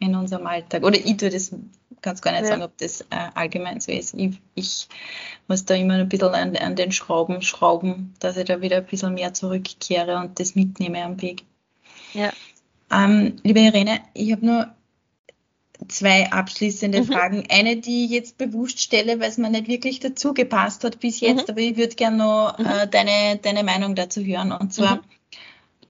in 0.00 0.16
unserem 0.16 0.46
Alltag. 0.48 0.84
Oder 0.84 0.98
ich 0.98 1.16
tue 1.16 1.30
das, 1.30 1.52
kann 2.02 2.16
gar 2.16 2.32
nicht 2.32 2.42
ja. 2.42 2.48
sagen, 2.48 2.62
ob 2.62 2.76
das 2.78 3.02
äh, 3.02 3.28
allgemein 3.34 3.80
so 3.80 3.92
ist. 3.92 4.14
Ich, 4.14 4.40
ich, 4.54 4.88
muss 5.48 5.64
da 5.64 5.74
immer 5.74 5.94
ein 5.94 6.08
bisschen 6.08 6.34
an, 6.34 6.56
an 6.56 6.76
den 6.76 6.92
Schrauben 6.92 7.40
schrauben, 7.42 8.14
dass 8.20 8.36
ich 8.36 8.44
da 8.44 8.60
wieder 8.60 8.76
ein 8.76 8.86
bisschen 8.86 9.14
mehr 9.14 9.32
zurückkehre 9.32 10.18
und 10.18 10.38
das 10.38 10.54
mitnehme 10.54 11.02
am 11.02 11.20
Weg. 11.22 11.44
Ja. 12.12 12.32
Ähm, 12.92 13.36
liebe 13.42 13.60
Irene, 13.60 14.00
ich 14.14 14.32
habe 14.32 14.44
nur 14.44 14.74
zwei 15.88 16.30
abschließende 16.30 17.02
mhm. 17.02 17.06
Fragen. 17.06 17.44
Eine, 17.50 17.76
die 17.76 18.04
ich 18.04 18.10
jetzt 18.10 18.38
bewusst 18.38 18.80
stelle, 18.80 19.20
weil 19.20 19.28
es 19.28 19.38
mir 19.38 19.50
nicht 19.50 19.68
wirklich 19.68 20.00
dazu 20.00 20.34
gepasst 20.34 20.84
hat 20.84 21.00
bis 21.00 21.20
jetzt, 21.20 21.48
mhm. 21.48 21.52
aber 21.52 21.60
ich 21.60 21.76
würde 21.76 21.94
gerne 21.94 22.16
noch 22.16 22.58
mhm. 22.58 22.66
äh, 22.66 22.88
deine, 22.88 23.38
deine 23.40 23.62
Meinung 23.62 23.94
dazu 23.94 24.22
hören. 24.22 24.52
Und 24.52 24.74
zwar, 24.74 25.02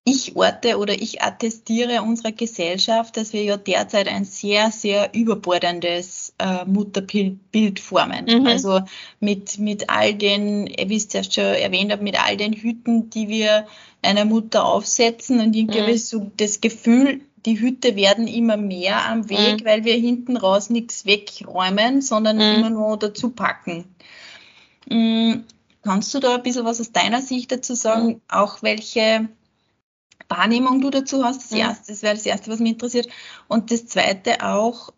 mhm. 0.08 0.14
ich 0.14 0.36
orte 0.36 0.78
oder 0.78 0.94
ich 0.94 1.22
attestiere 1.22 2.02
unserer 2.02 2.32
Gesellschaft, 2.32 3.16
dass 3.16 3.32
wir 3.32 3.42
ja 3.42 3.56
derzeit 3.56 4.08
ein 4.08 4.24
sehr, 4.24 4.70
sehr 4.70 5.14
überbordendes 5.14 6.34
äh, 6.38 6.64
Mutterbild 6.64 7.80
formen. 7.80 8.26
Mhm. 8.26 8.46
Also 8.46 8.80
mit, 9.20 9.58
mit 9.58 9.90
all 9.90 10.14
den, 10.14 10.66
wie 10.66 10.96
ich 10.96 11.06
es 11.06 11.12
ja 11.12 11.22
schon 11.22 11.44
erwähnt 11.44 11.92
habe, 11.92 12.02
mit 12.02 12.22
all 12.22 12.36
den 12.36 12.52
Hüten, 12.52 13.10
die 13.10 13.28
wir 13.28 13.66
einer 14.02 14.24
Mutter 14.24 14.64
aufsetzen 14.64 15.40
und 15.40 15.54
irgendwie 15.54 15.92
mhm. 15.92 15.98
so 15.98 16.30
das 16.36 16.60
Gefühl, 16.60 17.20
die 17.46 17.60
Hüte 17.60 17.96
werden 17.96 18.26
immer 18.26 18.56
mehr 18.56 19.08
am 19.08 19.28
Weg, 19.28 19.60
mhm. 19.60 19.64
weil 19.64 19.84
wir 19.84 19.94
hinten 19.94 20.36
raus 20.36 20.70
nichts 20.70 21.06
wegräumen, 21.06 22.02
sondern 22.02 22.36
mhm. 22.36 22.42
immer 22.42 22.70
nur 22.70 22.98
dazu 22.98 23.30
packen. 23.30 23.84
Mhm. 24.88 25.44
Kannst 25.82 26.12
du 26.12 26.20
da 26.20 26.34
ein 26.34 26.42
bisschen 26.42 26.64
was 26.64 26.80
aus 26.80 26.92
deiner 26.92 27.22
Sicht 27.22 27.52
dazu 27.52 27.74
sagen, 27.74 28.06
mhm. 28.06 28.20
auch 28.28 28.62
welche 28.62 29.28
Wahrnehmung 30.28 30.80
du 30.80 30.90
dazu 30.90 31.24
hast? 31.24 31.42
Das, 31.42 31.50
mhm. 31.50 31.58
erste, 31.58 31.92
das 31.92 32.02
wäre 32.02 32.14
das 32.14 32.26
Erste, 32.26 32.50
was 32.50 32.60
mich 32.60 32.72
interessiert. 32.72 33.08
Und 33.48 33.70
das 33.70 33.86
Zweite 33.86 34.44
auch, 34.46 34.92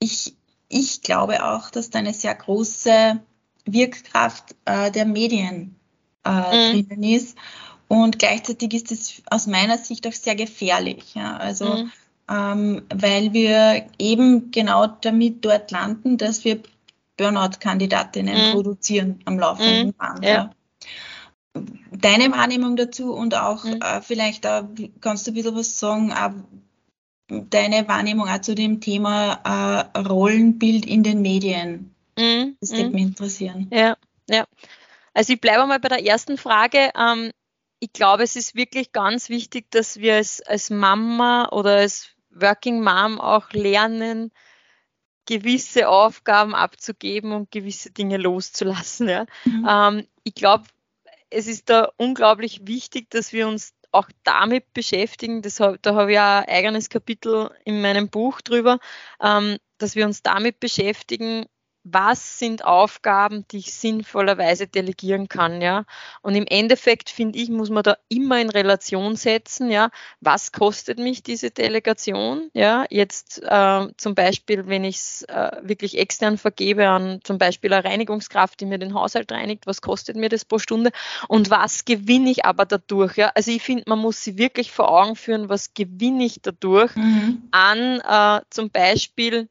ich, 0.00 0.34
ich 0.68 1.02
glaube 1.02 1.44
auch, 1.44 1.70
dass 1.70 1.90
da 1.90 1.98
eine 1.98 2.14
sehr 2.14 2.34
große 2.34 3.20
Wirkkraft 3.64 4.56
äh, 4.64 4.90
der 4.90 5.04
Medien 5.04 5.76
äh, 6.24 6.30
mhm. 6.72 6.86
drinnen 6.88 7.02
ist. 7.02 7.36
Und 7.88 8.18
gleichzeitig 8.18 8.72
ist 8.74 8.92
es 8.92 9.22
aus 9.30 9.46
meiner 9.46 9.78
Sicht 9.78 10.06
auch 10.06 10.12
sehr 10.12 10.36
gefährlich. 10.36 11.14
Ja? 11.14 11.36
Also 11.36 11.74
mhm. 11.74 11.92
ähm, 12.30 12.82
weil 12.92 13.32
wir 13.32 13.86
eben 13.98 14.50
genau 14.50 14.86
damit 14.86 15.44
dort 15.44 15.70
landen, 15.70 16.16
dass 16.16 16.44
wir 16.44 16.60
Burnout-Kandidatinnen 17.16 18.48
mhm. 18.48 18.52
produzieren 18.52 19.20
am 19.26 19.38
laufenden 19.38 19.88
mhm. 19.88 19.92
Band. 19.92 20.24
Ja. 20.24 20.50
Deine 21.92 22.32
Wahrnehmung 22.32 22.76
dazu 22.76 23.12
und 23.12 23.34
auch 23.34 23.64
mhm. 23.64 23.80
äh, 23.82 24.00
vielleicht 24.00 24.46
auch, 24.46 24.64
kannst 25.00 25.26
du 25.26 25.32
ein 25.32 25.34
bisschen 25.34 25.56
was 25.56 25.78
sagen, 25.78 26.12
auch 26.12 26.32
deine 27.28 27.86
Wahrnehmung 27.88 28.28
auch 28.28 28.40
zu 28.40 28.54
dem 28.54 28.80
Thema 28.80 29.88
äh, 29.94 29.98
Rollenbild 29.98 30.86
in 30.86 31.02
den 31.02 31.22
Medien. 31.22 31.94
Mhm. 32.18 32.56
Das 32.60 32.70
würde 32.70 32.86
mhm. 32.86 32.92
mich 32.92 33.02
interessieren. 33.02 33.68
Ja, 33.72 33.96
ja. 34.28 34.44
Also 35.14 35.32
ich 35.32 35.40
bleibe 35.40 35.66
mal 35.66 35.80
bei 35.80 35.88
der 35.88 36.04
ersten 36.04 36.38
Frage. 36.38 36.90
Ähm, 36.96 37.32
ich 37.80 37.92
glaube, 37.92 38.22
es 38.22 38.36
ist 38.36 38.54
wirklich 38.54 38.92
ganz 38.92 39.28
wichtig, 39.28 39.70
dass 39.70 39.98
wir 39.98 40.16
als, 40.16 40.40
als 40.42 40.70
Mama 40.70 41.48
oder 41.50 41.76
als 41.76 42.10
Working 42.30 42.82
Mom 42.82 43.20
auch 43.20 43.50
lernen, 43.52 44.30
gewisse 45.26 45.88
Aufgaben 45.88 46.54
abzugeben 46.54 47.32
und 47.32 47.50
gewisse 47.50 47.90
Dinge 47.90 48.16
loszulassen. 48.16 49.08
Ja. 49.08 49.26
Mhm. 49.44 49.66
Ähm, 49.68 50.06
ich 50.24 50.34
glaube, 50.34 50.64
es 51.30 51.46
ist 51.46 51.70
da 51.70 51.90
unglaublich 51.96 52.66
wichtig, 52.66 53.10
dass 53.10 53.32
wir 53.32 53.48
uns 53.48 53.72
auch 53.92 54.08
damit 54.24 54.72
beschäftigen. 54.72 55.42
Das, 55.42 55.56
da 55.56 55.94
habe 55.94 56.12
ich 56.12 56.18
auch 56.18 56.22
ein 56.22 56.48
eigenes 56.48 56.90
Kapitel 56.90 57.50
in 57.64 57.80
meinem 57.80 58.08
Buch 58.08 58.40
drüber, 58.40 58.78
ähm, 59.20 59.58
dass 59.78 59.96
wir 59.96 60.06
uns 60.06 60.22
damit 60.22 60.60
beschäftigen, 60.60 61.46
was 61.82 62.38
sind 62.38 62.64
Aufgaben, 62.64 63.46
die 63.50 63.58
ich 63.58 63.72
sinnvollerweise 63.72 64.66
delegieren 64.66 65.28
kann, 65.28 65.62
ja. 65.62 65.84
Und 66.20 66.34
im 66.34 66.46
Endeffekt 66.46 67.08
finde 67.08 67.38
ich, 67.38 67.48
muss 67.48 67.70
man 67.70 67.82
da 67.82 67.96
immer 68.08 68.40
in 68.40 68.50
Relation 68.50 69.16
setzen, 69.16 69.70
ja. 69.70 69.90
Was 70.20 70.52
kostet 70.52 70.98
mich 70.98 71.22
diese 71.22 71.50
Delegation, 71.50 72.50
ja. 72.52 72.84
Jetzt 72.90 73.42
äh, 73.42 73.88
zum 73.96 74.14
Beispiel, 74.14 74.66
wenn 74.66 74.84
ich 74.84 74.96
es 74.96 75.22
äh, 75.22 75.52
wirklich 75.62 75.98
extern 75.98 76.36
vergebe 76.36 76.88
an 76.88 77.20
zum 77.24 77.38
Beispiel 77.38 77.72
eine 77.72 77.84
Reinigungskraft, 77.84 78.60
die 78.60 78.66
mir 78.66 78.78
den 78.78 78.94
Haushalt 78.94 79.32
reinigt, 79.32 79.66
was 79.66 79.80
kostet 79.80 80.16
mir 80.16 80.28
das 80.28 80.44
pro 80.44 80.58
Stunde 80.58 80.90
und 81.28 81.50
was 81.50 81.84
gewinne 81.84 82.30
ich 82.30 82.44
aber 82.44 82.66
dadurch, 82.66 83.16
ja. 83.16 83.32
Also 83.34 83.50
ich 83.50 83.62
finde, 83.62 83.84
man 83.86 83.98
muss 83.98 84.22
sie 84.22 84.36
wirklich 84.36 84.70
vor 84.70 84.90
Augen 84.90 85.16
führen, 85.16 85.48
was 85.48 85.72
gewinne 85.72 86.24
ich 86.24 86.42
dadurch 86.42 86.94
mhm. 86.96 87.48
an 87.52 88.00
äh, 88.00 88.44
zum 88.50 88.70
Beispiel 88.70 89.48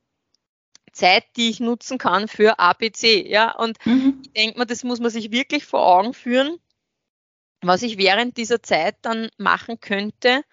Zeit, 0.92 1.24
die 1.36 1.50
ich 1.50 1.60
nutzen 1.60 1.98
kann 1.98 2.28
für 2.28 2.60
ABC. 2.60 3.28
Ja, 3.28 3.56
und 3.56 3.78
mhm. 3.86 4.22
ich 4.24 4.32
denke 4.34 4.58
mal, 4.58 4.66
das 4.66 4.84
muss 4.84 5.00
man 5.00 5.12
sich 5.12 5.32
wirklich 5.32 5.66
vor 5.66 5.86
Augen 5.86 6.14
führen, 6.14 6.58
was 7.62 7.82
ich 7.82 7.98
während 7.98 8.38
dieser 8.38 8.62
Zeit 8.64 8.96
dann 9.02 9.30
machen 9.38 9.80
könnte 9.80 10.44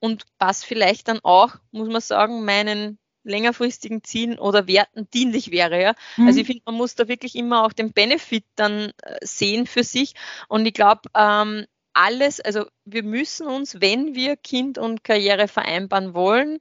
und 0.00 0.24
was 0.38 0.64
vielleicht 0.64 1.08
dann 1.08 1.20
auch, 1.22 1.56
muss 1.70 1.88
man 1.88 2.00
sagen, 2.00 2.44
meinen 2.44 2.98
längerfristigen 3.24 4.04
Zielen 4.04 4.38
oder 4.38 4.66
Werten 4.66 5.08
dienlich 5.12 5.50
wäre. 5.50 5.80
Ja? 5.80 5.94
Mhm. 6.16 6.26
Also 6.26 6.40
ich 6.40 6.46
finde, 6.46 6.62
man 6.66 6.74
muss 6.74 6.94
da 6.94 7.08
wirklich 7.08 7.34
immer 7.34 7.64
auch 7.64 7.72
den 7.72 7.92
Benefit 7.92 8.44
dann 8.54 8.92
äh, 9.02 9.18
sehen 9.22 9.66
für 9.66 9.82
sich. 9.82 10.14
Und 10.48 10.66
ich 10.66 10.74
glaube, 10.74 11.02
ähm, 11.14 11.64
alles, 11.94 12.40
also 12.40 12.66
wir 12.84 13.02
müssen 13.02 13.46
uns, 13.46 13.80
wenn 13.80 14.14
wir 14.14 14.36
Kind 14.36 14.78
und 14.78 15.04
Karriere 15.04 15.48
vereinbaren 15.48 16.12
wollen, 16.12 16.58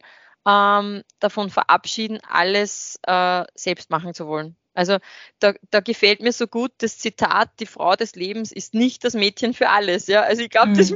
ähm, 0.47 1.03
davon 1.19 1.49
verabschieden, 1.49 2.19
alles 2.27 2.99
äh, 3.07 3.43
selbst 3.55 3.89
machen 3.89 4.13
zu 4.13 4.27
wollen. 4.27 4.55
Also 4.75 4.97
da, 5.39 5.53
da 5.69 5.79
gefällt 5.81 6.21
mir 6.21 6.31
so 6.31 6.47
gut 6.47 6.71
das 6.79 6.97
Zitat, 6.97 7.51
die 7.59 7.65
Frau 7.65 7.95
des 7.95 8.15
Lebens 8.15 8.51
ist 8.51 8.73
nicht 8.73 9.03
das 9.03 9.13
Mädchen 9.13 9.53
für 9.53 9.69
alles. 9.69 10.07
Ja? 10.07 10.21
Also 10.21 10.41
ich 10.41 10.49
glaube, 10.49 10.69
mhm. 10.69 10.75
das, 10.75 10.93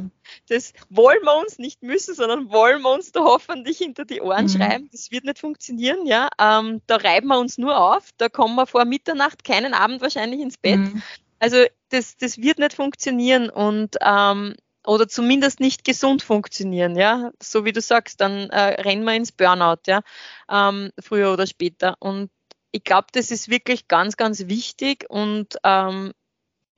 das 0.50 0.74
wollen 0.90 1.22
wir 1.24 1.38
uns 1.38 1.60
nicht 1.60 1.84
müssen, 1.84 2.16
sondern 2.16 2.50
wollen 2.50 2.82
wir 2.82 2.92
uns 2.92 3.12
da 3.12 3.24
hoffentlich 3.24 3.78
hinter 3.78 4.06
die 4.06 4.22
Ohren 4.22 4.46
mhm. 4.46 4.50
schreiben. 4.50 4.90
Das 4.92 5.12
wird 5.12 5.26
nicht 5.26 5.40
funktionieren. 5.40 6.06
Ja? 6.08 6.30
Ähm, 6.40 6.82
da 6.88 6.96
reiben 6.96 7.28
wir 7.28 7.40
uns 7.40 7.58
nur 7.58 7.78
auf, 7.78 8.10
da 8.18 8.30
kommen 8.30 8.56
wir 8.56 8.66
vor 8.66 8.86
Mitternacht 8.86 9.44
keinen 9.44 9.74
Abend 9.74 10.02
wahrscheinlich 10.02 10.42
ins 10.42 10.58
Bett. 10.58 10.80
Mhm. 10.80 11.04
Also 11.40 11.64
das, 11.90 12.18
das 12.18 12.40
wird 12.40 12.58
nicht 12.58 12.74
funktionieren 12.74 13.50
und 13.50 13.96
ähm, 14.02 14.56
oder 14.88 15.08
zumindest 15.08 15.60
nicht 15.60 15.84
gesund 15.84 16.24
funktionieren, 16.24 16.96
ja, 16.96 17.32
so 17.44 17.66
wie 17.66 17.74
du 17.74 17.82
sagst, 17.82 18.22
dann 18.22 18.50
äh, 18.50 18.82
rennen 18.82 19.04
wir 19.04 19.16
ins 19.16 19.34
Burnout, 19.34 19.82
ja, 19.88 20.02
ähm, 20.50 20.92
früher 21.00 21.34
oder 21.34 21.46
später. 21.46 21.96
Und 22.00 22.32
ich 22.72 22.84
glaube, 22.84 23.08
das 23.12 23.32
ist 23.32 23.50
wirklich 23.50 23.88
ganz, 23.88 24.18
ganz 24.18 24.48
wichtig 24.48 25.06
und 25.10 25.58
ähm, 25.64 26.14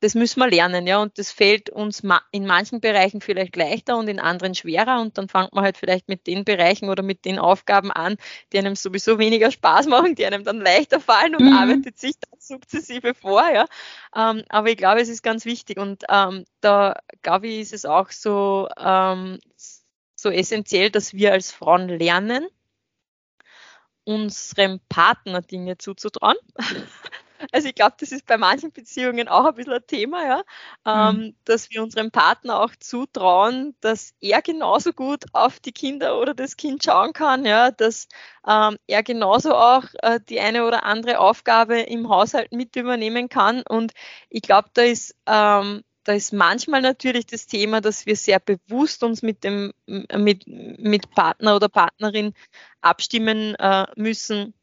das 0.02 0.16
müssen 0.16 0.40
wir 0.40 0.50
lernen, 0.50 0.88
ja, 0.88 1.02
und 1.02 1.18
das 1.18 1.32
fällt 1.32 1.70
uns 1.70 2.04
in 2.32 2.46
manchen 2.46 2.80
Bereichen 2.80 3.22
vielleicht 3.22 3.56
leichter 3.56 3.98
und 3.98 4.08
in 4.08 4.20
anderen 4.20 4.56
schwerer 4.56 5.02
und 5.02 5.18
dann 5.18 5.28
fängt 5.28 5.54
man 5.54 5.64
halt 5.64 5.78
vielleicht 5.78 6.08
mit 6.08 6.26
den 6.28 6.46
Bereichen 6.46 6.90
oder 6.90 7.04
mit 7.04 7.26
den 7.26 7.40
Aufgaben 7.40 7.92
an, 7.92 8.16
die 8.54 8.60
einem 8.60 8.76
sowieso 8.76 9.20
weniger 9.20 9.52
Spaß 9.52 9.88
machen, 9.88 10.16
die 10.16 10.26
einem 10.26 10.44
dann 10.44 10.62
leichter 10.62 11.00
fallen 11.00 11.36
und 11.36 11.46
mhm. 11.46 11.54
arbeitet 11.54 11.98
sich 11.98 12.14
dann 12.20 12.40
sukzessive 12.40 13.14
vor, 13.14 13.44
ja. 13.52 13.66
Ähm, 14.16 14.44
aber 14.50 14.70
ich 14.70 14.78
glaube, 14.78 15.02
es 15.02 15.10
ist 15.10 15.22
ganz 15.22 15.46
wichtig 15.46 15.78
und 15.78 16.04
ähm, 16.10 16.46
da 16.62 16.96
glaube 17.22 17.48
ich, 17.48 17.60
ist 17.60 17.74
es 17.74 17.86
auch 17.86 18.12
so, 18.12 18.70
ähm, 18.78 19.40
so 20.16 20.30
essentiell, 20.30 20.90
dass 20.90 21.14
wir 21.14 21.34
als 21.34 21.52
Frauen 21.52 21.90
lernen, 21.90 22.48
unserem 24.06 24.80
Partner 24.90 25.42
Dinge 25.42 25.78
zuzutrauen. 25.78 26.38
Also 27.52 27.70
ich 27.70 27.76
glaube, 27.76 27.96
das 28.00 28.12
ist 28.12 28.26
bei 28.26 28.38
manchen 28.38 28.72
Beziehungen 28.72 29.28
auch 29.28 29.46
ein 29.46 29.56
bisschen 29.56 29.74
ein 29.74 29.88
Thema, 29.88 30.26
ja, 30.26 30.44
ähm, 30.86 31.18
mhm. 31.18 31.36
dass 31.46 31.70
wir 31.70 31.84
unserem 31.84 32.12
Partner 32.12 32.62
auch 32.62 32.76
zutrauen, 32.80 33.76
dass 33.82 34.14
er 34.20 34.42
genauso 34.42 34.94
gut 34.94 35.26
auf 35.34 35.60
die 35.60 35.72
Kinder 35.72 36.20
oder 36.20 36.34
das 36.34 36.58
Kind 36.58 36.84
schauen 36.84 37.14
kann, 37.14 37.46
ja, 37.46 37.72
dass 37.72 38.08
ähm, 38.48 38.78
er 38.88 39.04
genauso 39.04 39.56
auch 39.56 39.84
äh, 40.02 40.20
die 40.28 40.40
eine 40.40 40.66
oder 40.66 40.84
andere 40.84 41.20
Aufgabe 41.20 41.80
im 41.80 42.10
Haushalt 42.10 42.52
mit 42.52 42.76
übernehmen 42.76 43.30
kann. 43.30 43.64
Und 43.68 43.94
ich 44.30 44.42
glaube, 44.42 44.70
da 44.74 44.82
ist 44.84 45.16
ähm, 45.26 45.84
da 46.10 46.14
ist 46.16 46.34
manchmal 46.34 46.82
natürlich 46.82 47.28
das 47.28 47.46
Thema, 47.46 47.82
dass 47.82 48.08
wir 48.08 48.16
sehr 48.16 48.40
bewusst 48.40 49.04
uns 49.04 49.22
mit 49.22 49.44
dem 49.44 49.74
mit, 49.86 50.48
mit 50.48 51.12
Partner 51.12 51.56
oder 51.56 51.70
Partnerin 51.70 52.34
abstimmen 52.82 53.54
äh, 53.56 53.86
müssen. 53.96 54.56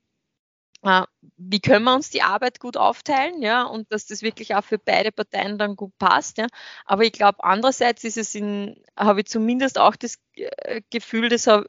Äh, 0.82 1.02
wie 1.38 1.60
können 1.60 1.84
wir 1.84 1.94
uns 1.94 2.10
die 2.10 2.22
Arbeit 2.22 2.60
gut 2.60 2.76
aufteilen, 2.76 3.42
ja, 3.42 3.64
und 3.64 3.90
dass 3.92 4.06
das 4.06 4.22
wirklich 4.22 4.54
auch 4.54 4.64
für 4.64 4.78
beide 4.78 5.12
Parteien 5.12 5.58
dann 5.58 5.76
gut 5.76 5.92
passt, 5.98 6.38
ja. 6.38 6.46
Aber 6.84 7.04
ich 7.04 7.12
glaube, 7.12 7.42
andererseits 7.44 8.04
ist 8.04 8.16
es 8.16 8.34
in, 8.34 8.76
habe 8.96 9.20
ich 9.20 9.26
zumindest 9.26 9.78
auch 9.78 9.96
das 9.96 10.18
äh, 10.34 10.82
Gefühl, 10.90 11.28
das 11.28 11.46
habe, 11.46 11.66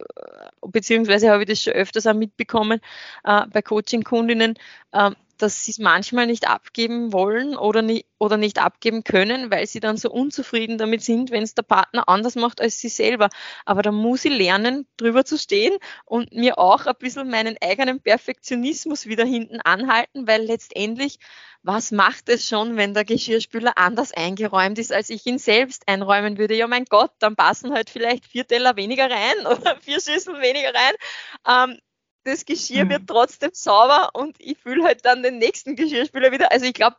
beziehungsweise 0.61 1.31
habe 1.31 1.43
ich 1.43 1.49
das 1.49 1.63
schon 1.63 1.73
öfters 1.73 2.07
auch 2.07 2.13
mitbekommen 2.13 2.79
äh, 3.23 3.45
bei 3.47 3.61
Coaching-Kundinnen, 3.61 4.55
äh, 4.91 5.11
dass 5.37 5.65
sie 5.65 5.71
es 5.71 5.79
manchmal 5.79 6.27
nicht 6.27 6.47
abgeben 6.49 7.13
wollen 7.13 7.55
oder 7.55 7.81
nicht, 7.81 8.05
oder 8.19 8.37
nicht 8.37 8.59
abgeben 8.59 9.03
können, 9.03 9.51
weil 9.51 9.67
sie 9.67 9.79
dann 9.79 9.97
so 9.97 10.09
unzufrieden 10.09 10.77
damit 10.77 11.03
sind, 11.03 11.31
wenn 11.31 11.43
es 11.43 11.53
der 11.53 11.63
Partner 11.63 12.09
anders 12.09 12.35
macht 12.35 12.61
als 12.61 12.79
sie 12.79 12.89
selber. 12.89 13.29
Aber 13.65 13.81
da 13.81 13.91
muss 13.91 14.25
ich 14.25 14.35
lernen, 14.35 14.87
drüber 14.97 15.25
zu 15.25 15.37
stehen 15.37 15.77
und 16.05 16.33
mir 16.33 16.57
auch 16.57 16.85
ein 16.85 16.95
bisschen 16.99 17.29
meinen 17.29 17.57
eigenen 17.61 18.01
Perfektionismus 18.01 19.05
wieder 19.05 19.25
hinten 19.25 19.61
anhalten, 19.61 20.27
weil 20.27 20.43
letztendlich, 20.43 21.19
was 21.63 21.91
macht 21.91 22.29
es 22.29 22.47
schon, 22.47 22.77
wenn 22.77 22.93
der 22.93 23.05
Geschirrspüler 23.05 23.77
anders 23.77 24.13
eingeräumt 24.13 24.79
ist, 24.79 24.93
als 24.93 25.09
ich 25.09 25.25
ihn 25.25 25.37
selbst 25.37 25.87
einräumen 25.87 26.37
würde? 26.37 26.55
Ja, 26.55 26.67
mein 26.67 26.85
Gott, 26.85 27.11
dann 27.19 27.35
passen 27.35 27.73
halt 27.73 27.89
vielleicht 27.89 28.25
vier 28.25 28.47
Teller 28.47 28.75
weniger 28.75 29.09
rein 29.09 29.45
oder 29.45 29.77
vier 29.81 29.99
Schüsseln 29.99 30.41
weniger 30.41 30.73
rein. 30.73 31.69
Ähm, 31.71 31.79
das 32.27 32.45
Geschirr 32.45 32.85
mhm. 32.85 32.89
wird 32.89 33.07
trotzdem 33.07 33.51
sauber 33.53 34.09
und 34.13 34.35
ich 34.39 34.57
fühle 34.57 34.83
halt 34.83 35.05
dann 35.05 35.23
den 35.23 35.37
nächsten 35.37 35.75
Geschirrspüler 35.75 36.31
wieder. 36.31 36.51
Also 36.51 36.65
ich 36.65 36.73
glaube, 36.73 36.97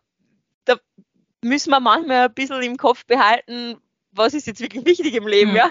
da 0.64 0.76
müssen 1.42 1.70
wir 1.70 1.80
manchmal 1.80 2.26
ein 2.26 2.34
bisschen 2.34 2.62
im 2.62 2.76
Kopf 2.76 3.04
behalten, 3.06 3.76
was 4.12 4.34
ist 4.34 4.46
jetzt 4.46 4.60
wirklich 4.60 4.84
wichtig 4.84 5.14
im 5.14 5.26
Leben, 5.26 5.50
mhm. 5.50 5.56
ja. 5.56 5.70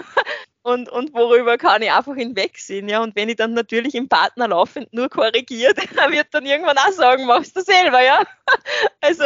Und, 0.62 0.88
und 0.90 1.14
worüber 1.14 1.56
kann 1.56 1.82
ich 1.82 1.90
einfach 1.90 2.14
hinwegsehen, 2.14 2.88
ja. 2.88 3.02
Und 3.02 3.16
wenn 3.16 3.28
ich 3.28 3.36
dann 3.36 3.54
natürlich 3.54 3.94
im 3.94 4.08
Partner 4.08 4.48
laufend 4.48 4.92
nur 4.92 5.08
korrigiert, 5.08 5.78
er 5.96 6.10
wird 6.10 6.28
dann 6.32 6.46
irgendwann 6.46 6.78
auch 6.78 6.92
sagen, 6.92 7.26
machst 7.26 7.56
du 7.56 7.62
selber, 7.62 8.02
ja. 8.02 8.22
Also 9.00 9.24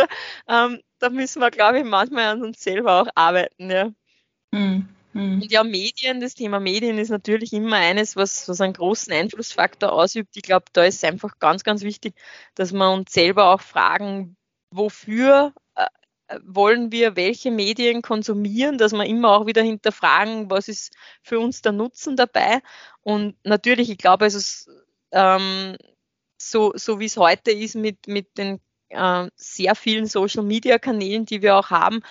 ähm, 0.49 0.81
da 0.99 1.11
müssen 1.11 1.41
wir, 1.41 1.51
glaube 1.51 1.79
ich, 1.79 1.85
manchmal 1.85 2.27
an 2.27 2.43
uns 2.43 2.63
selber 2.63 3.03
auch 3.03 3.09
arbeiten, 3.15 3.71
ja. 3.71 3.91
Mhm. 4.53 4.89
Mhm. 5.13 5.43
Und 5.43 5.53
ja, 5.53 5.63
Medien, 5.65 6.21
das 6.21 6.35
Thema 6.35 6.61
Medien 6.61 6.99
ist 6.99 7.11
natürlich 7.11 7.53
immer 7.53 7.77
eines, 7.77 8.17
was, 8.17 8.49
was 8.49 8.61
einen 8.61 8.73
großen 8.73 9.13
Einflussfaktor 9.13 9.93
ausübt. 9.93 10.37
Ich 10.37 10.43
glaube, 10.43 10.67
da 10.73 10.85
ist 10.85 10.97
es 10.97 11.05
einfach 11.05 11.39
ganz, 11.39 11.65
ganz 11.65 11.83
wichtig, 11.83 12.15
dass 12.55 12.73
wir 12.73 12.91
uns 12.91 13.13
selber 13.13 13.53
auch 13.53 13.61
fragen, 13.61 14.37
wofür 14.71 15.53
äh, 15.75 15.87
wollen 16.45 16.93
wir 16.93 17.17
welche 17.17 17.51
Medien 17.51 18.03
konsumieren, 18.03 18.79
dass 18.79 18.93
wir 18.93 19.05
immer 19.05 19.33
auch 19.33 19.47
wieder 19.47 19.63
hinterfragen, 19.63 20.51
was 20.51 20.69
ist 20.69 20.95
für 21.23 21.39
uns 21.39 21.63
der 21.63 21.73
Nutzen 21.73 22.17
dabei. 22.17 22.61
Und 23.03 23.37
natürlich, 23.45 23.91
ich 23.91 23.99
glaube, 23.99 24.25
also 24.25 24.71
ähm, 25.13 25.77
so, 26.39 26.73
so 26.75 27.01
wie 27.01 27.07
es 27.07 27.17
heute 27.17 27.51
ist 27.51 27.77
mit, 27.77 28.09
mit 28.09 28.39
den 28.39 28.61
äh, 28.89 29.29
sehr 29.37 29.75
vielen 29.75 30.07
Social-Media-Kanälen, 30.07 31.27
die 31.27 31.43
wir 31.43 31.57
auch 31.57 31.71
haben, 31.71 32.03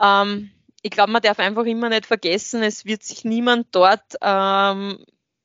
ähm, 0.00 0.50
ich 0.82 0.90
glaube, 0.90 1.12
man 1.12 1.22
darf 1.22 1.38
einfach 1.38 1.64
immer 1.64 1.88
nicht 1.88 2.06
vergessen, 2.06 2.62
es 2.62 2.84
wird 2.84 3.02
sich 3.02 3.24
niemand 3.24 3.68
dort 3.72 4.16
ähm, 4.20 4.98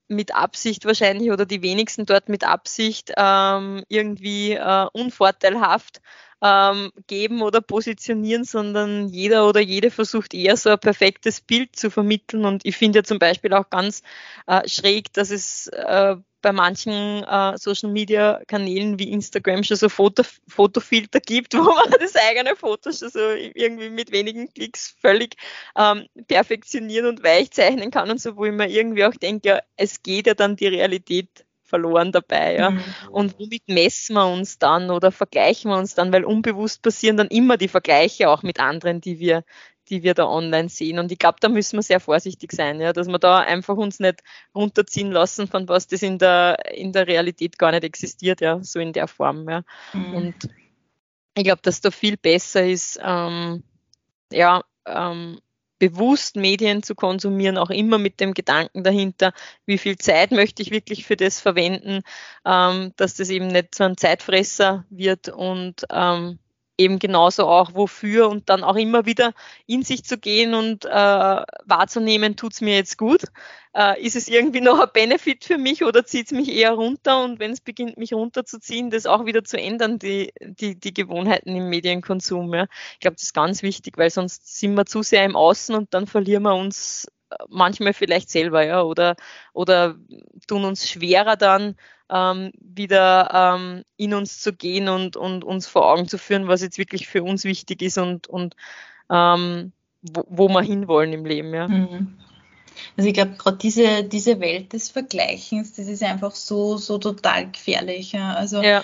mit 0.08 0.34
Absicht 0.36 0.86
wahrscheinlich 0.86 1.32
oder 1.32 1.46
die 1.46 1.62
wenigsten 1.62 2.06
dort 2.06 2.30
mit 2.30 2.44
Absicht 2.44 3.14
ähm, 3.18 3.84
irgendwie 3.90 4.54
äh, 4.54 4.88
unvorteilhaft 4.94 6.02
ähm, 6.42 6.92
geben 7.08 7.42
oder 7.42 7.62
positionieren, 7.62 8.44
sondern 8.44 9.08
jeder 9.10 9.48
oder 9.48 9.60
jede 9.60 9.92
versucht 9.92 10.34
eher 10.34 10.58
so 10.58 10.70
ein 10.70 10.80
perfektes 10.80 11.42
Bild 11.42 11.76
zu 11.76 11.90
vermitteln. 11.92 12.46
Und 12.46 12.66
ich 12.66 12.78
finde 12.78 13.00
ja 13.00 13.04
zum 13.04 13.20
Beispiel 13.20 13.54
auch 13.54 13.70
ganz 13.70 14.02
äh, 14.48 14.68
schräg, 14.68 15.14
dass 15.14 15.32
es 15.32 15.68
äh, 15.68 16.16
bei 16.42 16.52
manchen 16.52 17.24
äh, 17.24 17.58
Social 17.58 17.90
Media 17.90 18.42
Kanälen 18.48 19.00
wie 19.00 19.12
Instagram 19.12 19.64
schon 19.64 19.78
so 19.78 19.90
Foto, 19.90 20.24
Fotofilter 20.48 21.20
gibt, 21.20 21.54
wo 21.58 21.64
man 21.64 21.92
das 22.00 22.16
eigene 22.16 22.56
Foto 22.56 22.92
schon 22.92 23.10
so 23.10 23.20
irgendwie 23.32 23.90
mit 23.90 24.12
wenigen 24.12 24.52
Klicks 24.54 24.96
völlig 25.02 25.36
ähm, 25.76 26.06
perfektionieren 26.28 27.08
und 27.08 27.24
weich 27.24 27.52
zeichnen 27.52 27.92
kann 27.92 28.10
und 28.10 28.22
so, 28.22 28.36
wo 28.36 28.46
ich 28.46 28.54
mir 28.54 28.70
irgendwie 28.70 29.06
auch 29.06 29.16
denke, 29.16 29.50
ja, 29.50 29.60
es 29.76 30.04
geht 30.04 30.28
ja 30.28 30.34
dann 30.34 30.56
die 30.56 30.68
Realität 30.68 31.46
verloren 31.68 32.12
dabei. 32.12 32.56
Ja? 32.56 32.72
Mhm. 32.72 32.84
Und 33.12 33.40
womit 33.40 33.68
messen 33.68 34.16
wir 34.16 34.28
uns 34.28 34.58
dann 34.58 34.90
oder 34.90 35.12
vergleichen 35.12 35.70
wir 35.70 35.78
uns 35.78 35.94
dann, 35.96 36.12
weil 36.12 36.24
unbewusst 36.24 36.82
passieren 36.82 37.18
dann 37.18 37.28
immer 37.28 37.58
die 37.58 37.68
Vergleiche 37.68 38.30
auch 38.30 38.42
mit 38.42 38.60
anderen, 38.60 39.02
die 39.02 39.20
wir, 39.20 39.44
die 39.90 40.04
wir 40.04 40.14
da 40.14 40.26
online 40.26 40.70
sehen. 40.70 41.00
Und 41.00 41.12
ich 41.12 41.20
glaube, 41.20 41.38
da 41.40 41.50
müssen 41.50 41.78
wir 41.78 41.84
sehr 41.84 42.00
vorsichtig 42.00 42.52
sein, 42.52 42.80
ja, 42.80 42.94
dass 42.94 43.08
wir 43.08 43.20
da 43.20 43.40
einfach 43.40 43.76
uns 43.76 44.00
nicht 44.00 44.22
runterziehen 44.56 45.12
lassen 45.12 45.48
von 45.48 45.68
was 45.68 45.88
das 45.88 46.02
in 46.02 46.18
der, 46.18 46.74
in 46.74 46.92
der 46.92 47.08
Realität 47.08 47.58
gar 47.58 47.72
nicht 47.72 47.84
existiert, 47.84 48.42
ja, 48.42 48.64
so 48.64 48.80
in 48.80 48.94
der 48.94 49.08
Form. 49.08 49.50
Ja. 49.50 49.64
Mhm. 49.94 50.14
Und 50.14 50.36
ich 51.36 51.44
glaube, 51.44 51.62
dass 51.62 51.82
da 51.82 51.92
viel 51.92 52.18
besser 52.18 52.66
ist, 52.66 53.00
ähm, 53.04 53.64
ja, 54.32 54.64
ähm, 54.86 55.40
bewusst 55.80 56.36
Medien 56.36 56.82
zu 56.84 56.96
konsumieren, 56.96 57.58
auch 57.58 57.70
immer 57.70 57.98
mit 57.98 58.20
dem 58.20 58.34
Gedanken 58.34 58.84
dahinter, 58.84 59.34
wie 59.66 59.78
viel 59.78 59.98
Zeit 59.98 60.32
möchte 60.32 60.62
ich 60.62 60.72
wirklich 60.72 61.06
für 61.06 61.16
das 61.16 61.40
verwenden, 61.40 62.02
ähm, 62.46 62.94
dass 62.96 63.16
das 63.16 63.30
eben 63.30 63.48
nicht 63.48 63.76
so 63.76 63.84
ein 63.84 63.98
Zeitfresser 63.98 64.86
wird 64.90 65.30
und 65.30 65.86
ähm, 65.92 66.40
eben 66.78 67.00
genauso 67.00 67.48
auch 67.48 67.74
wofür 67.74 68.30
und 68.30 68.50
dann 68.50 68.64
auch 68.64 68.76
immer 68.76 69.06
wieder 69.06 69.34
in 69.66 69.84
sich 69.84 70.04
zu 70.04 70.18
gehen 70.18 70.54
und 70.54 70.86
äh, 70.86 70.90
wahrzunehmen, 70.90 72.36
tut's 72.36 72.62
mir 72.62 72.76
jetzt 72.76 72.98
gut? 72.98 73.24
Äh, 73.74 74.02
ist 74.02 74.16
es 74.16 74.28
irgendwie 74.28 74.62
noch 74.62 74.80
ein 74.80 74.90
Benefit 74.94 75.44
für 75.46 75.58
mich 75.58 75.84
oder 75.84 76.06
zieht's 76.06 76.32
mich 76.32 76.52
eher 76.52 76.72
runter? 76.72 77.24
Und 77.24 77.40
wenn 77.40 77.52
es 77.52 77.62
beginnt, 77.62 77.98
mich 77.98 78.14
runterzuziehen, 78.14 78.90
das 78.90 79.06
auch 79.06 79.26
wieder 79.26 79.44
zu 79.44 79.58
ändern, 79.58 80.00
die, 80.00 80.34
die, 80.42 80.80
die 80.80 80.94
Gewohnheiten 80.94 81.56
im 81.56 81.70
Medienkonsum. 81.70 82.54
Ja. 82.54 82.68
Ich 82.94 83.00
glaube, 83.00 83.16
das 83.16 83.24
ist 83.24 83.34
ganz 83.34 83.64
wichtig, 83.64 83.98
weil 83.98 84.10
sonst 84.10 84.60
sind 84.60 84.76
wir 84.76 84.86
zu 84.86 85.04
sehr 85.04 85.26
im 85.26 85.36
Außen 85.36 85.76
und 85.76 85.94
dann 85.94 86.08
verlieren 86.08 86.44
wir 86.44 86.56
uns 86.56 87.08
manchmal 87.50 87.94
vielleicht 87.94 88.30
selber, 88.30 88.64
ja, 88.64 88.82
oder, 88.82 89.16
oder 89.54 89.96
tun 90.48 90.66
uns 90.66 90.90
schwerer 90.90 91.36
dann, 91.36 91.76
ähm, 92.10 92.52
wieder 92.60 93.56
ähm, 93.58 93.84
in 93.98 94.14
uns 94.14 94.40
zu 94.40 94.54
gehen 94.54 94.88
und, 94.88 95.18
und 95.18 95.44
uns 95.44 95.68
vor 95.68 95.92
Augen 95.92 96.08
zu 96.08 96.18
führen, 96.18 96.48
was 96.48 96.62
jetzt 96.62 96.78
wirklich 96.78 97.08
für 97.08 97.24
uns 97.24 97.44
wichtig 97.44 97.82
ist 97.82 97.98
und, 97.98 98.28
und 98.28 98.56
ähm, 99.10 99.74
wo, 100.02 100.24
wo 100.30 100.48
wir 100.50 100.62
hinwollen 100.62 101.14
im 101.14 101.26
Leben. 101.26 101.54
Ja. 101.54 101.68
Mhm. 101.68 102.18
Also 102.96 103.10
ich 103.10 103.14
glaube, 103.14 103.32
gerade 103.38 103.58
diese, 103.58 104.04
diese 104.04 104.40
Welt 104.40 104.74
des 104.74 104.90
Vergleichens, 104.90 105.74
das 105.74 105.88
ist 105.88 106.04
einfach 106.04 106.36
so, 106.36 106.78
so 106.78 106.98
total 106.98 107.52
gefährlich. 107.52 108.12
Ja. 108.12 108.36
Also 108.36 108.62
ja. 108.62 108.84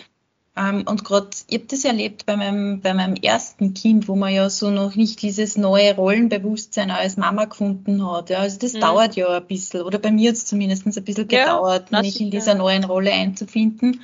Ähm, 0.56 0.84
und 0.88 1.04
gerade, 1.04 1.30
ich 1.47 1.56
habe 1.56 1.68
das 1.68 1.84
erlebt 1.84 2.26
bei 2.28 2.36
meinem, 2.38 2.82
bei 2.82 2.93
meinem 2.93 3.16
ersten 3.16 3.74
Kind, 3.74 4.08
wo 4.08 4.16
man 4.16 4.34
ja 4.34 4.49
so 4.49 4.70
noch 4.70 4.95
nicht 4.95 5.22
dieses 5.24 5.58
neue 5.58 5.95
Rollenbewusstsein 5.95 6.91
als 6.91 7.18
Mama 7.18 7.45
gefunden 7.45 8.06
hat. 8.10 8.30
Ja. 8.30 8.39
Also 8.39 8.60
das 8.60 8.74
mhm. 8.74 8.82
dauert 8.82 9.16
ja 9.16 9.30
ein 9.30 9.47
bisschen, 9.47 9.82
oder 9.82 9.97
bei 9.97 10.12
mir 10.12 10.30
hat 10.30 10.38
es 10.38 10.45
zumindest 10.45 10.86
ein 10.86 11.04
bisschen 11.04 11.28
gedauert, 11.28 11.89
ja, 11.91 12.01
mich 12.01 12.22
in 12.22 12.30
dieser 12.30 12.54
neuen 12.54 12.84
Rolle 12.84 13.12
einzufinden. 13.12 14.01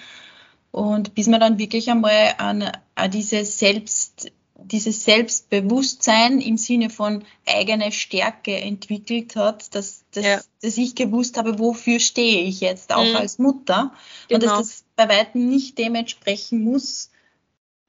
Und 0.71 1.15
bis 1.15 1.27
man 1.27 1.39
dann 1.39 1.59
wirklich 1.59 1.89
einmal 1.89 2.33
an, 2.37 2.71
an 2.95 3.11
diese 3.11 3.45
Selbst, 3.45 4.31
dieses 4.65 5.03
Selbstbewusstsein 5.03 6.41
im 6.41 6.57
Sinne 6.57 6.89
von 6.89 7.23
eigene 7.45 7.91
Stärke 7.91 8.55
entwickelt 8.55 9.35
hat, 9.35 9.73
dass, 9.75 10.03
dass, 10.11 10.25
ja. 10.25 10.41
dass 10.61 10.77
ich 10.77 10.95
gewusst 10.95 11.37
habe, 11.37 11.59
wofür 11.59 11.99
stehe 11.99 12.43
ich 12.43 12.61
jetzt 12.61 12.93
auch 12.93 13.05
mhm. 13.05 13.15
als 13.15 13.39
Mutter 13.39 13.91
genau. 14.27 14.35
und 14.35 14.43
dass 14.43 14.51
genau. 14.51 14.57
das 14.59 14.83
bei 14.95 15.09
weitem 15.09 15.49
nicht 15.49 15.77
dementsprechend 15.77 16.63
muss, 16.63 17.09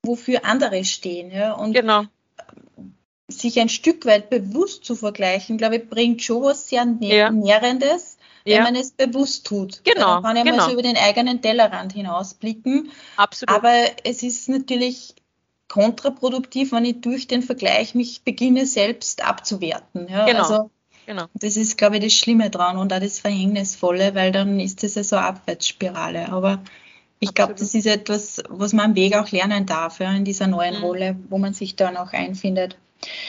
wofür 0.03 0.45
andere 0.45 0.85
stehen. 0.85 1.31
Ja? 1.31 1.53
Und 1.53 1.73
genau. 1.73 2.05
sich 3.29 3.61
ein 3.61 3.69
Stück 3.69 4.07
weit 4.07 4.31
bewusst 4.31 4.85
zu 4.85 4.95
vergleichen, 4.95 5.59
glaube 5.59 5.77
ich, 5.77 5.89
bringt 5.89 6.23
schon 6.23 6.43
was 6.43 6.69
sehr 6.69 6.87
ja. 7.01 7.31
Nährendes, 7.31 8.17
wenn 8.45 8.55
ja. 8.55 8.63
man 8.63 8.77
es 8.77 8.93
bewusst 8.93 9.47
tut. 9.47 9.85
Genau. 9.85 10.15
Dann 10.15 10.23
kann 10.23 10.37
ich 10.37 10.45
genau. 10.45 10.57
mal 10.57 10.67
so 10.67 10.73
über 10.73 10.83
den 10.83 10.97
eigenen 10.97 11.43
Tellerrand 11.43 11.93
hinausblicken. 11.93 12.91
Absolut. 13.17 13.55
Aber 13.55 13.75
es 14.05 14.23
ist 14.23 14.49
natürlich 14.49 15.15
kontraproduktiv, 15.71 16.73
wenn 16.73 16.85
ich 16.85 17.01
durch 17.01 17.29
den 17.29 17.43
Vergleich 17.43 17.95
mich 17.95 18.23
beginne, 18.23 18.67
selbst 18.67 19.25
abzuwerten. 19.25 20.09
Ja? 20.09 20.27
Genau. 20.27 20.41
Also, 20.41 20.71
genau. 21.07 21.27
Das 21.35 21.57
ist, 21.57 21.79
glaube 21.79 21.97
ich, 21.97 22.05
das 22.05 22.13
Schlimme 22.13 22.51
dran 22.51 22.77
und 22.77 22.93
auch 22.93 23.01
das 23.01 23.21
Verhängnisvolle, 23.21 24.15
weil 24.15 24.33
dann 24.33 24.61
ist 24.61 24.83
das 24.83 24.97
ja 24.97 25.05
so 25.05 25.17
eine 25.17 25.27
Abwärtsspirale. 25.27 26.31
Aber 26.31 26.63
ich 27.21 27.35
glaube, 27.35 27.55
das 27.55 27.75
ist 27.75 27.87
etwas, 27.87 28.43
was 28.49 28.73
man 28.73 28.87
am 28.87 28.95
Weg 28.97 29.17
auch 29.17 29.31
lernen 29.31 29.65
darf, 29.65 30.01
ja, 30.01 30.13
in 30.13 30.25
dieser 30.25 30.49
neuen 30.49 30.79
mhm. 30.79 30.85
Rolle, 30.85 31.17
wo 31.31 31.39
man 31.39 31.55
sich 31.55 31.77
dann 31.77 31.97
auch 31.97 32.13
einfindet. 32.13 32.77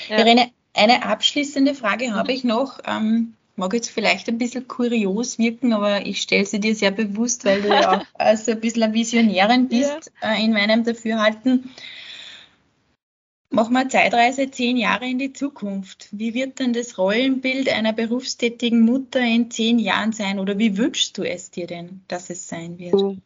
Ja. 0.09 0.17
Irene, 0.17 0.49
eine 0.73 1.05
abschließende 1.05 1.75
Frage 1.75 2.09
mhm. 2.09 2.15
habe 2.15 2.31
ich 2.31 2.43
noch. 2.43 2.79
Ähm, 2.87 3.35
mag 3.55 3.73
jetzt 3.73 3.91
vielleicht 3.91 4.27
ein 4.29 4.39
bisschen 4.39 4.67
kurios 4.67 5.37
wirken, 5.37 5.73
aber 5.73 6.07
ich 6.07 6.21
stelle 6.21 6.45
sie 6.45 6.59
dir 6.59 6.73
sehr 6.73 6.89
bewusst, 6.89 7.45
weil 7.45 7.61
du 7.61 7.67
ja 7.67 7.91
auch 7.97 8.05
also 8.15 8.53
ein 8.53 8.61
bisschen 8.61 8.83
eine 8.83 8.93
Visionärin 8.93 9.67
bist 9.67 10.11
ja. 10.23 10.33
äh, 10.33 10.43
in 10.43 10.53
meinem 10.53 10.83
Dafürhalten. 10.83 11.69
Machen 13.51 13.73
wir 13.73 13.89
Zeitreise 13.89 14.49
zehn 14.49 14.77
Jahre 14.77 15.05
in 15.05 15.19
die 15.19 15.33
Zukunft. 15.33 16.07
Wie 16.11 16.33
wird 16.33 16.59
denn 16.59 16.73
das 16.73 16.97
Rollenbild 16.97 17.69
einer 17.69 17.93
berufstätigen 17.93 18.81
Mutter 18.81 19.19
in 19.19 19.51
zehn 19.51 19.77
Jahren 19.77 20.13
sein 20.13 20.39
oder 20.39 20.57
wie 20.57 20.77
wünschst 20.77 21.17
du 21.17 21.23
es 21.23 21.51
dir 21.51 21.67
denn, 21.67 22.03
dass 22.07 22.29
es 22.29 22.47
sein 22.47 22.79
wird? 22.79 22.93
Oh 22.93 23.17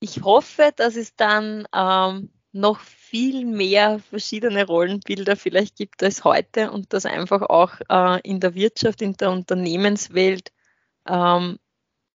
ich 0.00 0.22
hoffe, 0.22 0.72
dass 0.76 0.96
es 0.96 1.16
dann 1.16 1.66
ähm, 1.74 2.30
noch 2.52 2.80
viel 2.80 3.44
mehr 3.44 3.98
verschiedene 3.98 4.66
Rollenbilder 4.66 5.36
vielleicht 5.36 5.76
gibt 5.76 6.02
als 6.02 6.24
heute 6.24 6.70
und 6.70 6.92
dass 6.92 7.06
einfach 7.06 7.42
auch 7.42 7.72
äh, 7.88 8.20
in 8.22 8.40
der 8.40 8.54
Wirtschaft, 8.54 9.02
in 9.02 9.14
der 9.14 9.30
Unternehmenswelt 9.30 10.52
ähm, 11.08 11.58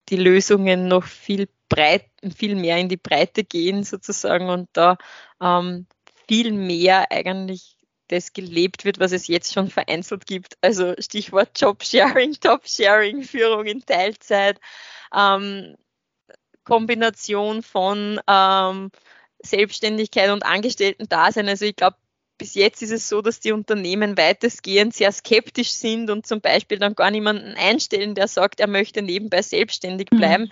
die 0.09 0.17
Lösungen 0.17 0.87
noch 0.87 1.03
viel 1.03 1.49
breit, 1.67 2.09
viel 2.35 2.55
mehr 2.55 2.77
in 2.77 2.89
die 2.89 2.97
Breite 2.97 3.43
gehen 3.43 3.83
sozusagen 3.83 4.49
und 4.49 4.69
da 4.73 4.97
ähm, 5.41 5.87
viel 6.29 6.51
mehr 6.51 7.11
eigentlich 7.11 7.75
das 8.07 8.33
gelebt 8.33 8.85
wird, 8.85 8.99
was 8.99 9.11
es 9.11 9.27
jetzt 9.27 9.51
schon 9.51 9.69
vereinzelt 9.69 10.27
gibt. 10.27 10.57
Also 10.61 10.93
Stichwort 10.99 11.59
Jobsharing, 11.59 12.33
Top-Sharing, 12.41 13.23
Führung 13.23 13.65
in 13.65 13.83
Teilzeit, 13.83 14.59
ähm, 15.15 15.75
Kombination 16.63 17.63
von 17.63 18.21
ähm, 18.27 18.91
Selbstständigkeit 19.43 20.29
und 20.29 20.43
Angestellten-Dasein. 20.43 21.49
Also 21.49 21.65
ich 21.65 21.75
glaube, 21.75 21.97
bis 22.39 22.55
jetzt 22.55 22.81
ist 22.81 22.91
es 22.91 23.07
so, 23.07 23.21
dass 23.21 23.39
die 23.39 23.51
Unternehmen 23.51 24.17
weitestgehend 24.17 24.95
sehr 24.95 25.11
skeptisch 25.11 25.71
sind 25.71 26.09
und 26.09 26.25
zum 26.25 26.41
Beispiel 26.41 26.79
dann 26.79 26.95
gar 26.95 27.11
niemanden 27.11 27.53
einstellen, 27.55 28.15
der 28.15 28.27
sagt, 28.27 28.59
er 28.59 28.67
möchte 28.67 29.03
nebenbei 29.03 29.43
selbstständig 29.43 30.07
mhm. 30.11 30.17
bleiben. 30.17 30.43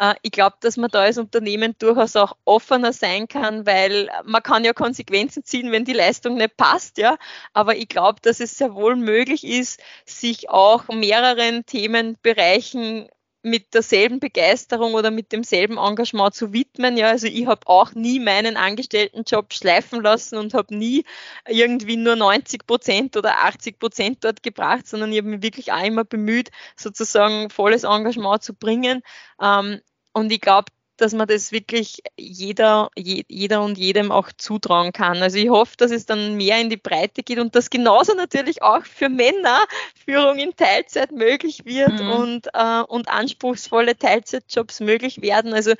Mhm. 0.00 0.14
ich 0.22 0.32
glaube, 0.32 0.56
dass 0.60 0.76
man 0.76 0.90
da 0.90 1.02
als 1.02 1.18
Unternehmen 1.18 1.76
durchaus 1.78 2.16
auch 2.16 2.36
offener 2.44 2.92
sein 2.92 3.28
kann, 3.28 3.66
weil 3.66 4.08
man 4.24 4.42
kann 4.42 4.64
ja 4.64 4.72
Konsequenzen 4.72 5.44
ziehen, 5.44 5.70
wenn 5.70 5.84
die 5.84 5.92
Leistung 5.92 6.36
nicht 6.36 6.56
passt, 6.56 6.98
ja. 6.98 7.16
Aber 7.52 7.76
ich 7.76 7.88
glaube, 7.88 8.20
dass 8.22 8.40
es 8.40 8.56
sehr 8.56 8.74
wohl 8.74 8.96
möglich 8.96 9.44
ist, 9.44 9.80
sich 10.06 10.48
auch 10.48 10.88
mehreren 10.88 11.66
Themenbereichen 11.66 13.08
mit 13.44 13.74
derselben 13.74 14.20
Begeisterung 14.20 14.94
oder 14.94 15.10
mit 15.10 15.30
demselben 15.30 15.76
Engagement 15.76 16.34
zu 16.34 16.54
widmen. 16.54 16.96
Ja, 16.96 17.08
also 17.08 17.26
ich 17.26 17.46
habe 17.46 17.66
auch 17.66 17.92
nie 17.92 18.18
meinen 18.18 18.56
Angestelltenjob 18.56 19.52
schleifen 19.52 20.02
lassen 20.02 20.38
und 20.38 20.54
habe 20.54 20.74
nie 20.74 21.04
irgendwie 21.46 21.96
nur 21.98 22.16
90 22.16 22.66
Prozent 22.66 23.16
oder 23.18 23.44
80 23.44 23.78
Prozent 23.78 24.24
dort 24.24 24.42
gebracht, 24.42 24.88
sondern 24.88 25.12
ich 25.12 25.18
habe 25.18 25.28
mich 25.28 25.42
wirklich 25.42 25.72
auch 25.72 25.84
immer 25.84 26.04
bemüht, 26.04 26.50
sozusagen 26.74 27.50
volles 27.50 27.84
Engagement 27.84 28.42
zu 28.42 28.54
bringen. 28.54 29.02
Ähm, 29.40 29.80
und 30.14 30.32
ich 30.32 30.40
glaube, 30.40 30.72
dass 30.96 31.12
man 31.12 31.26
das 31.26 31.52
wirklich 31.52 32.02
jeder, 32.16 32.90
jeder 32.96 33.62
und 33.62 33.78
jedem 33.78 34.12
auch 34.12 34.30
zutrauen 34.36 34.92
kann. 34.92 35.18
Also 35.18 35.38
ich 35.38 35.48
hoffe, 35.48 35.76
dass 35.76 35.90
es 35.90 36.06
dann 36.06 36.36
mehr 36.36 36.60
in 36.60 36.70
die 36.70 36.76
Breite 36.76 37.22
geht 37.22 37.38
und 37.38 37.54
dass 37.54 37.70
genauso 37.70 38.14
natürlich 38.14 38.62
auch 38.62 38.84
für 38.84 39.08
Männer 39.08 39.64
Führung 40.04 40.38
in 40.38 40.54
Teilzeit 40.54 41.12
möglich 41.12 41.64
wird 41.64 42.00
mhm. 42.00 42.10
und, 42.10 42.46
äh, 42.52 42.80
und 42.82 43.08
anspruchsvolle 43.08 43.98
Teilzeitjobs 43.98 44.80
möglich 44.80 45.20
werden. 45.22 45.52
Also 45.52 45.74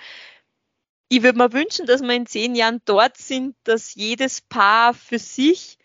ich 1.08 1.22
würde 1.22 1.38
mir 1.38 1.52
wünschen, 1.52 1.86
dass 1.86 2.02
wir 2.02 2.14
in 2.14 2.26
zehn 2.26 2.54
Jahren 2.54 2.80
dort 2.84 3.16
sind, 3.16 3.54
dass 3.64 3.94
jedes 3.94 4.40
Paar 4.40 4.94
für 4.94 5.18
sich 5.18 5.78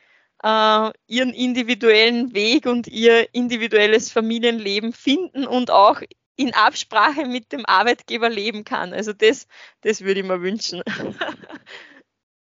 äh, 0.43 0.91
ihren 1.07 1.33
individuellen 1.33 2.33
Weg 2.33 2.65
und 2.65 2.87
ihr 2.87 3.33
individuelles 3.33 4.11
Familienleben 4.11 4.93
finden 4.93 5.45
und 5.45 5.71
auch 5.71 6.01
in 6.39 6.53
Absprache 6.53 7.25
mit 7.25 7.51
dem 7.51 7.65
Arbeitgeber 7.65 8.29
leben 8.29 8.63
kann. 8.63 8.93
Also 8.93 9.11
das, 9.11 9.45
das 9.81 10.01
würde 10.01 10.21
ich 10.21 10.25
mir 10.25 10.41
wünschen. 10.41 10.81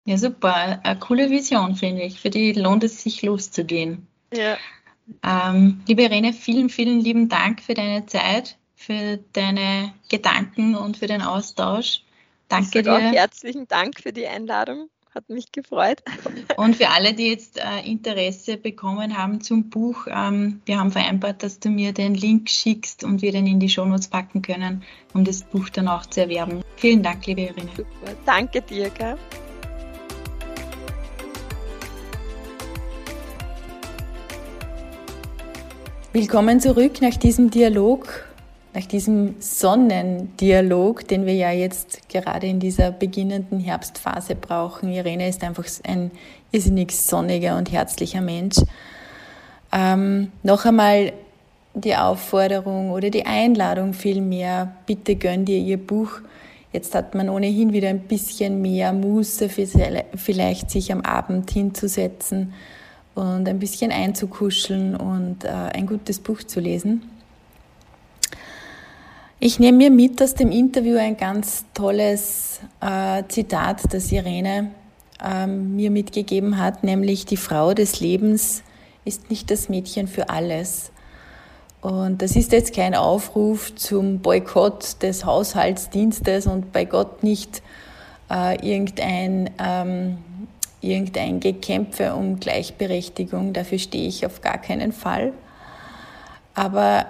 Ja, 0.03 0.17
super. 0.17 0.79
Eine 0.83 0.99
coole 0.99 1.29
Vision, 1.29 1.75
finde 1.75 2.01
ich. 2.01 2.19
Für 2.19 2.31
die 2.31 2.53
lohnt 2.53 2.83
es 2.83 3.03
sich 3.03 3.21
loszugehen. 3.21 4.07
Ja. 4.33 4.57
Ähm, 5.21 5.83
liebe 5.87 6.01
Irene, 6.01 6.33
vielen, 6.33 6.71
vielen 6.71 7.01
lieben 7.01 7.29
Dank 7.29 7.61
für 7.61 7.75
deine 7.75 8.07
Zeit, 8.07 8.57
für 8.75 9.19
deine 9.33 9.93
Gedanken 10.09 10.75
und 10.75 10.97
für 10.97 11.05
den 11.05 11.21
Austausch. 11.21 12.01
Danke 12.47 12.81
dir. 12.81 12.93
Auch 12.93 12.99
herzlichen 12.99 13.67
Dank 13.67 13.99
für 14.01 14.11
die 14.11 14.25
Einladung 14.25 14.89
hat 15.13 15.29
mich 15.29 15.51
gefreut. 15.51 16.01
Und 16.55 16.77
für 16.77 16.89
alle, 16.89 17.13
die 17.13 17.29
jetzt 17.29 17.59
äh, 17.59 17.85
Interesse 17.85 18.57
bekommen 18.57 19.17
haben 19.17 19.41
zum 19.41 19.69
Buch, 19.69 20.07
ähm, 20.07 20.61
wir 20.65 20.79
haben 20.79 20.91
vereinbart, 20.91 21.43
dass 21.43 21.59
du 21.59 21.69
mir 21.69 21.91
den 21.93 22.15
Link 22.15 22.49
schickst 22.49 23.03
und 23.03 23.21
wir 23.21 23.31
den 23.31 23.45
in 23.45 23.59
die 23.59 23.69
Shownotes 23.69 24.07
packen 24.07 24.41
können, 24.41 24.83
um 25.13 25.25
das 25.25 25.43
Buch 25.43 25.69
dann 25.69 25.87
auch 25.87 26.05
zu 26.05 26.21
erwerben. 26.21 26.61
Vielen 26.77 27.03
Dank, 27.03 27.25
liebe 27.25 27.41
Irene. 27.41 27.69
Super. 27.75 28.13
Danke 28.25 28.61
dir. 28.61 28.89
Gell? 28.89 29.17
Willkommen 36.13 36.59
zurück 36.59 37.01
nach 37.01 37.15
diesem 37.15 37.49
Dialog 37.49 38.30
nach 38.73 38.85
diesem 38.85 39.35
Sonnendialog, 39.39 41.07
den 41.07 41.25
wir 41.25 41.33
ja 41.33 41.51
jetzt 41.51 42.07
gerade 42.09 42.47
in 42.47 42.59
dieser 42.59 42.91
beginnenden 42.91 43.59
Herbstphase 43.59 44.35
brauchen. 44.35 44.91
Irene 44.91 45.27
ist 45.27 45.43
einfach 45.43 45.65
ein 45.83 46.11
irrsinnig 46.51 46.91
sonniger 46.91 47.57
und 47.57 47.71
herzlicher 47.71 48.21
Mensch. 48.21 48.57
Ähm, 49.73 50.31
noch 50.43 50.65
einmal 50.65 51.13
die 51.73 51.95
Aufforderung 51.95 52.91
oder 52.91 53.09
die 53.09 53.25
Einladung 53.25 53.93
vielmehr, 53.93 54.73
bitte 54.85 55.15
gönn 55.15 55.45
dir 55.45 55.57
ihr 55.57 55.77
Buch. 55.77 56.21
Jetzt 56.73 56.95
hat 56.95 57.15
man 57.15 57.29
ohnehin 57.29 57.73
wieder 57.73 57.89
ein 57.89 57.99
bisschen 57.99 58.61
mehr 58.61 58.93
Muße, 58.93 59.49
vielleicht 59.49 60.71
sich 60.71 60.91
am 60.91 61.01
Abend 61.01 61.51
hinzusetzen 61.51 62.53
und 63.15 63.47
ein 63.47 63.59
bisschen 63.59 63.91
einzukuscheln 63.91 64.95
und 64.95 65.43
äh, 65.43 65.49
ein 65.49 65.85
gutes 65.85 66.19
Buch 66.19 66.43
zu 66.43 66.61
lesen. 66.61 67.03
Ich 69.43 69.57
nehme 69.57 69.79
mir 69.79 69.89
mit 69.89 70.21
aus 70.21 70.35
dem 70.35 70.51
Interview 70.51 70.99
ein 70.99 71.17
ganz 71.17 71.65
tolles 71.73 72.59
äh, 72.79 73.23
Zitat, 73.27 73.91
das 73.91 74.11
Irene 74.11 74.69
äh, 75.19 75.47
mir 75.47 75.89
mitgegeben 75.89 76.59
hat, 76.59 76.83
nämlich 76.83 77.25
die 77.25 77.37
Frau 77.37 77.73
des 77.73 78.01
Lebens 78.01 78.61
ist 79.03 79.31
nicht 79.31 79.49
das 79.49 79.67
Mädchen 79.67 80.07
für 80.07 80.29
alles. 80.29 80.91
Und 81.81 82.21
das 82.21 82.35
ist 82.35 82.51
jetzt 82.51 82.75
kein 82.75 82.93
Aufruf 82.93 83.73
zum 83.73 84.19
Boykott 84.19 85.01
des 85.01 85.25
Haushaltsdienstes 85.25 86.45
und 86.45 86.71
bei 86.71 86.85
Gott 86.85 87.23
nicht 87.23 87.63
äh, 88.29 88.63
irgendein, 88.63 89.49
ähm, 89.57 90.19
irgendein 90.81 91.39
Gekämpfe 91.39 92.13
um 92.13 92.39
Gleichberechtigung. 92.39 93.53
Dafür 93.53 93.79
stehe 93.79 94.07
ich 94.07 94.23
auf 94.23 94.41
gar 94.41 94.59
keinen 94.59 94.91
Fall. 94.91 95.33
Aber 96.53 97.07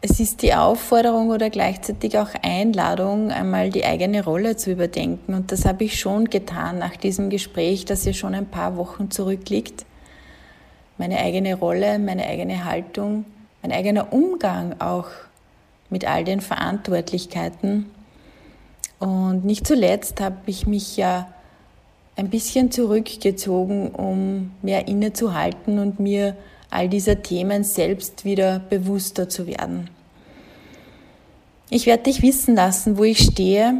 es 0.00 0.20
ist 0.20 0.42
die 0.42 0.54
Aufforderung 0.54 1.30
oder 1.30 1.50
gleichzeitig 1.50 2.18
auch 2.18 2.28
Einladung, 2.42 3.32
einmal 3.32 3.70
die 3.70 3.84
eigene 3.84 4.22
Rolle 4.22 4.56
zu 4.56 4.70
überdenken. 4.70 5.34
Und 5.34 5.50
das 5.50 5.64
habe 5.64 5.84
ich 5.84 5.98
schon 5.98 6.26
getan 6.26 6.78
nach 6.78 6.96
diesem 6.96 7.30
Gespräch, 7.30 7.84
das 7.84 8.04
ja 8.04 8.12
schon 8.12 8.34
ein 8.34 8.46
paar 8.46 8.76
Wochen 8.76 9.10
zurückliegt. 9.10 9.84
Meine 10.98 11.18
eigene 11.18 11.56
Rolle, 11.56 11.98
meine 11.98 12.26
eigene 12.26 12.64
Haltung, 12.64 13.24
mein 13.62 13.72
eigener 13.72 14.12
Umgang 14.12 14.80
auch 14.80 15.08
mit 15.90 16.06
all 16.06 16.22
den 16.22 16.40
Verantwortlichkeiten. 16.40 17.90
Und 19.00 19.44
nicht 19.44 19.66
zuletzt 19.66 20.20
habe 20.20 20.36
ich 20.46 20.66
mich 20.66 20.96
ja 20.96 21.28
ein 22.14 22.30
bisschen 22.30 22.70
zurückgezogen, 22.70 23.90
um 23.90 24.52
mehr 24.62 24.86
innezuhalten 24.86 25.78
und 25.78 25.98
mir 25.98 26.36
all 26.70 26.88
dieser 26.88 27.22
Themen 27.22 27.64
selbst 27.64 28.24
wieder 28.24 28.58
bewusster 28.58 29.28
zu 29.28 29.46
werden. 29.46 29.90
Ich 31.70 31.86
werde 31.86 32.04
dich 32.04 32.22
wissen 32.22 32.54
lassen, 32.54 32.96
wo 32.96 33.04
ich 33.04 33.18
stehe. 33.18 33.74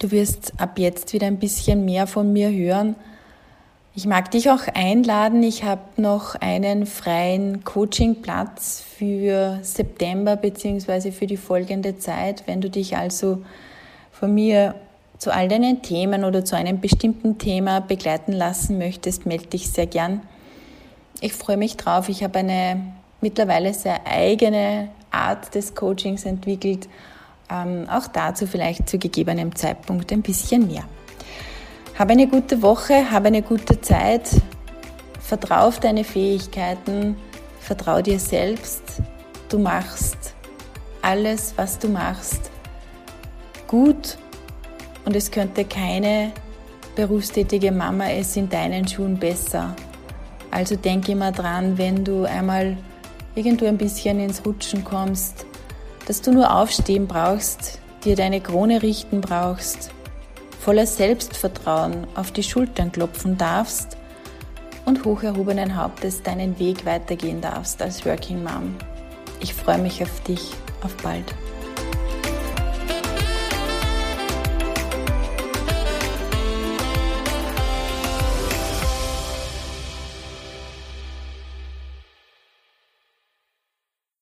Du 0.00 0.10
wirst 0.10 0.52
ab 0.58 0.78
jetzt 0.78 1.12
wieder 1.12 1.26
ein 1.26 1.38
bisschen 1.38 1.84
mehr 1.84 2.06
von 2.06 2.32
mir 2.32 2.50
hören. 2.50 2.96
Ich 3.94 4.06
mag 4.06 4.30
dich 4.30 4.50
auch 4.50 4.66
einladen. 4.74 5.42
Ich 5.42 5.64
habe 5.64 5.82
noch 5.96 6.36
einen 6.36 6.86
freien 6.86 7.64
Coachingplatz 7.64 8.84
für 8.96 9.58
September 9.62 10.36
bzw. 10.36 11.10
für 11.10 11.26
die 11.26 11.36
folgende 11.36 11.98
Zeit. 11.98 12.44
Wenn 12.46 12.60
du 12.60 12.70
dich 12.70 12.96
also 12.96 13.42
von 14.12 14.32
mir 14.34 14.74
zu 15.18 15.32
all 15.32 15.48
deinen 15.48 15.82
Themen 15.82 16.24
oder 16.24 16.44
zu 16.44 16.56
einem 16.56 16.80
bestimmten 16.80 17.38
Thema 17.38 17.80
begleiten 17.80 18.32
lassen 18.32 18.78
möchtest, 18.78 19.26
melde 19.26 19.46
dich 19.46 19.70
sehr 19.70 19.86
gern. 19.86 20.22
Ich 21.20 21.32
freue 21.32 21.56
mich 21.56 21.76
drauf. 21.76 22.08
Ich 22.08 22.22
habe 22.22 22.38
eine 22.38 22.92
mittlerweile 23.20 23.74
sehr 23.74 24.06
eigene 24.06 24.90
Art 25.10 25.54
des 25.54 25.74
Coachings 25.74 26.24
entwickelt. 26.24 26.88
Ähm, 27.50 27.88
auch 27.90 28.06
dazu 28.06 28.46
vielleicht 28.46 28.88
zu 28.88 28.98
gegebenem 28.98 29.54
Zeitpunkt 29.56 30.12
ein 30.12 30.22
bisschen 30.22 30.68
mehr. 30.68 30.84
Habe 31.98 32.12
eine 32.12 32.28
gute 32.28 32.62
Woche, 32.62 33.10
habe 33.10 33.28
eine 33.28 33.42
gute 33.42 33.80
Zeit. 33.80 34.28
Vertrau 35.20 35.66
auf 35.66 35.80
deine 35.80 36.04
Fähigkeiten, 36.04 37.16
vertrau 37.60 38.00
dir 38.00 38.20
selbst. 38.20 38.82
Du 39.48 39.58
machst 39.58 40.34
alles, 41.02 41.54
was 41.56 41.78
du 41.78 41.88
machst, 41.88 42.50
gut 43.66 44.18
und 45.04 45.16
es 45.16 45.30
könnte 45.30 45.64
keine 45.64 46.32
berufstätige 46.94 47.72
Mama 47.72 48.10
es 48.10 48.36
in 48.36 48.48
deinen 48.48 48.86
Schuhen 48.86 49.18
besser. 49.18 49.74
Also 50.50 50.76
denk 50.76 51.08
immer 51.08 51.32
dran, 51.32 51.78
wenn 51.78 52.04
du 52.04 52.24
einmal 52.24 52.76
irgendwo 53.34 53.66
ein 53.66 53.78
bisschen 53.78 54.20
ins 54.20 54.44
Rutschen 54.44 54.84
kommst, 54.84 55.46
dass 56.06 56.22
du 56.22 56.32
nur 56.32 56.54
aufstehen 56.54 57.06
brauchst, 57.06 57.80
dir 58.04 58.16
deine 58.16 58.40
Krone 58.40 58.82
richten 58.82 59.20
brauchst, 59.20 59.90
voller 60.58 60.86
Selbstvertrauen 60.86 62.06
auf 62.14 62.32
die 62.32 62.42
Schultern 62.42 62.92
klopfen 62.92 63.36
darfst 63.36 63.96
und 64.84 65.04
hoch 65.04 65.22
erhobenen 65.22 65.76
Hauptes 65.76 66.22
deinen 66.22 66.58
Weg 66.58 66.86
weitergehen 66.86 67.40
darfst 67.40 67.82
als 67.82 68.04
Working 68.06 68.42
Mom. 68.42 68.74
Ich 69.40 69.54
freue 69.54 69.78
mich 69.78 70.02
auf 70.02 70.20
dich. 70.22 70.52
Auf 70.82 70.94
bald. 70.98 71.34